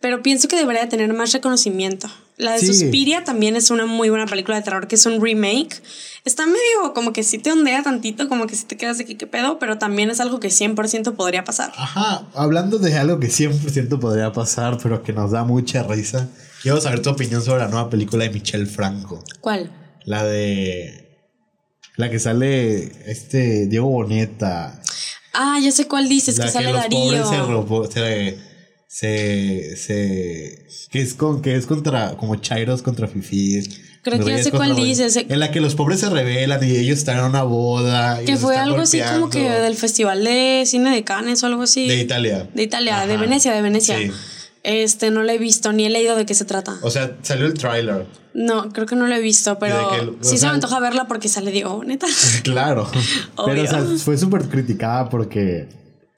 pero 0.00 0.22
pienso 0.22 0.48
que 0.48 0.56
debería 0.56 0.88
tener 0.88 1.12
más 1.12 1.34
reconocimiento. 1.34 2.08
La 2.38 2.52
de 2.52 2.66
Suspiria 2.66 3.22
también 3.22 3.54
es 3.54 3.70
una 3.70 3.84
muy 3.84 4.08
buena 4.08 4.24
película 4.24 4.56
de 4.56 4.62
terror, 4.62 4.88
que 4.88 4.94
es 4.94 5.04
un 5.04 5.22
remake. 5.22 5.82
Está 6.24 6.46
medio 6.46 6.94
como 6.94 7.12
que 7.12 7.24
sí 7.24 7.36
te 7.36 7.52
ondea 7.52 7.82
tantito, 7.82 8.26
como 8.26 8.46
que 8.46 8.56
si 8.56 8.64
te 8.64 8.78
quedas 8.78 8.96
de 8.96 9.04
que 9.04 9.18
qué 9.18 9.26
pedo, 9.26 9.58
pero 9.58 9.76
también 9.76 10.08
es 10.08 10.18
algo 10.18 10.40
que 10.40 10.48
100% 10.48 11.14
podría 11.14 11.44
pasar. 11.44 11.74
Ajá, 11.76 12.26
hablando 12.34 12.78
de 12.78 12.96
algo 12.96 13.20
que 13.20 13.28
100% 13.28 13.98
podría 13.98 14.32
pasar, 14.32 14.78
pero 14.82 15.02
que 15.02 15.12
nos 15.12 15.32
da 15.32 15.44
mucha 15.44 15.82
risa, 15.82 16.30
quiero 16.62 16.80
saber 16.80 17.02
tu 17.02 17.10
opinión 17.10 17.42
sobre 17.42 17.60
la 17.60 17.68
nueva 17.68 17.90
película 17.90 18.24
de 18.24 18.30
Michelle 18.30 18.64
Franco. 18.64 19.22
¿Cuál? 19.42 19.70
La 20.06 20.24
de... 20.24 21.11
La 21.96 22.10
que 22.10 22.18
sale 22.18 22.90
este 23.06 23.66
Diego 23.66 23.88
Boneta. 23.88 24.80
Ah, 25.34 25.58
ya 25.62 25.72
sé 25.72 25.86
cuál 25.86 26.08
dices, 26.08 26.38
que 26.38 26.48
sale 26.48 26.72
Darío. 26.72 27.24
Se, 27.26 28.38
se, 28.86 29.76
se, 29.76 30.66
que 30.90 31.00
es 31.00 31.14
con 31.14 31.40
que 31.40 31.56
es 31.56 31.64
contra 31.64 32.16
como 32.18 32.36
Chairos 32.36 32.82
contra 32.82 33.08
Fifis. 33.08 33.80
Creo 34.02 34.22
que 34.22 34.30
ya 34.30 34.42
sé 34.42 34.50
cuál 34.50 34.74
dices. 34.74 35.16
En 35.16 35.38
la 35.38 35.50
que 35.50 35.60
los 35.60 35.74
pobres 35.74 36.00
se 36.00 36.10
rebelan 36.10 36.62
y 36.62 36.76
ellos 36.76 36.98
están 36.98 37.18
en 37.18 37.24
una 37.24 37.44
boda. 37.44 38.20
que 38.24 38.36
fue 38.36 38.56
algo 38.56 38.80
así 38.80 39.00
como 39.00 39.30
que 39.30 39.48
del 39.48 39.76
Festival 39.76 40.24
de 40.24 40.64
Cine 40.66 40.90
de 40.90 41.04
Cannes 41.04 41.42
o 41.42 41.46
algo 41.46 41.62
así. 41.62 41.86
De 41.86 41.98
Italia. 41.98 42.48
De 42.52 42.64
Italia, 42.64 43.06
de 43.06 43.16
Venecia, 43.16 43.52
de 43.52 43.62
Venecia. 43.62 43.96
Sí. 43.96 44.10
Este, 44.64 45.10
no 45.10 45.22
lo 45.22 45.30
he 45.32 45.38
visto, 45.38 45.72
ni 45.72 45.86
he 45.86 45.90
leído 45.90 46.14
de 46.16 46.24
qué 46.24 46.34
se 46.34 46.44
trata. 46.44 46.78
O 46.82 46.90
sea, 46.90 47.16
salió 47.22 47.46
el 47.46 47.54
tráiler. 47.54 48.06
No, 48.34 48.72
creo 48.72 48.86
que 48.86 48.96
no 48.96 49.06
lo 49.06 49.14
he 49.14 49.20
visto, 49.20 49.58
pero 49.58 50.16
sí 50.20 50.38
se 50.38 50.46
me 50.46 50.52
antoja 50.52 50.80
verla 50.80 51.06
porque 51.06 51.28
sale 51.28 51.50
Diego, 51.50 51.82
neta. 51.84 52.06
Claro. 52.44 52.88
pero 53.44 53.62
o 53.62 53.66
sea, 53.66 53.82
fue 53.98 54.16
súper 54.16 54.48
criticada 54.48 55.08
porque 55.08 55.68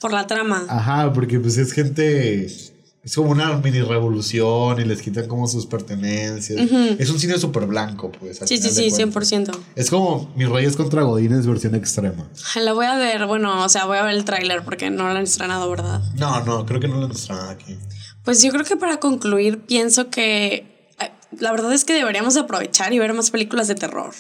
por 0.05 0.13
la 0.13 0.27
trama. 0.27 0.67
Ajá, 0.69 1.11
porque 1.15 1.41
pues 1.41 1.57
es 1.57 1.73
gente. 1.73 2.45
Es 2.45 3.15
como 3.15 3.31
una 3.31 3.57
mini 3.57 3.81
revolución 3.81 4.79
y 4.79 4.85
les 4.85 5.01
quitan 5.01 5.27
como 5.29 5.47
sus 5.47 5.65
pertenencias. 5.65 6.59
Es 6.99 7.09
un 7.09 7.19
cine 7.19 7.39
súper 7.39 7.67
blanco, 7.67 8.13
pues. 8.13 8.39
Sí, 8.45 8.59
sí, 8.59 8.71
sí, 8.71 8.91
100%. 8.91 9.51
Es 9.75 9.89
como 9.89 10.31
Mis 10.37 10.49
Reyes 10.49 10.77
contra 10.77 11.03
Godines 11.03 11.47
versión 11.47 11.75
extrema. 11.75 12.29
La 12.57 12.75
voy 12.75 12.85
a 12.85 12.97
ver, 12.97 13.27
bueno, 13.27 13.65
o 13.65 13.69
sea, 13.71 13.87
voy 13.87 13.97
a 13.97 14.03
ver 14.03 14.15
el 14.15 14.25
tráiler 14.27 14.63
porque 14.63 14.91
no 14.91 15.05
lo 15.05 15.11
han 15.11 15.23
estrenado, 15.23 15.71
¿verdad? 15.71 16.03
No, 16.17 16.45
no, 16.45 16.67
creo 16.67 16.81
que 16.81 16.89
no 16.89 16.99
lo 16.99 17.07
han 17.07 17.13
estrenado 17.13 17.49
aquí. 17.51 17.79
Pues 18.25 18.43
yo 18.43 18.51
creo 18.51 18.65
que 18.65 18.77
para 18.77 18.99
concluir, 18.99 19.61
pienso 19.61 20.11
que 20.11 20.55
eh, 21.01 21.11
la 21.39 21.53
verdad 21.53 21.73
es 21.73 21.85
que 21.85 21.93
deberíamos 21.93 22.37
aprovechar 22.37 22.93
y 22.93 22.99
ver 22.99 23.13
más 23.13 23.31
películas 23.31 23.69
de 23.69 23.75
terror. 23.75 24.15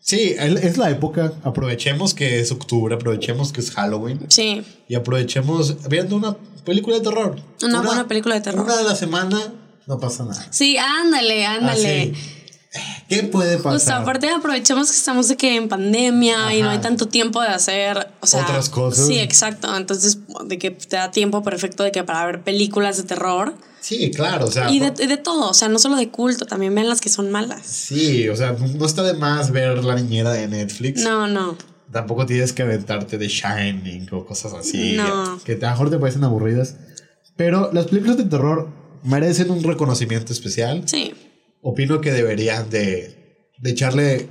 Sí, 0.00 0.34
es 0.38 0.78
la 0.78 0.90
época. 0.90 1.34
Aprovechemos 1.44 2.14
que 2.14 2.40
es 2.40 2.50
octubre, 2.52 2.94
aprovechemos 2.94 3.52
que 3.52 3.60
es 3.60 3.70
Halloween. 3.72 4.20
Sí. 4.28 4.62
Y 4.88 4.94
aprovechemos 4.94 5.88
viendo 5.88 6.16
una 6.16 6.36
película 6.64 6.96
de 6.96 7.02
terror. 7.02 7.36
Una, 7.62 7.82
buena 7.82 8.08
película 8.08 8.34
de 8.36 8.40
terror. 8.40 8.64
Una 8.64 8.76
de 8.76 8.84
la 8.84 8.96
semana, 8.96 9.52
no 9.86 9.98
pasa 9.98 10.24
nada. 10.24 10.46
Sí, 10.50 10.78
ándale, 10.78 11.44
ándale. 11.44 12.14
Ah, 12.14 12.39
¿Qué 13.08 13.24
puede 13.24 13.56
pasar? 13.56 13.72
Pues 13.72 13.88
aparte 13.88 14.28
aprovechemos 14.30 14.90
que 14.90 14.96
estamos 14.96 15.28
de 15.28 15.36
que 15.36 15.56
en 15.56 15.68
pandemia 15.68 16.54
y 16.54 16.62
no 16.62 16.70
hay 16.70 16.78
tanto 16.78 17.06
tiempo 17.06 17.42
de 17.42 17.48
hacer 17.48 18.08
otras 18.20 18.68
cosas. 18.68 19.06
Sí, 19.06 19.18
exacto. 19.18 19.74
Entonces, 19.76 20.18
de 20.44 20.58
que 20.58 20.70
te 20.70 20.96
da 20.96 21.10
tiempo 21.10 21.42
perfecto 21.42 21.82
de 21.82 21.90
que 21.90 22.04
para 22.04 22.24
ver 22.26 22.42
películas 22.42 22.96
de 22.96 23.02
terror. 23.02 23.54
Sí, 23.80 24.10
claro, 24.12 24.46
o 24.46 24.50
sea. 24.50 24.70
Y 24.70 24.78
de, 24.78 24.90
de, 24.92 25.16
todo, 25.16 25.50
o 25.50 25.54
sea, 25.54 25.68
no 25.68 25.78
solo 25.78 25.96
de 25.96 26.10
culto, 26.10 26.46
también 26.46 26.74
ven 26.74 26.88
las 26.88 27.00
que 27.00 27.08
son 27.08 27.30
malas. 27.30 27.66
Sí, 27.66 28.28
o 28.28 28.36
sea, 28.36 28.52
no 28.52 28.86
está 28.86 29.02
de 29.02 29.14
más 29.14 29.50
ver 29.50 29.82
la 29.82 29.96
niñera 29.96 30.32
de 30.32 30.46
Netflix. 30.46 31.02
No, 31.02 31.26
no. 31.26 31.56
Tampoco 31.90 32.24
tienes 32.24 32.52
que 32.52 32.62
aventarte 32.62 33.18
de 33.18 33.26
Shining 33.26 34.06
o 34.12 34.24
cosas 34.24 34.52
así. 34.52 34.92
No. 34.92 35.40
Que 35.44 35.54
a 35.54 35.56
lo 35.56 35.70
mejor 35.70 35.90
te 35.90 35.98
parecen 35.98 36.22
aburridas. 36.22 36.76
Pero 37.36 37.72
las 37.72 37.86
películas 37.86 38.16
de 38.16 38.24
terror 38.24 38.68
merecen 39.02 39.50
un 39.50 39.64
reconocimiento 39.64 40.32
especial. 40.32 40.84
Sí. 40.86 41.14
Opino 41.62 42.00
que 42.00 42.12
deberían 42.12 42.70
de, 42.70 43.42
de 43.58 43.70
echarle 43.70 44.28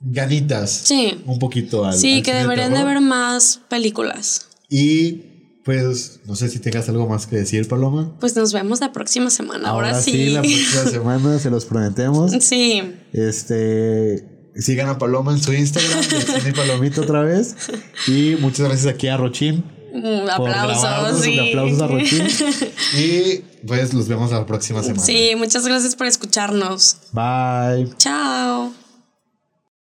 ganitas. 0.00 0.70
Sí. 0.70 1.22
Un 1.26 1.38
poquito 1.38 1.84
al. 1.84 1.94
Sí, 1.94 2.22
que 2.22 2.34
deberían 2.34 2.74
de 2.74 2.84
ver 2.84 3.00
más 3.00 3.60
películas. 3.68 4.48
Y 4.68 5.32
pues 5.64 6.20
no 6.26 6.34
sé 6.34 6.48
si 6.48 6.58
tengas 6.58 6.88
algo 6.88 7.06
más 7.08 7.26
que 7.26 7.36
decir, 7.36 7.68
Paloma. 7.68 8.16
Pues 8.18 8.34
nos 8.34 8.52
vemos 8.52 8.80
la 8.80 8.92
próxima 8.92 9.30
semana. 9.30 9.68
Ahora, 9.68 10.00
sí. 10.00 10.10
sí. 10.10 10.30
la 10.30 10.40
próxima 10.40 10.84
semana 10.90 11.38
se 11.38 11.50
los 11.50 11.64
prometemos. 11.64 12.32
Sí. 12.40 12.82
Este. 13.12 14.28
Sigan 14.54 14.88
a 14.90 14.98
Paloma 14.98 15.32
en 15.32 15.40
su 15.40 15.54
Instagram, 15.54 16.04
Palomito 16.56 17.00
otra 17.02 17.22
vez. 17.22 17.56
Y 18.06 18.36
muchas 18.38 18.68
gracias 18.68 18.92
aquí 18.92 19.08
a 19.08 19.16
Rochín. 19.16 19.64
Un 19.92 20.28
aplausos, 20.28 21.22
sí. 21.22 21.38
aplausos 21.38 21.80
a 21.80 21.86
Rochín. 21.86 22.26
y 22.98 23.44
pues 23.66 23.92
los 23.92 24.08
vemos 24.08 24.32
la 24.32 24.46
próxima 24.46 24.82
semana. 24.82 25.02
Sí, 25.02 25.34
muchas 25.36 25.66
gracias 25.66 25.94
por 25.96 26.06
escucharnos. 26.06 26.96
Bye. 27.12 27.92
Chao. 27.98 28.72